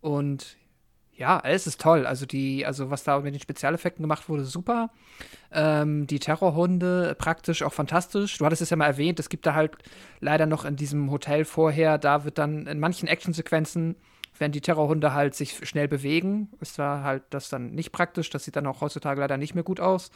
[0.01, 0.57] Und
[1.21, 2.07] ja, es ist toll.
[2.07, 4.89] Also die, also was da mit den Spezialeffekten gemacht wurde, super.
[5.51, 8.39] Ähm, die Terrorhunde praktisch auch fantastisch.
[8.39, 9.77] Du hattest es ja mal erwähnt, es gibt da halt
[10.19, 13.95] leider noch in diesem Hotel vorher, da wird dann in manchen Actionsequenzen,
[14.39, 18.31] wenn die Terrorhunde halt sich schnell bewegen, ist da halt das dann nicht praktisch.
[18.31, 20.09] Das sieht dann auch heutzutage leider nicht mehr gut aus.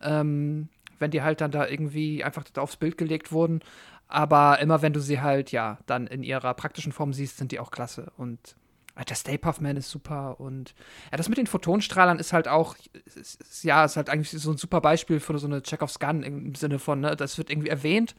[0.00, 0.68] Ähm,
[1.00, 3.58] wenn die halt dann da irgendwie einfach aufs Bild gelegt wurden.
[4.06, 7.58] Aber immer wenn du sie halt, ja, dann in ihrer praktischen Form siehst, sind die
[7.58, 8.12] auch klasse.
[8.16, 8.54] Und
[9.02, 10.38] der Stay Puft Man ist super.
[10.38, 10.74] Und
[11.10, 12.76] ja, das mit den Photonstrahlern ist halt auch,
[13.16, 16.22] ist, ist, ja, ist halt eigentlich so ein super Beispiel für so eine Chekhovs Gun
[16.22, 18.14] im Sinne von, ne, das wird irgendwie erwähnt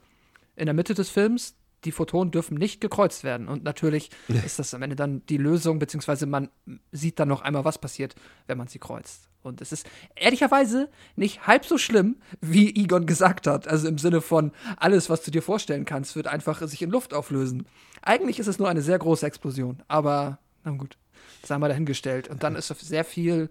[0.56, 1.56] in der Mitte des Films.
[1.86, 3.48] Die Photonen dürfen nicht gekreuzt werden.
[3.48, 4.10] Und natürlich
[4.44, 6.50] ist das am Ende dann die Lösung, beziehungsweise man
[6.92, 8.16] sieht dann noch einmal, was passiert,
[8.48, 9.30] wenn man sie kreuzt.
[9.44, 13.68] Und es ist ehrlicherweise nicht halb so schlimm, wie Egon gesagt hat.
[13.68, 17.14] Also im Sinne von, alles, was du dir vorstellen kannst, wird einfach sich in Luft
[17.14, 17.68] auflösen.
[18.02, 20.98] Eigentlich ist es nur eine sehr große Explosion, aber na gut,
[21.42, 22.28] das haben wir dahingestellt.
[22.28, 23.50] Und dann ist sehr viel,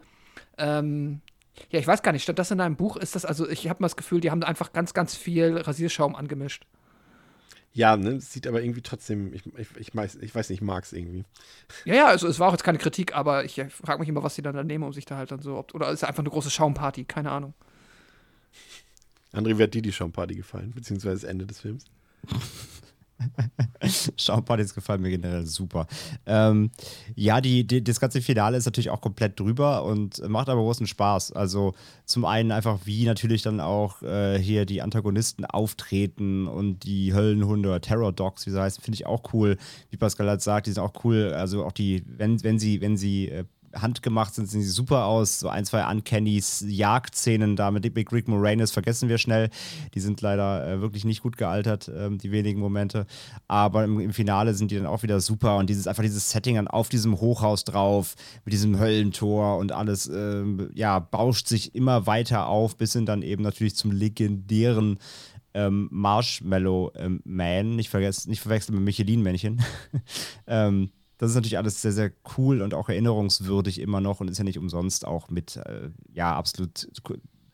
[0.59, 1.21] ähm,
[1.71, 2.97] ja, ich weiß gar nicht, stand das in deinem Buch?
[2.97, 5.57] Ist das, also ich habe mal das Gefühl, die haben da einfach ganz, ganz viel
[5.57, 6.67] Rasierschaum angemischt.
[7.73, 10.65] Ja, ne, es sieht aber irgendwie trotzdem, ich, ich, ich, weiß, ich weiß nicht, ich
[10.65, 11.25] mag es irgendwie.
[11.85, 14.37] Ja, ja, also es war auch jetzt keine Kritik, aber ich frage mich immer, was
[14.37, 16.21] die dann da nehmen, um sich da halt dann so, ob, oder ist es einfach
[16.21, 17.53] eine große Schaumparty, keine Ahnung.
[19.33, 21.87] André, wie hat dir die Schaumparty gefallen, beziehungsweise das Ende des Films?
[24.17, 25.87] Schaumpartys gefallen mir generell super.
[26.27, 26.71] Ähm,
[27.15, 30.87] ja, die, die, das ganze Finale ist natürlich auch komplett drüber und macht aber großen
[30.87, 31.33] Spaß.
[31.33, 37.15] Also zum einen einfach, wie natürlich dann auch äh, hier die Antagonisten auftreten und die
[37.15, 39.57] Höllenhunde oder Terror Dogs, wie sie heißen, finde ich auch cool.
[39.91, 41.33] Wie Pascal hat sagt, die sind auch cool.
[41.35, 43.45] Also auch die, wenn, wenn sie, wenn sie äh,
[43.75, 45.41] handgemacht sind, sehen sie super aus.
[45.41, 49.51] So ein, zwei Uncannys Jagdszenen da mit Big Rick Moranis vergessen wir schnell.
[49.95, 53.07] Die sind leider äh, wirklich nicht gut gealtert, ähm, die wenigen Momente.
[53.49, 56.57] Aber im, im, Finale sind die dann auch wieder super und dieses einfach dieses Setting
[56.57, 58.15] dann auf diesem Hochhaus drauf,
[58.45, 63.23] mit diesem Höllentor und alles, ähm, ja, bauscht sich immer weiter auf, bis hin dann
[63.23, 64.99] eben natürlich zum legendären
[65.55, 67.93] ähm, Marshmallow ähm, Man, nicht,
[68.27, 69.63] nicht verwechseln mit Michelin-Männchen.
[70.47, 70.91] ähm,
[71.25, 74.45] das ist natürlich alles sehr, sehr cool und auch erinnerungswürdig immer noch und ist ja
[74.45, 76.89] nicht umsonst auch mit, äh, ja, absolut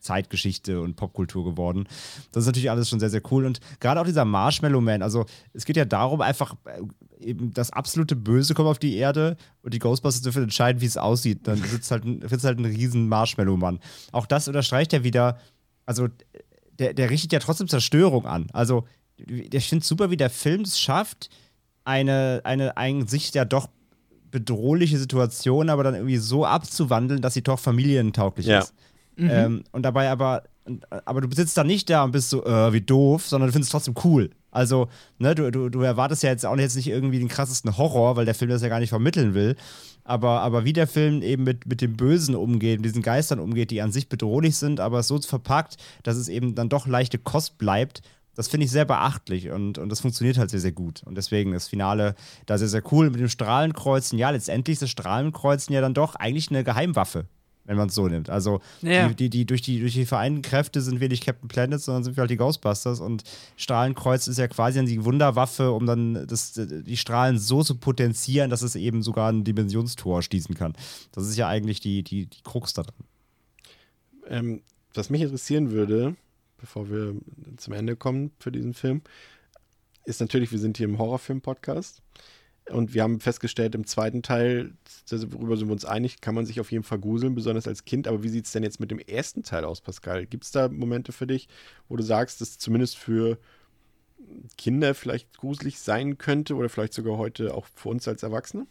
[0.00, 1.86] Zeitgeschichte und Popkultur geworden.
[2.32, 3.46] Das ist natürlich alles schon sehr, sehr cool.
[3.46, 6.80] Und gerade auch dieser Marshmallow Man, also es geht ja darum, einfach äh,
[7.20, 10.96] eben das absolute Böse kommt auf die Erde und die Ghostbusters dürfen entscheiden, wie es
[10.96, 11.46] aussieht.
[11.46, 13.78] Dann sitzt halt sitzt halt ein riesen Marshmallow-Mann.
[14.12, 15.38] Auch das unterstreicht ja wieder,
[15.86, 16.08] also
[16.78, 18.48] der, der richtet ja trotzdem Zerstörung an.
[18.52, 21.28] Also ich finde es super, wie der Film es schafft,
[21.84, 23.68] eine, eine eigentlich ja doch
[24.30, 28.60] bedrohliche Situation, aber dann irgendwie so abzuwandeln, dass sie doch familientauglich ja.
[28.60, 28.74] ist.
[29.16, 29.30] Mhm.
[29.30, 30.44] Ähm, und dabei aber,
[31.04, 33.68] aber du sitzt da nicht da und bist so, äh, wie doof, sondern du findest
[33.68, 34.30] es trotzdem cool.
[34.52, 38.16] Also, ne, du, du, du erwartest ja jetzt auch jetzt nicht irgendwie den krassesten Horror,
[38.16, 39.56] weil der Film das ja gar nicht vermitteln will.
[40.02, 43.70] Aber, aber wie der Film eben mit, mit dem Bösen umgeht, mit diesen Geistern umgeht,
[43.70, 47.58] die an sich bedrohlich sind, aber so verpackt, dass es eben dann doch leichte Kost
[47.58, 48.02] bleibt
[48.34, 51.02] das finde ich sehr beachtlich und, und das funktioniert halt sehr, sehr gut.
[51.04, 52.14] Und deswegen das Finale
[52.46, 54.18] da sehr, sehr cool mit dem Strahlenkreuzen.
[54.18, 57.26] Ja, letztendlich ist das Strahlenkreuzen ja dann doch eigentlich eine Geheimwaffe,
[57.64, 58.30] wenn man es so nimmt.
[58.30, 59.08] Also ja.
[59.08, 62.04] die, die, die, durch, die, durch die vereinten Kräfte sind wir nicht Captain Planet, sondern
[62.04, 63.00] sind wir halt die Ghostbusters.
[63.00, 63.24] Und
[63.56, 68.48] Strahlenkreuz ist ja quasi dann die Wunderwaffe, um dann das, die Strahlen so zu potenzieren,
[68.48, 70.74] dass es eben sogar ein Dimensionstor schließen kann.
[71.12, 73.04] Das ist ja eigentlich die, die, die Krux da drin.
[74.28, 74.62] Ähm,
[74.94, 76.16] was mich interessieren würde,
[76.60, 77.14] bevor wir
[77.56, 79.02] zum Ende kommen für diesen Film,
[80.04, 82.02] ist natürlich, wir sind hier im Horrorfilm-Podcast.
[82.68, 84.74] Und wir haben festgestellt, im zweiten Teil,
[85.08, 88.06] darüber sind wir uns einig, kann man sich auf jeden Fall gruseln, besonders als Kind.
[88.06, 90.26] Aber wie sieht es denn jetzt mit dem ersten Teil aus, Pascal?
[90.26, 91.48] Gibt es da Momente für dich,
[91.88, 93.38] wo du sagst, dass zumindest für
[94.56, 98.66] Kinder vielleicht gruselig sein könnte oder vielleicht sogar heute auch für uns als Erwachsene?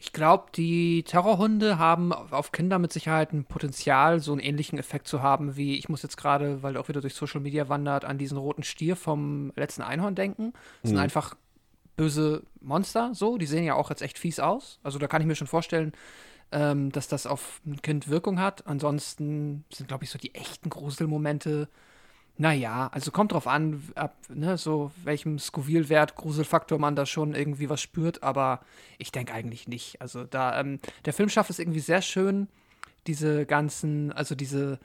[0.00, 5.08] Ich glaube, die Terrorhunde haben auf Kinder mit Sicherheit ein Potenzial, so einen ähnlichen Effekt
[5.08, 8.04] zu haben, wie ich muss jetzt gerade, weil er auch wieder durch Social Media wandert,
[8.04, 10.52] an diesen roten Stier vom letzten Einhorn denken.
[10.82, 10.96] Das mhm.
[10.96, 11.34] sind einfach
[11.96, 13.38] böse Monster, so.
[13.38, 14.78] Die sehen ja auch jetzt echt fies aus.
[14.84, 15.92] Also da kann ich mir schon vorstellen,
[16.52, 18.66] ähm, dass das auf ein Kind Wirkung hat.
[18.66, 21.68] Ansonsten sind, glaube ich, so die echten Gruselmomente
[22.38, 27.68] naja, also kommt drauf an, ab ne, so welchem Scoville-Wert, Gruselfaktor man da schon irgendwie
[27.68, 28.60] was spürt, aber
[28.96, 30.00] ich denke eigentlich nicht.
[30.00, 32.46] Also da, ähm, der Film schafft es irgendwie sehr schön,
[33.08, 34.78] diese ganzen, also diese,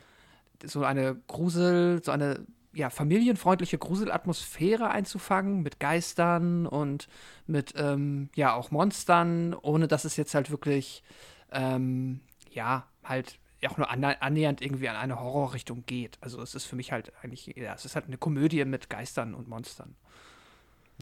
[0.66, 2.44] so eine Grusel, so eine
[2.74, 7.08] ja, familienfreundliche Gruselatmosphäre einzufangen mit Geistern und
[7.46, 11.04] mit, ähm, ja, auch Monstern, ohne dass es jetzt halt wirklich,
[11.52, 13.38] ähm, ja, halt
[13.68, 16.18] auch nur annähernd irgendwie an eine Horrorrichtung geht.
[16.22, 19.34] Also es ist für mich halt eigentlich, ja, es ist halt eine Komödie mit Geistern
[19.34, 19.96] und Monstern.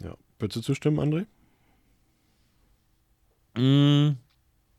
[0.01, 0.15] Ja.
[0.39, 1.25] Würdest du zustimmen, André?
[3.59, 4.15] Mm,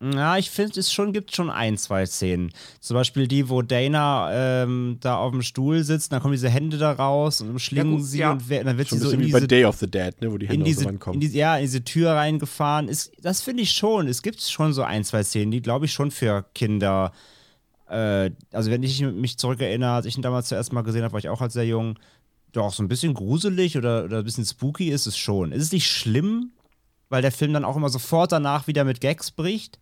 [0.03, 2.53] ja, ich finde, es schon gibt schon ein, zwei Szenen.
[2.81, 6.79] Zum Beispiel die, wo Dana ähm, da auf dem Stuhl sitzt, dann kommen diese Hände
[6.79, 8.33] da raus und umschlingen ja, gut, sie ja.
[8.33, 10.33] und dann wird schon sie so in diese, wie bei Day of the Dead, ne,
[10.33, 11.15] wo die Hände in diese, kommen.
[11.15, 12.89] In diese, ja, in diese Tür reingefahren.
[12.89, 14.09] Ist, das finde ich schon.
[14.09, 17.42] Es gibt schon so ein, zwei Szenen, die, glaube ich, schon für Kinder äh,
[17.93, 21.29] also wenn ich mich zurückerinnere, als ich ihn damals zuerst mal gesehen habe, war ich
[21.29, 21.99] auch als sehr jung,
[22.53, 25.53] doch so ein bisschen gruselig oder, oder ein bisschen spooky ist es schon.
[25.53, 26.53] Ist es nicht schlimm,
[27.09, 29.79] weil der Film dann auch immer sofort danach wieder mit Gags bricht.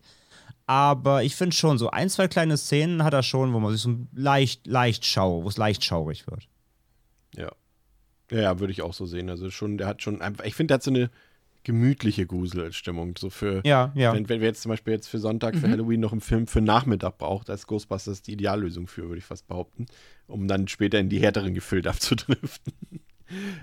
[0.67, 3.81] Aber ich finde schon, so ein, zwei kleine Szenen hat er schon, wo man sich
[3.81, 6.47] so leicht, leicht schau, wo es leicht schaurig wird.
[7.35, 7.51] Ja.
[8.29, 9.29] Ja, ja würde ich auch so sehen.
[9.29, 11.09] Also schon, der hat schon ich finde, der hat so eine
[11.63, 13.15] gemütliche Gruselstimmung.
[13.17, 14.13] So für, ja, ja.
[14.13, 15.71] Wenn, wenn wir jetzt zum Beispiel jetzt für Sonntag, für mhm.
[15.71, 19.47] Halloween noch einen Film für Nachmittag braucht, ist Ghostbusters die Ideallösung für, würde ich fast
[19.47, 19.85] behaupten,
[20.27, 22.73] um dann später in die härteren Gefilde abzudriften.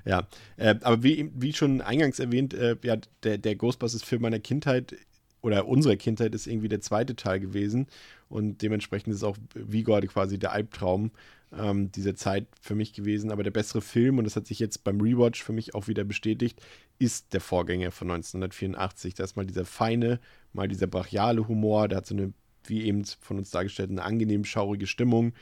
[0.05, 0.27] ja,
[0.57, 4.95] äh, aber wie, wie schon eingangs erwähnt, äh, ja, der, der Ghostbusters-Film meiner Kindheit
[5.41, 7.87] oder unserer Kindheit ist irgendwie der zweite Teil gewesen
[8.29, 11.11] und dementsprechend ist auch Vigor quasi der Albtraum
[11.57, 13.31] ähm, dieser Zeit für mich gewesen.
[13.31, 16.05] Aber der bessere Film, und das hat sich jetzt beim Rewatch für mich auch wieder
[16.05, 16.61] bestätigt,
[16.99, 19.15] ist der Vorgänger von 1984.
[19.15, 20.21] Da ist mal dieser feine,
[20.53, 22.33] mal dieser brachiale Humor, der hat so eine,
[22.65, 25.33] wie eben von uns dargestellt, eine angenehm schaurige Stimmung.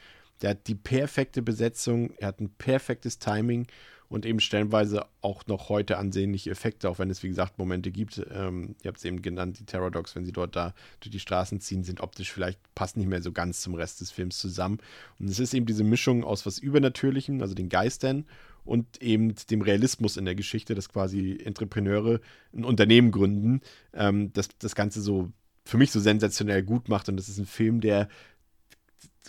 [0.43, 3.67] Der hat die perfekte Besetzung, er hat ein perfektes Timing
[4.09, 8.25] und eben stellenweise auch noch heute ansehnliche Effekte, auch wenn es, wie gesagt, Momente gibt.
[8.31, 11.21] Ähm, ihr habt es eben genannt, die Terror Dogs, wenn sie dort da durch die
[11.21, 14.79] Straßen ziehen, sind optisch vielleicht, passen nicht mehr so ganz zum Rest des Films zusammen.
[15.19, 18.27] Und es ist eben diese Mischung aus was Übernatürlichem, also den Geistern,
[18.65, 22.21] und eben dem Realismus in der Geschichte, dass quasi Entrepreneure
[22.53, 23.61] ein Unternehmen gründen,
[23.95, 25.31] ähm, das das Ganze so
[25.65, 27.09] für mich so sensationell gut macht.
[27.09, 28.09] Und das ist ein Film, der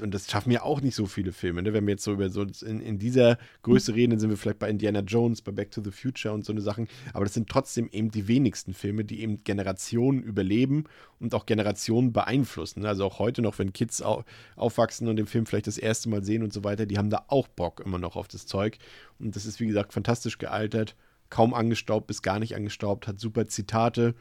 [0.01, 1.61] und das schaffen ja auch nicht so viele Filme.
[1.61, 1.73] Ne?
[1.73, 4.59] Wenn wir jetzt so über so in, in, dieser Größe reden, dann sind wir vielleicht
[4.59, 6.87] bei Indiana Jones, bei Back to the Future und so eine Sachen.
[7.13, 10.85] Aber das sind trotzdem eben die wenigsten Filme, die eben Generationen überleben
[11.19, 12.81] und auch Generationen beeinflussen.
[12.81, 12.87] Ne?
[12.87, 14.23] Also auch heute noch, wenn Kids au
[14.55, 17.25] aufwachsen und den Film vielleicht das erste Mal sehen und so weiter, die haben da
[17.27, 18.77] auch Bock immer noch auf das Zeug.
[19.19, 20.95] Und das ist, wie gesagt, fantastisch gealtert,
[21.29, 24.15] kaum angestaubt bis gar nicht angestaubt, hat super Zitate,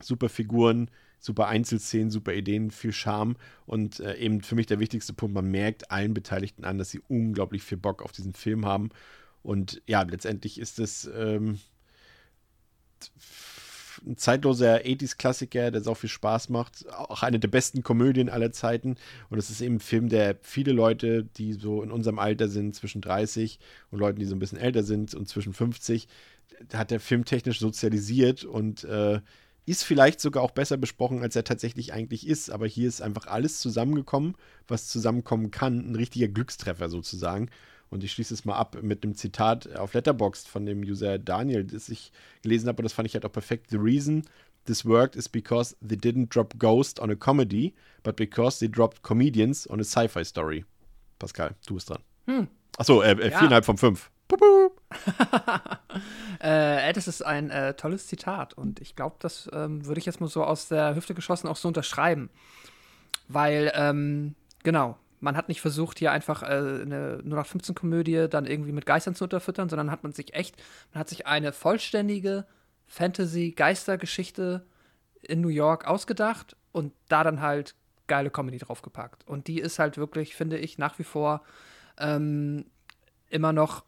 [0.00, 0.90] super Figuren
[1.22, 5.50] super Einzelszenen, super Ideen, viel Charme und äh, eben für mich der wichtigste Punkt, man
[5.50, 8.90] merkt allen Beteiligten an, dass sie unglaublich viel Bock auf diesen Film haben.
[9.42, 11.60] Und ja, letztendlich ist es ähm,
[14.04, 18.96] ein zeitloser 80s-Klassiker, der so viel Spaß macht, auch eine der besten Komödien aller Zeiten.
[19.30, 22.74] Und es ist eben ein Film, der viele Leute, die so in unserem Alter sind,
[22.74, 23.60] zwischen 30
[23.90, 26.08] und Leuten, die so ein bisschen älter sind und zwischen 50,
[26.74, 28.44] hat der Film technisch sozialisiert.
[28.44, 29.20] Und äh,
[29.64, 32.50] ist vielleicht sogar auch besser besprochen, als er tatsächlich eigentlich ist.
[32.50, 34.34] Aber hier ist einfach alles zusammengekommen,
[34.66, 35.90] was zusammenkommen kann.
[35.90, 37.48] Ein richtiger Glückstreffer sozusagen.
[37.90, 41.64] Und ich schließe es mal ab mit einem Zitat auf Letterboxd von dem User Daniel,
[41.64, 42.10] das ich
[42.42, 42.78] gelesen habe.
[42.78, 43.70] Und das fand ich halt auch perfekt.
[43.70, 44.24] The reason
[44.64, 49.02] this worked is because they didn't drop Ghost on a comedy, but because they dropped
[49.02, 50.64] comedians on a sci-fi story.
[51.18, 52.02] Pascal, du bist dran.
[52.26, 52.48] Hm.
[52.78, 53.38] Achso, äh, äh, ja.
[53.38, 54.10] viereinhalb von fünf.
[56.40, 60.20] Äh, das ist ein äh, tolles Zitat und ich glaube, das ähm, würde ich jetzt
[60.20, 62.30] mal so aus der Hüfte geschossen auch so unterschreiben.
[63.28, 68.86] Weil, ähm, genau, man hat nicht versucht, hier einfach äh, eine 0815-Komödie dann irgendwie mit
[68.86, 70.60] Geistern zu unterfüttern, sondern hat man sich echt,
[70.92, 72.46] man hat sich eine vollständige
[72.88, 74.66] Fantasy-Geistergeschichte
[75.22, 77.74] in New York ausgedacht und da dann halt
[78.08, 79.26] geile Comedy draufgepackt.
[79.26, 81.42] Und die ist halt wirklich, finde ich, nach wie vor
[81.98, 82.66] ähm,
[83.30, 83.84] immer noch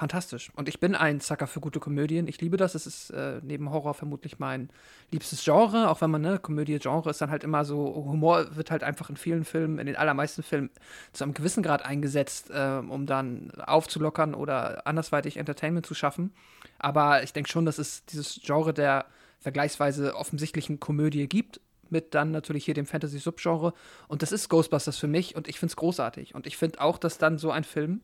[0.00, 0.50] fantastisch.
[0.56, 2.26] Und ich bin ein Sucker für gute Komödien.
[2.26, 2.74] Ich liebe das.
[2.74, 4.70] Es ist äh, neben Horror vermutlich mein
[5.10, 8.82] liebstes Genre, auch wenn man, ne, Komödie-Genre ist dann halt immer so, Humor wird halt
[8.82, 10.70] einfach in vielen Filmen, in den allermeisten Filmen
[11.12, 16.32] zu einem gewissen Grad eingesetzt, äh, um dann aufzulockern oder andersweitig Entertainment zu schaffen.
[16.78, 19.04] Aber ich denke schon, dass es dieses Genre der
[19.38, 23.74] vergleichsweise offensichtlichen Komödie gibt, mit dann natürlich hier dem Fantasy-Subgenre.
[24.08, 26.34] Und das ist Ghostbusters für mich und ich finde es großartig.
[26.34, 28.00] Und ich finde auch, dass dann so ein Film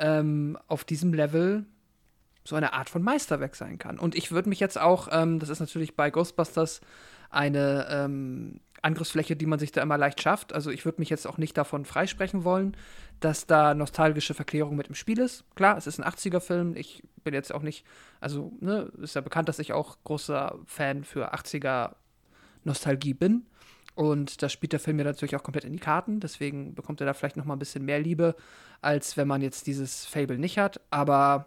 [0.00, 1.66] ähm, auf diesem Level
[2.44, 3.98] so eine Art von Meisterwerk sein kann.
[3.98, 6.80] Und ich würde mich jetzt auch, ähm, das ist natürlich bei Ghostbusters
[7.30, 10.52] eine ähm, Angriffsfläche, die man sich da immer leicht schafft.
[10.52, 12.76] Also ich würde mich jetzt auch nicht davon freisprechen wollen,
[13.20, 15.44] dass da nostalgische Verklärung mit im Spiel ist.
[15.54, 16.74] Klar, es ist ein 80er-Film.
[16.76, 17.84] Ich bin jetzt auch nicht,
[18.20, 21.92] also ne, ist ja bekannt, dass ich auch großer Fan für 80er
[22.64, 23.46] Nostalgie bin.
[24.00, 26.20] Und das spielt der Film ja natürlich auch komplett in die Karten.
[26.20, 28.34] Deswegen bekommt er da vielleicht noch mal ein bisschen mehr Liebe,
[28.80, 30.80] als wenn man jetzt dieses Fable nicht hat.
[30.88, 31.44] Aber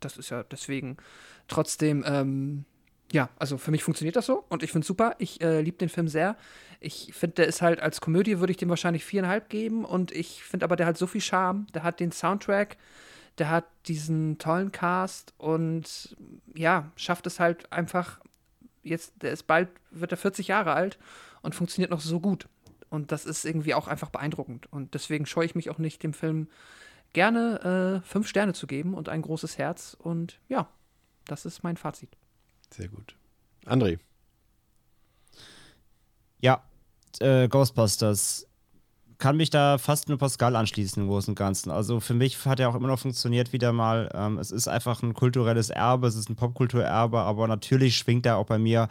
[0.00, 0.96] das ist ja deswegen
[1.46, 2.64] trotzdem, ähm,
[3.12, 5.14] ja, also für mich funktioniert das so und ich finde es super.
[5.18, 6.36] Ich äh, liebe den Film sehr.
[6.80, 10.42] Ich finde, der ist halt als Komödie würde ich dem wahrscheinlich viereinhalb geben und ich
[10.42, 11.68] finde aber, der hat so viel Charme.
[11.74, 12.76] Der hat den Soundtrack,
[13.38, 16.16] der hat diesen tollen Cast und
[16.56, 18.18] ja, schafft es halt einfach.
[18.82, 20.98] Jetzt, der ist bald, wird er 40 Jahre alt
[21.44, 22.48] und funktioniert noch so gut.
[22.90, 24.72] Und das ist irgendwie auch einfach beeindruckend.
[24.72, 26.48] Und deswegen scheue ich mich auch nicht, dem Film
[27.12, 29.96] gerne äh, fünf Sterne zu geben und ein großes Herz.
[29.98, 30.68] Und ja,
[31.26, 32.10] das ist mein Fazit.
[32.70, 33.14] Sehr gut.
[33.66, 33.98] André.
[36.40, 36.62] Ja,
[37.20, 38.46] äh, Ghostbusters
[39.18, 41.70] kann mich da fast nur Pascal anschließen im Großen und Ganzen.
[41.70, 44.10] Also für mich hat er auch immer noch funktioniert wieder mal.
[44.12, 48.36] Ähm, es ist einfach ein kulturelles Erbe, es ist ein Popkulturerbe, aber natürlich schwingt er
[48.36, 48.88] auch bei mir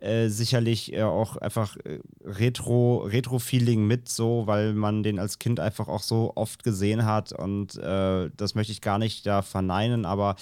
[0.00, 5.58] äh, sicherlich äh, auch einfach äh, Retro, Retro-Feeling mit, so, weil man den als Kind
[5.58, 10.04] einfach auch so oft gesehen hat und äh, das möchte ich gar nicht da verneinen,
[10.04, 10.36] aber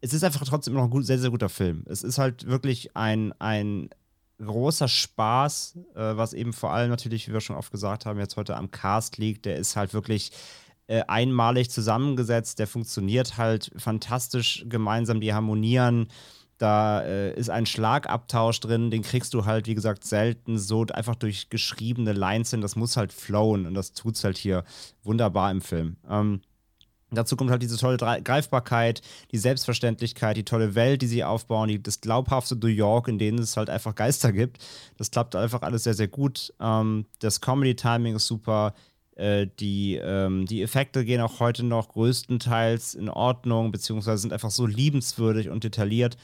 [0.00, 1.84] es ist einfach trotzdem noch ein gut, sehr, sehr guter Film.
[1.86, 3.90] Es ist halt wirklich ein, ein
[4.44, 8.36] großer Spaß, äh, was eben vor allem natürlich, wie wir schon oft gesagt haben, jetzt
[8.36, 9.44] heute am Cast liegt.
[9.44, 10.32] Der ist halt wirklich
[11.06, 16.08] einmalig zusammengesetzt, der funktioniert halt fantastisch gemeinsam, die harmonieren.
[16.62, 21.16] Da äh, ist ein Schlagabtausch drin, den kriegst du halt, wie gesagt, selten so einfach
[21.16, 22.60] durch geschriebene Lines hin.
[22.60, 24.62] Das muss halt flowen und das tut es halt hier
[25.02, 25.96] wunderbar im Film.
[26.08, 26.40] Ähm,
[27.10, 29.02] Dazu kommt halt diese tolle Greifbarkeit,
[29.32, 33.38] die Selbstverständlichkeit, die tolle Welt, die sie aufbauen, die, das glaubhafte New York, in dem
[33.38, 34.64] es halt einfach Geister gibt.
[34.96, 36.54] Das klappt einfach alles sehr, sehr gut.
[36.60, 38.72] Ähm, das Comedy-Timing ist super.
[39.16, 44.52] Äh, die, ähm, die Effekte gehen auch heute noch größtenteils in Ordnung, beziehungsweise sind einfach
[44.52, 46.16] so liebenswürdig und detailliert,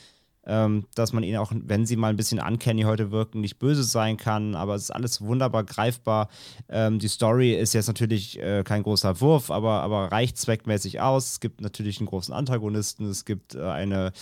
[0.48, 3.84] ähm, dass man ihnen auch, wenn sie mal ein bisschen uncanny heute wirken, nicht böse
[3.84, 4.54] sein kann.
[4.54, 6.28] Aber es ist alles wunderbar greifbar.
[6.68, 11.32] Ähm, die Story ist jetzt natürlich äh, kein großer Wurf, aber, aber reicht zweckmäßig aus.
[11.32, 13.06] Es gibt natürlich einen großen Antagonisten.
[13.06, 14.12] Es gibt äh, eine,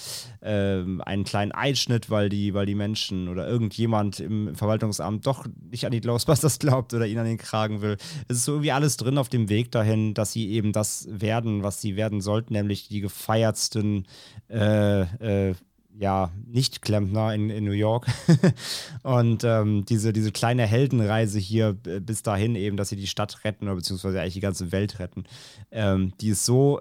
[0.40, 5.86] äh, einen kleinen Einschnitt, weil die, weil die Menschen oder irgendjemand im Verwaltungsamt doch nicht
[5.86, 7.97] an die Ghostbusters glaubt oder ihn an den Kragen will.
[8.27, 11.62] Es ist so irgendwie alles drin auf dem Weg dahin, dass sie eben das werden,
[11.62, 14.07] was sie werden sollten, nämlich die gefeiertsten
[14.48, 15.03] äh,
[15.51, 15.55] äh,
[15.98, 18.06] ja, Nicht-Klempner in, in New York.
[19.02, 23.64] und ähm, diese, diese kleine Heldenreise hier bis dahin eben, dass sie die Stadt retten
[23.64, 25.24] oder beziehungsweise eigentlich die ganze Welt retten,
[25.70, 26.81] ähm, die ist so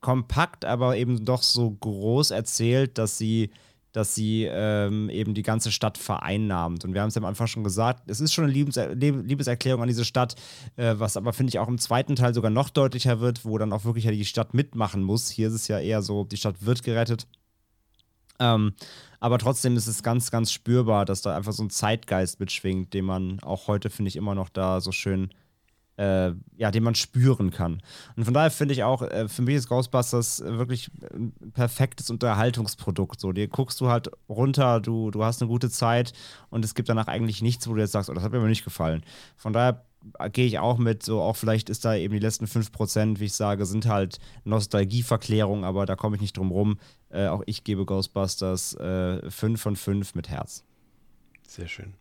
[0.00, 3.50] kompakt, aber eben doch so groß erzählt, dass sie
[3.92, 6.84] dass sie ähm, eben die ganze Stadt vereinnahmt.
[6.84, 9.80] Und wir haben es ja am Anfang schon gesagt, es ist schon eine Liebeser Liebeserklärung
[9.80, 10.34] an diese Stadt,
[10.76, 13.72] äh, was aber, finde ich, auch im zweiten Teil sogar noch deutlicher wird, wo dann
[13.72, 15.30] auch wirklich ja die Stadt mitmachen muss.
[15.30, 17.26] Hier ist es ja eher so, die Stadt wird gerettet.
[18.38, 18.74] Ähm,
[19.20, 23.04] aber trotzdem ist es ganz, ganz spürbar, dass da einfach so ein Zeitgeist mitschwingt, den
[23.04, 25.30] man auch heute, finde ich, immer noch da so schön,
[25.96, 27.80] äh, ja, den man spüren kann.
[28.16, 33.18] Und von daher finde ich auch, äh, für mich ist Ghostbusters wirklich ein perfektes Unterhaltungsprodukt.
[33.18, 36.12] So, dir guckst du halt runter, du, du hast eine gute Zeit
[36.50, 38.48] und es gibt danach eigentlich nichts, wo du jetzt sagst, oh, das hat mir aber
[38.48, 39.02] nicht gefallen.
[39.36, 39.86] Von daher
[40.32, 43.34] gehe ich auch mit, so auch vielleicht ist da eben die letzten 5%, wie ich
[43.34, 46.78] sage, sind halt Nostalgieverklärung, aber da komme ich nicht drum rum.
[47.10, 50.64] Äh, auch ich gebe Ghostbusters äh, 5 von 5 mit Herz.
[51.46, 51.94] Sehr schön.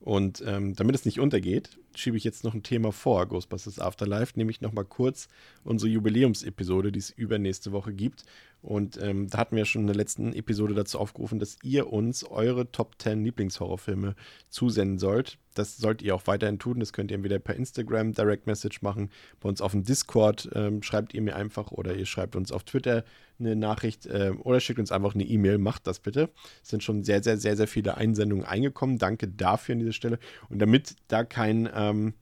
[0.00, 4.32] Und ähm, damit es nicht untergeht, schiebe ich jetzt noch ein Thema vor, Ghostbusters Afterlife,
[4.36, 5.28] nämlich nochmal kurz
[5.62, 8.24] unsere Jubiläumsepisode, die es übernächste Woche gibt.
[8.64, 12.24] Und ähm, da hatten wir schon in der letzten Episode dazu aufgerufen, dass ihr uns
[12.24, 14.14] eure Top 10 Lieblingshorrorfilme
[14.48, 15.36] zusenden sollt.
[15.52, 16.80] Das sollt ihr auch weiterhin tun.
[16.80, 19.10] Das könnt ihr entweder per Instagram Direct Message machen,
[19.40, 22.64] bei uns auf dem Discord ähm, schreibt ihr mir einfach oder ihr schreibt uns auf
[22.64, 23.04] Twitter
[23.38, 25.58] eine Nachricht äh, oder schickt uns einfach eine E-Mail.
[25.58, 26.30] Macht das bitte.
[26.62, 28.96] Es sind schon sehr, sehr, sehr, sehr viele Einsendungen eingekommen.
[28.96, 30.18] Danke dafür an dieser Stelle.
[30.48, 32.14] Und damit da kein ähm,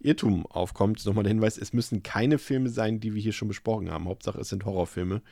[0.00, 3.90] Irrtum aufkommt, nochmal der Hinweis: Es müssen keine Filme sein, die wir hier schon besprochen
[3.90, 4.06] haben.
[4.06, 5.22] Hauptsache, es sind Horrorfilme.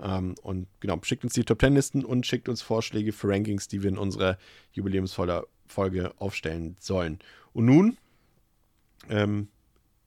[0.00, 3.68] Ähm, und genau, schickt uns die Top Ten Listen und schickt uns Vorschläge für Rankings,
[3.68, 4.38] die wir in unserer
[4.72, 7.18] Jubiläumsfolge aufstellen sollen.
[7.52, 7.96] Und nun
[9.08, 9.48] ähm,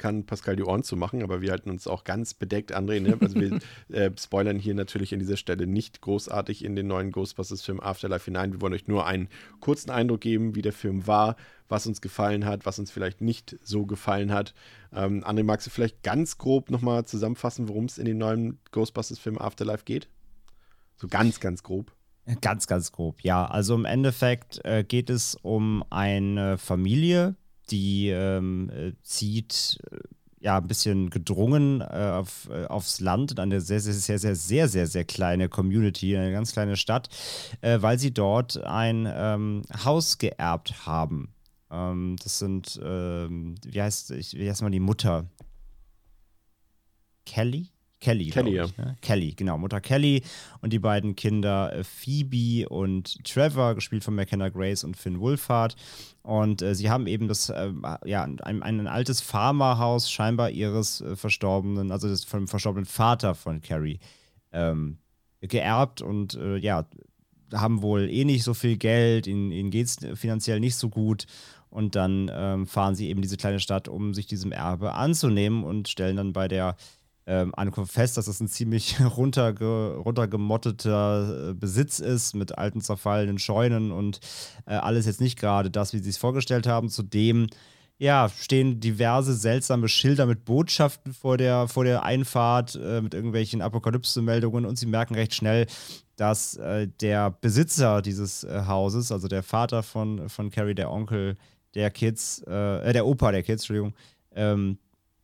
[0.04, 3.00] kann Pascal die Ohren zu machen, aber wir halten uns auch ganz bedeckt, André.
[3.00, 3.18] Ne?
[3.22, 3.60] Also wir
[3.98, 8.52] äh, spoilern hier natürlich an dieser Stelle nicht großartig in den neuen Ghostbusters-Film Afterlife hinein.
[8.52, 9.30] Wir wollen euch nur einen
[9.62, 11.38] kurzen Eindruck geben, wie der Film war,
[11.70, 14.54] was uns gefallen hat, was uns vielleicht nicht so gefallen hat.
[14.92, 19.38] Ähm, André, magst du vielleicht ganz grob nochmal zusammenfassen, worum es in den neuen Ghostbusters-Film
[19.38, 20.10] Afterlife geht?
[20.98, 21.94] So ganz, ganz grob.
[22.42, 23.46] Ganz, ganz grob, ja.
[23.46, 27.38] Also im Endeffekt äh, geht es um eine Familie,
[27.72, 29.98] die ähm, äh, zieht äh,
[30.40, 34.36] ja ein bisschen gedrungen äh, auf, äh, aufs Land in eine sehr, sehr, sehr, sehr,
[34.36, 37.10] sehr, sehr, sehr kleine Community, eine ganz kleine Stadt,
[37.62, 41.34] äh, weil sie dort ein ähm, Haus geerbt haben.
[41.72, 45.26] Ähm, das sind, ähm, wie heißt, ich, wie heißt mal die Mutter?
[47.26, 47.73] Kelly?
[48.04, 48.98] Kelly, Kelly, ich, ne?
[49.02, 49.58] Kelly, genau.
[49.58, 50.24] Mutter Kelly
[50.60, 55.78] und die beiden Kinder äh, Phoebe und Trevor, gespielt von McKenna Grace und Finn Wolfhard.
[56.22, 57.72] Und äh, sie haben eben das, äh,
[58.04, 63.62] ja, ein, ein, altes Farmerhaus scheinbar ihres äh, verstorbenen, also des, vom verstorbenen Vater von
[63.62, 64.00] Carrie,
[64.52, 64.98] ähm,
[65.40, 66.86] geerbt und äh, ja,
[67.54, 71.26] haben wohl eh nicht so viel Geld, ihnen, ihnen geht es finanziell nicht so gut.
[71.70, 75.88] Und dann ähm, fahren sie eben diese kleine Stadt, um sich diesem Erbe anzunehmen und
[75.88, 76.76] stellen dann bei der
[77.26, 83.40] ähm, ankommt fest, dass es ein ziemlich runterge runtergemotteter äh, Besitz ist mit alten zerfallenen
[83.40, 84.20] Scheunen und
[84.66, 86.90] äh, alles jetzt nicht gerade das, wie sie es vorgestellt haben.
[86.90, 87.48] Zudem
[87.98, 93.62] ja, stehen diverse seltsame Schilder mit Botschaften vor der, vor der Einfahrt, äh, mit irgendwelchen
[93.62, 95.68] Apokalypse-Meldungen und sie merken recht schnell,
[96.16, 101.38] dass äh, der Besitzer dieses äh, Hauses, also der Vater von, von Carrie, der Onkel
[101.76, 103.94] der Kids, äh, der Opa der Kids, Entschuldigung,
[104.36, 104.78] ähm,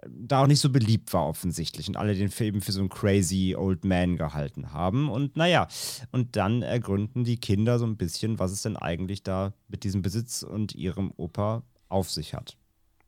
[0.07, 3.55] da auch nicht so beliebt war offensichtlich und alle den Film für so einen crazy
[3.57, 5.09] old man gehalten haben.
[5.09, 5.67] Und naja,
[6.11, 10.01] und dann ergründen die Kinder so ein bisschen, was es denn eigentlich da mit diesem
[10.01, 12.55] Besitz und ihrem Opa auf sich hat.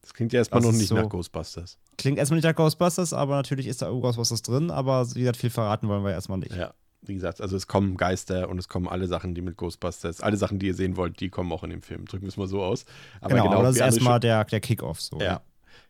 [0.01, 1.77] Das klingt ja erstmal noch nicht so, nach Ghostbusters.
[1.97, 5.51] Klingt erstmal nicht nach Ghostbusters, aber natürlich ist da Ghostbusters drin, aber wie gesagt, viel
[5.51, 6.55] verraten wollen wir erstmal nicht.
[6.55, 6.73] Ja,
[7.03, 10.37] wie gesagt, also es kommen Geister und es kommen alle Sachen, die mit Ghostbusters, alle
[10.37, 12.05] Sachen, die ihr sehen wollt, die kommen auch in dem Film.
[12.05, 12.85] Drücken wir es mal so aus.
[13.19, 15.19] Aber genau, genau aber das ist erstmal der, der Kick-Off so.
[15.19, 15.41] Ja,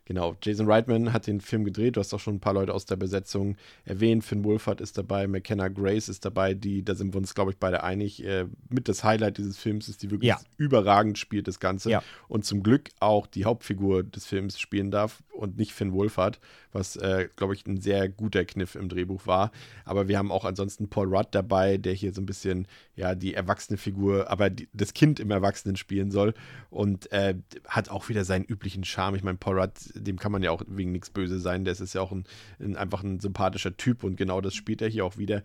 [0.04, 1.96] Genau, Jason Reitman hat den Film gedreht.
[1.96, 4.24] Du hast auch schon ein paar Leute aus der Besetzung erwähnt.
[4.24, 7.58] Finn Wolfhard ist dabei, McKenna Grace ist dabei, die, da sind wir uns, glaube ich,
[7.58, 10.40] beide einig, äh, mit das Highlight dieses Films ist, die wirklich Ja.
[10.56, 11.90] überragend spielt, das Ganze.
[11.90, 12.02] Ja.
[12.26, 16.40] Und zum Glück auch die Hauptfigur des Films spielen darf und nicht Finn Wolfhard,
[16.72, 19.52] was, äh, glaube ich, ein sehr guter Kniff im Drehbuch war.
[19.84, 22.66] Aber wir haben auch ansonsten Paul Rudd dabei, der hier so ein bisschen,
[22.96, 26.34] ja, die erwachsene Figur, aber die, das Kind im Erwachsenen spielen soll.
[26.70, 27.34] Und äh,
[27.66, 29.14] hat auch wieder seinen üblichen Charme.
[29.16, 31.64] Ich meine, Paul Rudd, dem kann man ja auch wegen nichts böse sein.
[31.64, 32.24] Der ist ja auch ein,
[32.60, 35.42] ein, einfach ein sympathischer Typ und genau das spielt er hier auch wieder.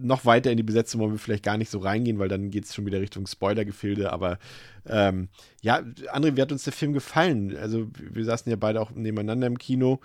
[0.00, 2.64] Noch weiter in die Besetzung wollen wir vielleicht gar nicht so reingehen, weil dann geht
[2.64, 4.12] es schon wieder Richtung Spoiler-Gefilde.
[4.12, 4.38] Aber
[4.86, 5.28] ähm,
[5.62, 5.78] ja,
[6.12, 7.56] André, wie hat uns der Film gefallen?
[7.56, 10.00] Also, wir saßen ja beide auch nebeneinander im Kino.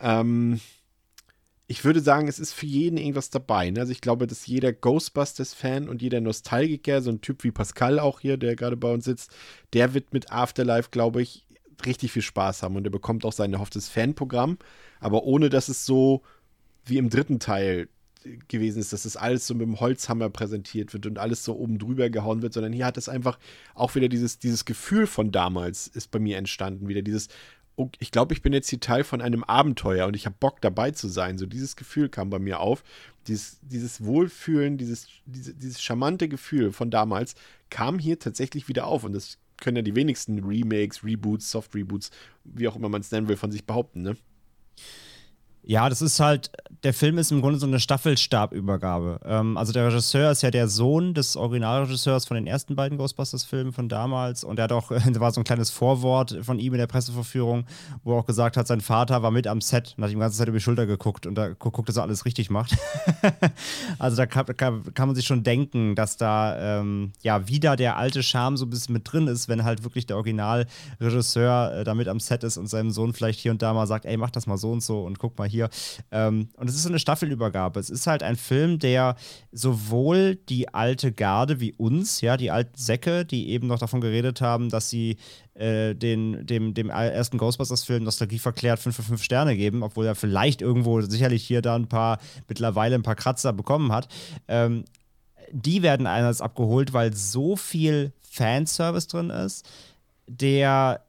[0.00, 0.60] Ähm,
[1.70, 3.70] ich würde sagen, es ist für jeden irgendwas dabei.
[3.70, 3.78] Ne?
[3.78, 8.18] Also ich glaube, dass jeder Ghostbusters-Fan und jeder Nostalgiker, so ein Typ wie Pascal auch
[8.18, 9.30] hier, der gerade bei uns sitzt,
[9.72, 11.46] der wird mit Afterlife, glaube ich,
[11.86, 14.58] richtig viel Spaß haben und er bekommt auch sein erhofftes Fanprogramm,
[15.00, 16.22] aber ohne dass es so
[16.84, 17.88] wie im dritten Teil
[18.48, 21.78] gewesen ist, dass das alles so mit dem Holzhammer präsentiert wird und alles so oben
[21.78, 23.38] drüber gehauen wird, sondern hier hat es einfach
[23.74, 27.28] auch wieder dieses, dieses Gefühl von damals ist bei mir entstanden, wieder dieses,
[27.76, 30.60] oh, ich glaube, ich bin jetzt hier Teil von einem Abenteuer und ich habe Bock
[30.60, 31.38] dabei zu sein.
[31.38, 32.82] So dieses Gefühl kam bei mir auf.
[33.26, 37.34] Dieses, dieses Wohlfühlen, dieses, diese, dieses charmante Gefühl von damals
[37.70, 42.10] kam hier tatsächlich wieder auf und das können ja die wenigsten Remakes, Reboots, Soft-Reboots,
[42.44, 44.16] wie auch immer man es nennen will, von sich behaupten, ne?
[45.62, 46.50] Ja, das ist halt,
[46.84, 49.20] der Film ist im Grunde so eine Staffelstabübergabe.
[49.24, 53.72] Ähm, also der Regisseur ist ja der Sohn des Originalregisseurs von den ersten beiden Ghostbusters-Filmen
[53.72, 56.78] von damals und er hat auch, da war so ein kleines Vorwort von ihm in
[56.78, 57.66] der Presseverführung,
[58.04, 60.20] wo er auch gesagt hat, sein Vater war mit am Set und hat ihm die
[60.20, 62.76] ganze Zeit über die Schulter geguckt und da guckt, dass er alles richtig macht.
[63.98, 67.98] also da kann, kann, kann, man sich schon denken, dass da ähm, ja wieder der
[67.98, 71.94] alte Charme so ein bisschen mit drin ist, wenn halt wirklich der Originalregisseur äh, da
[71.94, 74.30] mit am Set ist und seinem Sohn vielleicht hier und da mal sagt, ey, mach
[74.30, 75.68] das mal so und so und guck mal hier.
[76.10, 77.80] Ähm, und es ist so eine Staffelübergabe.
[77.80, 79.16] Es ist halt ein Film, der
[79.52, 84.40] sowohl die alte Garde wie uns, ja, die alten Säcke, die eben noch davon geredet
[84.40, 85.16] haben, dass sie
[85.54, 90.14] äh, den, dem, dem ersten Ghostbusters-Film Nostalgie verklärt 5 für 5 Sterne geben, obwohl er
[90.14, 92.18] vielleicht irgendwo sicherlich hier da ein paar,
[92.48, 94.08] mittlerweile ein paar Kratzer bekommen hat.
[94.48, 94.84] Ähm,
[95.52, 99.68] die werden einerseits abgeholt, weil so viel Fanservice drin ist,
[100.26, 101.04] der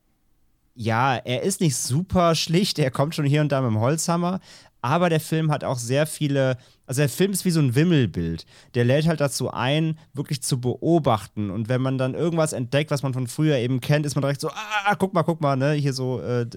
[0.73, 4.39] ja, er ist nicht super schlicht, er kommt schon hier und da mit dem Holzhammer,
[4.81, 6.57] aber der Film hat auch sehr viele,
[6.87, 8.45] also der Film ist wie so ein Wimmelbild.
[8.73, 11.51] Der lädt halt dazu ein, wirklich zu beobachten.
[11.51, 14.41] Und wenn man dann irgendwas entdeckt, was man von früher eben kennt, ist man direkt
[14.41, 16.47] so, ah, guck mal, guck mal, ne, hier so äh,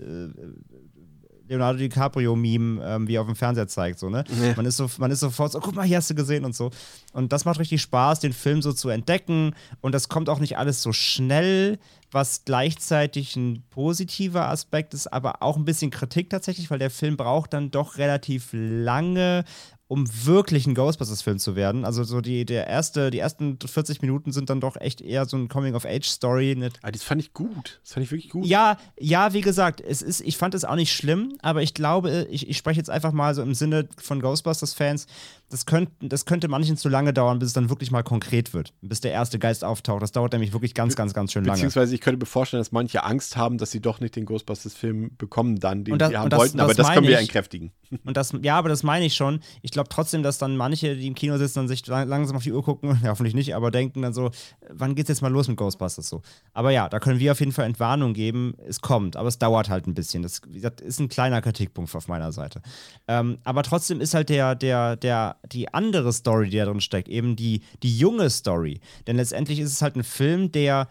[1.48, 4.24] Leonardo DiCaprio-Meme, ähm, wie er auf dem Fernseher zeigt, so, ne?
[4.42, 4.54] Ja.
[4.56, 6.70] Man, ist so, man ist sofort so, guck mal, hier hast du gesehen und so.
[7.12, 9.54] Und das macht richtig Spaß, den Film so zu entdecken.
[9.80, 11.78] Und das kommt auch nicht alles so schnell,
[12.10, 17.16] was gleichzeitig ein positiver Aspekt ist, aber auch ein bisschen Kritik tatsächlich, weil der Film
[17.16, 19.44] braucht dann doch relativ lange,
[19.86, 21.84] um wirklich ein Ghostbusters-Film zu werden.
[21.84, 25.36] Also so die, der erste, die ersten 40 Minuten sind dann doch echt eher so
[25.36, 26.70] ein Coming-of-Age-Story.
[26.82, 27.80] Ah, das fand ich gut.
[27.82, 28.46] Das fand ich wirklich gut.
[28.46, 32.26] Ja, ja, wie gesagt, es ist, ich fand es auch nicht schlimm, aber ich glaube,
[32.30, 35.06] ich, ich spreche jetzt einfach mal so im Sinne von Ghostbusters-Fans,
[35.54, 38.74] das, könnt, das könnte manchen zu lange dauern, bis es dann wirklich mal konkret wird,
[38.82, 40.02] bis der erste Geist auftaucht.
[40.02, 41.54] Das dauert nämlich wirklich ganz, ganz, ganz schön lange.
[41.54, 45.12] Beziehungsweise ich könnte mir vorstellen, dass manche Angst haben, dass sie doch nicht den Ghostbusters-Film
[45.16, 47.20] bekommen dann, den das, sie haben das, wollten, aber das, können wir ich.
[47.20, 47.70] entkräftigen.
[48.04, 49.38] Und das, ja, aber das meine ich schon.
[49.62, 52.52] Ich glaube trotzdem, dass dann manche, die im Kino sitzen und sich langsam auf die
[52.52, 54.32] Uhr gucken, ja, hoffentlich nicht, aber denken dann so,
[54.70, 56.22] wann geht's jetzt mal los mit Ghostbusters so?
[56.52, 58.54] Aber ja, da können wir auf jeden Fall Entwarnung geben.
[58.66, 60.24] Es kommt, aber es dauert halt ein bisschen.
[60.24, 62.60] Das, das ist ein kleiner Kritikpunkt auf meiner Seite.
[63.06, 67.08] Ähm, aber trotzdem ist halt der, der, der, die andere Story, die da drin steckt,
[67.08, 68.80] eben die, die junge Story.
[69.06, 70.88] Denn letztendlich ist es halt ein Film, der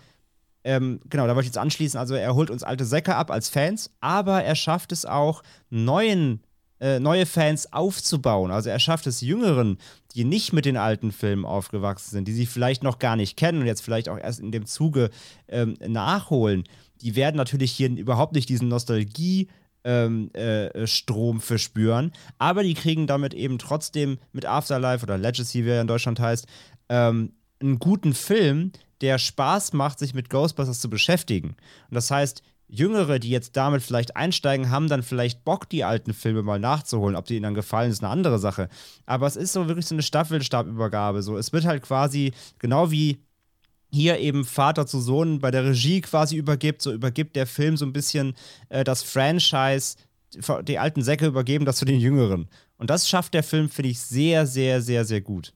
[0.63, 1.99] ähm, genau, da wollte ich jetzt anschließen.
[1.99, 6.41] Also, er holt uns alte Säcke ab als Fans, aber er schafft es auch, neuen,
[6.79, 8.51] äh, neue Fans aufzubauen.
[8.51, 9.77] Also, er schafft es Jüngeren,
[10.15, 13.59] die nicht mit den alten Filmen aufgewachsen sind, die sie vielleicht noch gar nicht kennen
[13.59, 15.09] und jetzt vielleicht auch erst in dem Zuge
[15.49, 16.63] ähm, nachholen.
[17.01, 19.49] Die werden natürlich hier überhaupt nicht diesen Nostalgie-
[19.83, 22.11] ähm, äh, Strom verspüren.
[22.37, 26.47] Aber die kriegen damit eben trotzdem mit Afterlife oder Legacy, wie er in Deutschland heißt,
[26.89, 31.49] ähm, einen guten Film, der Spaß macht, sich mit Ghostbusters zu beschäftigen.
[31.89, 36.13] Und das heißt, Jüngere, die jetzt damit vielleicht einsteigen, haben dann vielleicht Bock, die alten
[36.13, 37.15] Filme mal nachzuholen.
[37.15, 38.69] Ob die ihnen dann gefallen, ist eine andere Sache.
[39.05, 41.21] Aber es ist so wirklich so eine Staffelstabübergabe.
[41.21, 43.19] So, es wird halt quasi genau wie
[43.93, 47.85] hier eben Vater zu Sohn bei der Regie quasi übergibt, so übergibt der Film so
[47.85, 48.33] ein bisschen
[48.69, 49.97] äh, das Franchise,
[50.63, 52.49] die alten Säcke übergeben das zu den Jüngeren.
[52.77, 55.53] Und das schafft der Film, finde ich, sehr, sehr, sehr, sehr gut.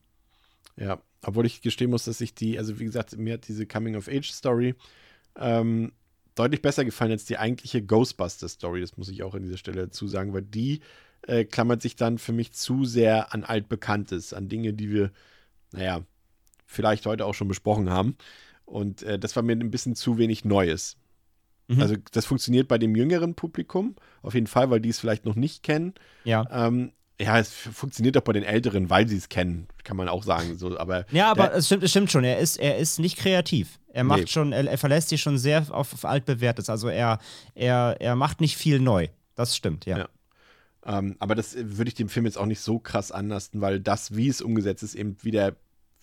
[0.76, 4.76] Ja, obwohl ich gestehen muss, dass ich die, also wie gesagt, mir hat diese Coming-of-Age-Story,
[5.40, 5.92] ähm,
[6.36, 8.82] deutlich besser gefallen als die eigentliche Ghostbuster-Story.
[8.82, 10.82] Das muss ich auch an dieser Stelle dazu sagen, weil die
[11.24, 15.12] äh, klammert sich dann für mich zu sehr an Altbekanntes, an Dinge, die wir,
[15.72, 16.06] naja,
[16.68, 18.16] vielleicht heute auch schon besprochen haben.
[18.66, 20.98] Und äh, das war mir ein bisschen zu wenig Neues.
[21.68, 21.82] Mhm.
[21.82, 25.36] Also das funktioniert bei dem jüngeren Publikum auf jeden Fall, weil die es vielleicht noch
[25.36, 25.94] nicht kennen.
[26.24, 26.46] Ja.
[26.52, 30.24] Ähm, ja, es funktioniert auch bei den Älteren, weil sie es kennen, kann man auch
[30.24, 30.58] sagen.
[30.58, 32.24] So, aber ja, aber es stimmt, es stimmt schon.
[32.24, 33.80] Er ist, er ist nicht kreativ.
[33.88, 34.28] Er macht nee.
[34.28, 36.70] schon, er, er, verlässt sich schon sehr auf, auf altbewährtes.
[36.70, 37.18] Also er,
[37.56, 39.08] er, er macht nicht viel neu.
[39.34, 39.98] Das stimmt, ja.
[39.98, 40.10] ja.
[40.86, 44.16] Ähm, aber das würde ich dem Film jetzt auch nicht so krass anlasten, weil das,
[44.16, 45.56] wie es umgesetzt ist, eben wieder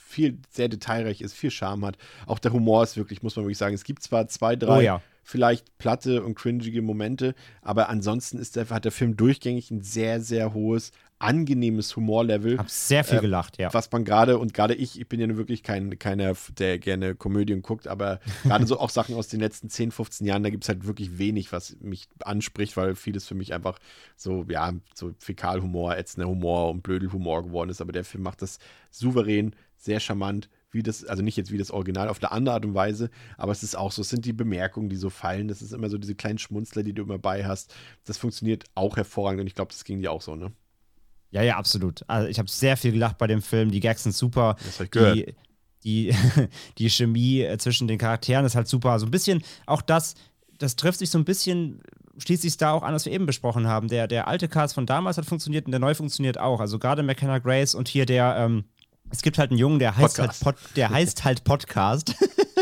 [0.05, 1.99] viel sehr detailreich ist, viel Charme hat.
[2.27, 4.81] Auch der Humor ist wirklich, muss man wirklich sagen, es gibt zwar zwei, drei oh,
[4.81, 9.81] ja vielleicht platte und cringige Momente, aber ansonsten ist der, hat der Film durchgängig ein
[9.81, 12.59] sehr, sehr hohes, angenehmes Humorlevel.
[12.59, 13.73] Hab sehr viel äh, gelacht, ja.
[13.73, 17.63] Was man gerade, und gerade ich, ich bin ja wirklich kein, keiner, der gerne Komödien
[17.63, 20.69] guckt, aber gerade so auch Sachen aus den letzten 10, 15 Jahren, da gibt es
[20.69, 23.79] halt wirklich wenig, was mich anspricht, weil vieles für mich einfach
[24.17, 27.81] so, ja, so Fäkalhumor, ätzender Humor und Blödelhumor geworden ist.
[27.81, 28.59] Aber der Film macht das
[28.91, 29.55] souverän,
[29.85, 32.75] sehr charmant, wie das, also nicht jetzt wie das Original auf eine andere Art und
[32.75, 35.73] Weise, aber es ist auch so, es sind die Bemerkungen, die so fallen, das ist
[35.73, 37.75] immer so diese kleinen Schmunzler, die du immer bei hast.
[38.05, 40.53] Das funktioniert auch hervorragend und ich glaube, das ging dir auch so, ne?
[41.31, 42.05] Ja, ja, absolut.
[42.07, 44.57] Also ich habe sehr viel gelacht bei dem Film, die Gags sind super.
[44.65, 45.17] Das hab ich gehört.
[45.17, 45.35] Die,
[45.85, 46.15] die,
[46.79, 48.91] die Chemie äh, zwischen den Charakteren ist halt super.
[48.91, 50.15] So also ein bisschen, auch das,
[50.59, 51.83] das trifft sich so ein bisschen
[52.19, 53.89] schließt sich da auch an, was wir eben besprochen haben.
[53.89, 56.61] Der, der alte Cast von damals hat funktioniert und der neue funktioniert auch.
[56.61, 58.65] Also gerade McKenna Grace und hier der, ähm,
[59.15, 60.45] es gibt halt einen Jungen, der heißt halt Podcast.
[60.45, 62.15] halt Pod, der heißt halt Podcast.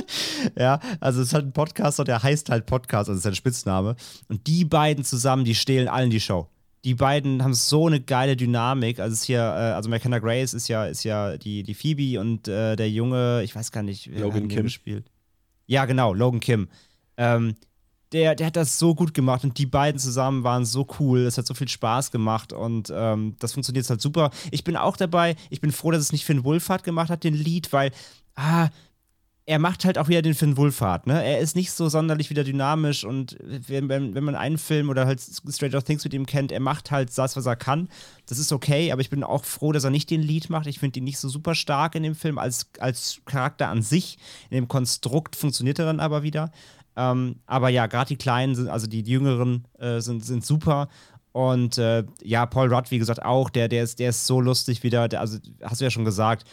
[0.58, 3.96] ja, also es ist halt ein Podcaster, der heißt halt Podcast, also ist sein Spitzname.
[4.28, 6.48] Und die beiden zusammen, die stehlen allen die Show.
[6.84, 8.98] Die beiden haben so eine geile Dynamik.
[8.98, 12.20] Also es ist hier, äh, also McKenna Grace ist ja, ist ja die, die Phoebe
[12.20, 15.10] und äh, der Junge, ich weiß gar nicht, wer Logan Kim spielt.
[15.66, 16.68] Ja, genau, Logan Kim.
[17.16, 17.54] Ähm,
[18.12, 21.20] der, der hat das so gut gemacht und die beiden zusammen waren so cool.
[21.20, 24.30] Es hat so viel Spaß gemacht und ähm, das funktioniert halt super.
[24.50, 25.36] Ich bin auch dabei.
[25.50, 27.90] Ich bin froh, dass es nicht Finn Wolfhard gemacht hat, den Lied, weil,
[28.34, 28.68] ah,
[29.44, 31.22] er macht halt auch wieder den Finn Wolfhard, ne?
[31.22, 35.04] Er ist nicht so sonderlich wieder dynamisch und wenn, wenn, wenn man einen Film oder
[35.04, 37.88] halt Stranger Things mit ihm kennt, er macht halt das, was er kann.
[38.26, 40.68] Das ist okay, aber ich bin auch froh, dass er nicht den Lied macht.
[40.68, 44.16] Ich finde ihn nicht so super stark in dem Film als, als Charakter an sich.
[44.48, 46.52] In dem Konstrukt funktioniert er dann aber wieder.
[46.96, 50.88] Ähm, aber ja, gerade die Kleinen sind, also die, Jüngeren äh, sind, sind super.
[51.32, 54.82] Und äh, ja, Paul Rudd, wie gesagt, auch, der, der, ist, der ist so lustig
[54.82, 55.08] wieder.
[55.08, 56.46] Der, also, hast du ja schon gesagt,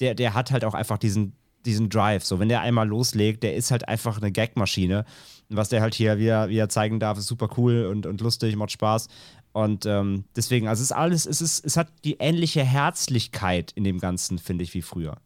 [0.00, 1.34] der, der hat halt auch einfach diesen,
[1.64, 2.24] diesen Drive.
[2.24, 5.04] So, wenn der einmal loslegt, der ist halt einfach eine Gagmaschine.
[5.50, 8.72] Was der halt hier wieder, wieder zeigen darf, ist super cool und, und lustig, macht
[8.72, 9.08] Spaß.
[9.52, 13.84] Und ähm, deswegen, also es ist alles, es ist, es hat die ähnliche Herzlichkeit in
[13.84, 15.16] dem Ganzen, finde ich, wie früher.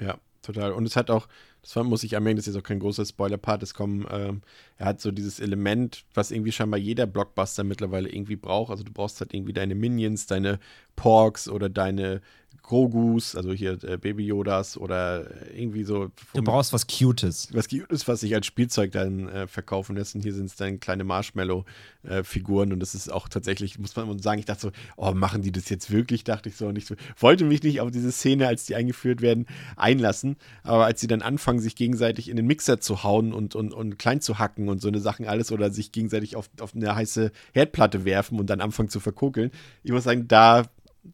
[0.00, 0.72] Ja, total.
[0.72, 1.28] Und es hat auch,
[1.62, 4.42] das muss ich erwähnen, das ist jetzt auch kein großer Spoiler-Part, es kommen, ähm,
[4.76, 8.70] er hat so dieses Element, was irgendwie scheinbar jeder Blockbuster mittlerweile irgendwie braucht.
[8.70, 10.58] Also du brauchst halt irgendwie deine Minions, deine
[10.96, 12.20] Porks oder deine
[12.62, 16.10] Grogus, also hier äh, Baby Yodas oder irgendwie so.
[16.34, 17.48] Du brauchst was Cutes.
[17.52, 20.14] Was Cutes, was sich als Spielzeug dann äh, verkaufen lässt.
[20.14, 22.70] Und hier sind es dann kleine Marshmallow-Figuren.
[22.70, 25.50] Äh, und das ist auch tatsächlich, muss man sagen, ich dachte so, oh, machen die
[25.50, 26.22] das jetzt wirklich?
[26.22, 26.70] Dachte ich so.
[26.70, 26.94] nicht so.
[27.18, 30.36] Wollte mich nicht auf diese Szene, als die eingeführt werden, einlassen.
[30.62, 33.98] Aber als sie dann anfangen, sich gegenseitig in den Mixer zu hauen und, und, und
[33.98, 37.32] klein zu hacken und so eine Sachen alles oder sich gegenseitig auf, auf eine heiße
[37.52, 39.50] Herdplatte werfen und dann anfangen zu verkokeln,
[39.82, 40.64] ich muss sagen, da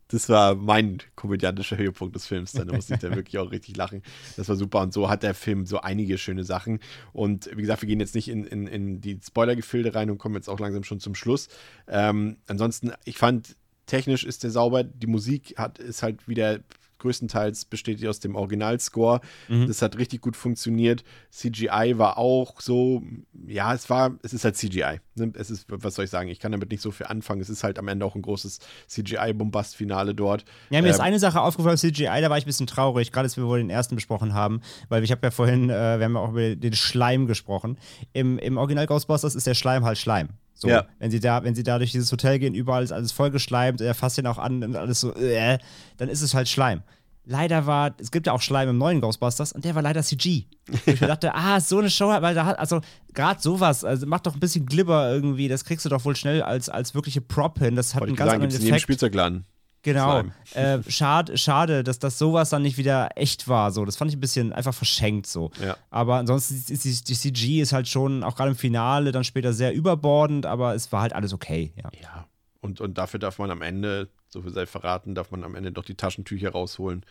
[0.08, 2.52] das war mein komödiantischer Höhepunkt des Films.
[2.52, 4.02] Dann musste ich da wirklich auch richtig lachen.
[4.36, 4.80] Das war super.
[4.80, 6.80] Und so hat der Film so einige schöne Sachen.
[7.12, 10.34] Und wie gesagt, wir gehen jetzt nicht in, in, in die Spoiler-Gefilde rein und kommen
[10.34, 11.48] jetzt auch langsam schon zum Schluss.
[11.86, 13.56] Ähm, ansonsten, ich fand,
[13.86, 14.82] technisch ist der sauber.
[14.84, 16.60] Die Musik hat, ist halt wieder
[17.06, 19.20] größtenteils besteht die aus dem Originalscore.
[19.48, 19.68] Mhm.
[19.68, 21.04] Das hat richtig gut funktioniert.
[21.30, 23.02] CGI war auch so,
[23.46, 25.00] ja, es war, es ist halt CGI.
[25.14, 25.32] Ne?
[25.34, 27.40] Es ist, was soll ich sagen, ich kann damit nicht so viel anfangen.
[27.40, 28.58] Es ist halt am Ende auch ein großes
[28.88, 30.44] CGI-Bombast-Finale dort.
[30.70, 33.26] Ja, mir ähm, ist eine Sache aufgefallen, CGI, da war ich ein bisschen traurig, gerade
[33.26, 36.14] als wir wohl den ersten besprochen haben, weil ich habe ja vorhin, äh, wir haben
[36.14, 37.78] ja auch über den Schleim gesprochen.
[38.12, 40.30] Im, Im Original Ghostbusters ist der Schleim halt Schleim.
[40.58, 40.86] So, ja.
[40.98, 43.94] wenn sie da, wenn sie da durch dieses Hotel gehen, überall ist alles vollgeschleimt, er
[43.94, 45.58] fasst ihn auch an und alles so, äh,
[45.98, 46.82] dann ist es halt Schleim.
[47.28, 50.44] Leider war, es gibt ja auch Schleim im neuen Ghostbusters und der war leider CG.
[50.86, 52.80] Ich dachte, ah, so eine Show, weil da hat, also
[53.14, 56.42] gerade sowas, also macht doch ein bisschen Glibber irgendwie, das kriegst du doch wohl schnell
[56.42, 57.74] als, als wirkliche Prop hin.
[57.74, 58.82] Das hat Wollte einen ganz sagen, anderen Effekt.
[58.82, 59.44] Spielzeugladen.
[59.82, 60.24] Genau.
[60.54, 63.70] Äh, schade, schade, dass das sowas dann nicht wieder echt war.
[63.70, 65.52] So, das fand ich ein bisschen einfach verschenkt so.
[65.64, 65.76] Ja.
[65.90, 69.52] Aber ansonsten ist die, die CG ist halt schon auch gerade im Finale dann später
[69.52, 71.72] sehr überbordend, aber es war halt alles okay.
[71.76, 71.90] Ja.
[72.02, 72.26] ja.
[72.60, 75.72] Und, und dafür darf man am Ende, so viel sei verraten, darf man am Ende
[75.72, 77.04] doch die Taschentücher rausholen.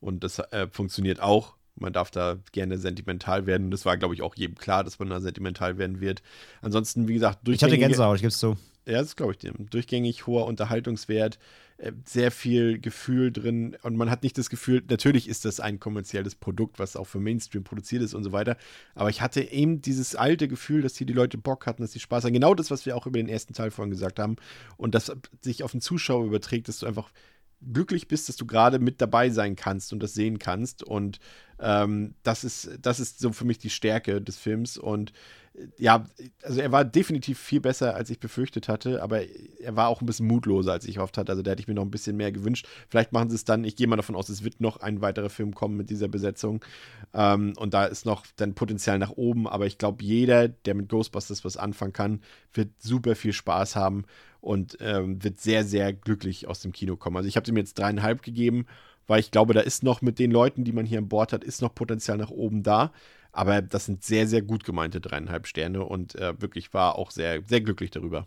[0.00, 3.70] Und das äh, funktioniert auch Man darf da gerne sentimental werden.
[3.70, 6.22] Das war, glaube ich, auch jedem klar, dass man da sentimental werden wird.
[6.62, 8.56] Ansonsten, wie gesagt, Ich hatte Gänsehaut, ich gebe es zu.
[8.86, 9.52] Ja, das glaube ich dir.
[9.58, 11.38] Durchgängig hoher Unterhaltungswert,
[12.04, 16.34] sehr viel Gefühl drin und man hat nicht das Gefühl, natürlich ist das ein kommerzielles
[16.34, 18.56] Produkt, was auch für Mainstream produziert ist und so weiter,
[18.94, 22.00] aber ich hatte eben dieses alte Gefühl, dass hier die Leute Bock hatten, dass sie
[22.00, 22.32] Spaß haben.
[22.32, 24.36] Genau das, was wir auch über den ersten Teil vorhin gesagt haben
[24.76, 27.10] und das sich auf den Zuschauer überträgt, dass du einfach
[27.62, 30.82] glücklich bist, dass du gerade mit dabei sein kannst und das sehen kannst.
[30.82, 31.18] Und
[31.58, 34.78] ähm, das, ist, das ist so für mich die Stärke des Films.
[34.78, 35.14] Und äh,
[35.78, 36.04] ja,
[36.42, 39.22] also er war definitiv viel besser, als ich befürchtet hatte, aber
[39.60, 41.32] er war auch ein bisschen mutloser, als ich gehofft hatte.
[41.32, 42.66] Also da hätte ich mir noch ein bisschen mehr gewünscht.
[42.88, 45.30] Vielleicht machen sie es dann, ich gehe mal davon aus, es wird noch ein weiterer
[45.30, 46.64] Film kommen mit dieser Besetzung.
[47.14, 50.88] Ähm, und da ist noch dann Potenzial nach oben, aber ich glaube, jeder, der mit
[50.88, 52.20] Ghostbusters was anfangen kann,
[52.52, 54.04] wird super viel Spaß haben
[54.40, 57.16] und ähm, wird sehr, sehr glücklich aus dem Kino kommen.
[57.16, 58.66] Also ich habe ihm jetzt dreieinhalb gegeben,
[59.06, 61.44] weil ich glaube, da ist noch mit den Leuten, die man hier an Bord hat,
[61.44, 62.92] ist noch Potenzial nach oben da.
[63.32, 67.42] Aber das sind sehr, sehr gut gemeinte dreieinhalb Sterne und äh, wirklich war auch sehr,
[67.46, 68.26] sehr glücklich darüber.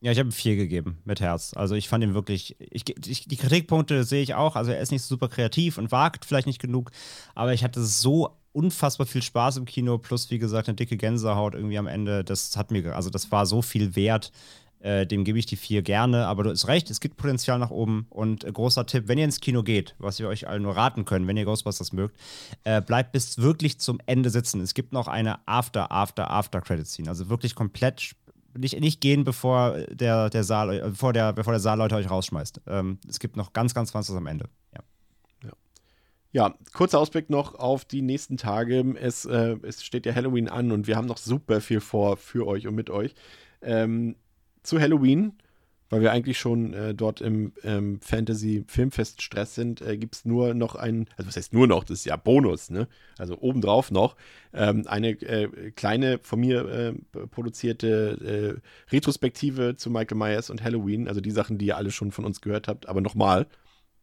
[0.00, 1.54] Ja, ich habe vier gegeben mit Herz.
[1.54, 2.56] Also ich fand ihn wirklich.
[2.58, 4.54] Ich, ich, die Kritikpunkte sehe ich auch.
[4.54, 6.90] Also er ist nicht super kreativ und wagt vielleicht nicht genug,
[7.34, 11.54] aber ich hatte so unfassbar viel Spaß im Kino, plus wie gesagt eine dicke Gänsehaut
[11.54, 12.22] irgendwie am Ende.
[12.22, 14.30] Das hat mir, also das war so viel wert.
[14.84, 17.70] Äh, dem gebe ich die vier gerne, aber du hast recht, es gibt Potenzial nach
[17.70, 18.06] oben.
[18.10, 21.06] Und äh, großer Tipp, wenn ihr ins Kino geht, was wir euch allen nur raten
[21.06, 22.14] können, wenn ihr Ghostbusters mögt,
[22.64, 24.60] äh, bleibt bis wirklich zum Ende sitzen.
[24.60, 27.08] Es gibt noch eine After, After, After Credit Scene.
[27.08, 28.14] Also wirklich komplett
[28.58, 32.10] nicht, nicht gehen, bevor der, der Saal, äh, bevor der, bevor der Saal Leute euch
[32.10, 32.60] rausschmeißt.
[32.66, 34.50] Ähm, es gibt noch ganz, ganz was am Ende.
[34.74, 34.80] Ja.
[36.32, 38.84] Ja, kurzer Ausblick noch auf die nächsten Tage.
[39.00, 42.46] Es, äh, es steht ja Halloween an und wir haben noch super viel vor für
[42.46, 43.14] euch und mit euch.
[43.62, 44.16] Ähm,
[44.64, 45.34] zu Halloween,
[45.90, 50.54] weil wir eigentlich schon äh, dort im ähm, Fantasy-Filmfest Stress sind, äh, gibt es nur
[50.54, 52.88] noch ein, also was heißt nur noch, das ist ja Bonus, ne?
[53.18, 54.16] Also obendrauf noch,
[54.52, 56.92] ähm, eine äh, kleine von mir äh,
[57.28, 58.60] produzierte
[58.90, 62.24] äh, Retrospektive zu Michael Myers und Halloween, also die Sachen, die ihr alle schon von
[62.24, 63.46] uns gehört habt, aber nochmal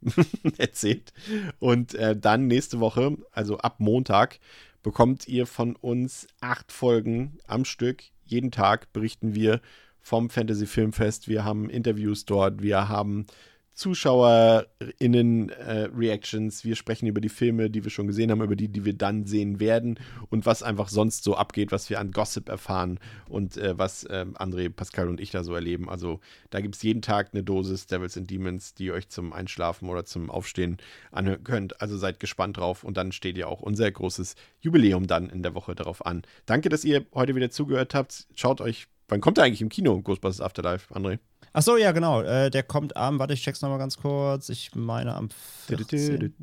[0.57, 1.11] erzählt.
[1.59, 4.39] Und äh, dann nächste Woche, also ab Montag,
[4.83, 8.03] bekommt ihr von uns acht Folgen am Stück.
[8.23, 9.61] Jeden Tag berichten wir
[10.02, 11.28] vom Fantasy Filmfest.
[11.28, 13.26] Wir haben Interviews dort, wir haben
[13.73, 16.61] ZuschauerInnen-Reactions.
[16.61, 18.94] Äh, wir sprechen über die Filme, die wir schon gesehen haben, über die, die wir
[18.94, 19.99] dann sehen werden
[20.30, 22.99] und was einfach sonst so abgeht, was wir an Gossip erfahren
[23.30, 25.90] und äh, was äh, André, Pascal und ich da so erleben.
[25.90, 26.19] Also
[26.49, 29.90] da gibt es jeden Tag eine Dosis Devils and Demons, die ihr euch zum Einschlafen
[29.90, 30.78] oder zum Aufstehen
[31.11, 31.82] anhören könnt.
[31.82, 35.56] Also seid gespannt drauf und dann steht ja auch unser großes Jubiläum dann in der
[35.56, 36.23] Woche darauf an.
[36.45, 38.28] Danke, dass ihr heute wieder zugehört habt.
[38.36, 41.19] Schaut euch Wann kommt er eigentlich im Kino, Ghostbusters Afterlife, André?
[41.51, 42.21] Ach so, ja, genau.
[42.21, 44.47] Äh, der kommt am, warte, ich check's nochmal ganz kurz.
[44.47, 45.29] Ich meine am
[45.67, 46.33] 14.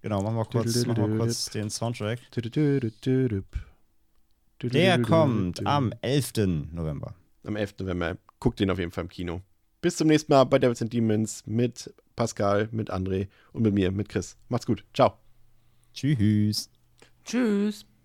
[0.00, 2.20] Genau, machen wir kurz, machen wir kurz den Soundtrack.
[4.62, 6.32] Der kommt am 11.
[6.72, 7.14] November.
[7.44, 7.74] Am 11.
[7.80, 8.16] November.
[8.40, 9.42] Guckt den auf jeden Fall im Kino.
[9.82, 13.92] Bis zum nächsten Mal bei Devils and Demons mit Pascal, mit André und mit mir,
[13.92, 14.38] mit Chris.
[14.48, 14.86] Macht's gut.
[14.94, 15.18] Ciao.
[15.92, 16.70] Tschüss.
[17.26, 17.84] Tschüss.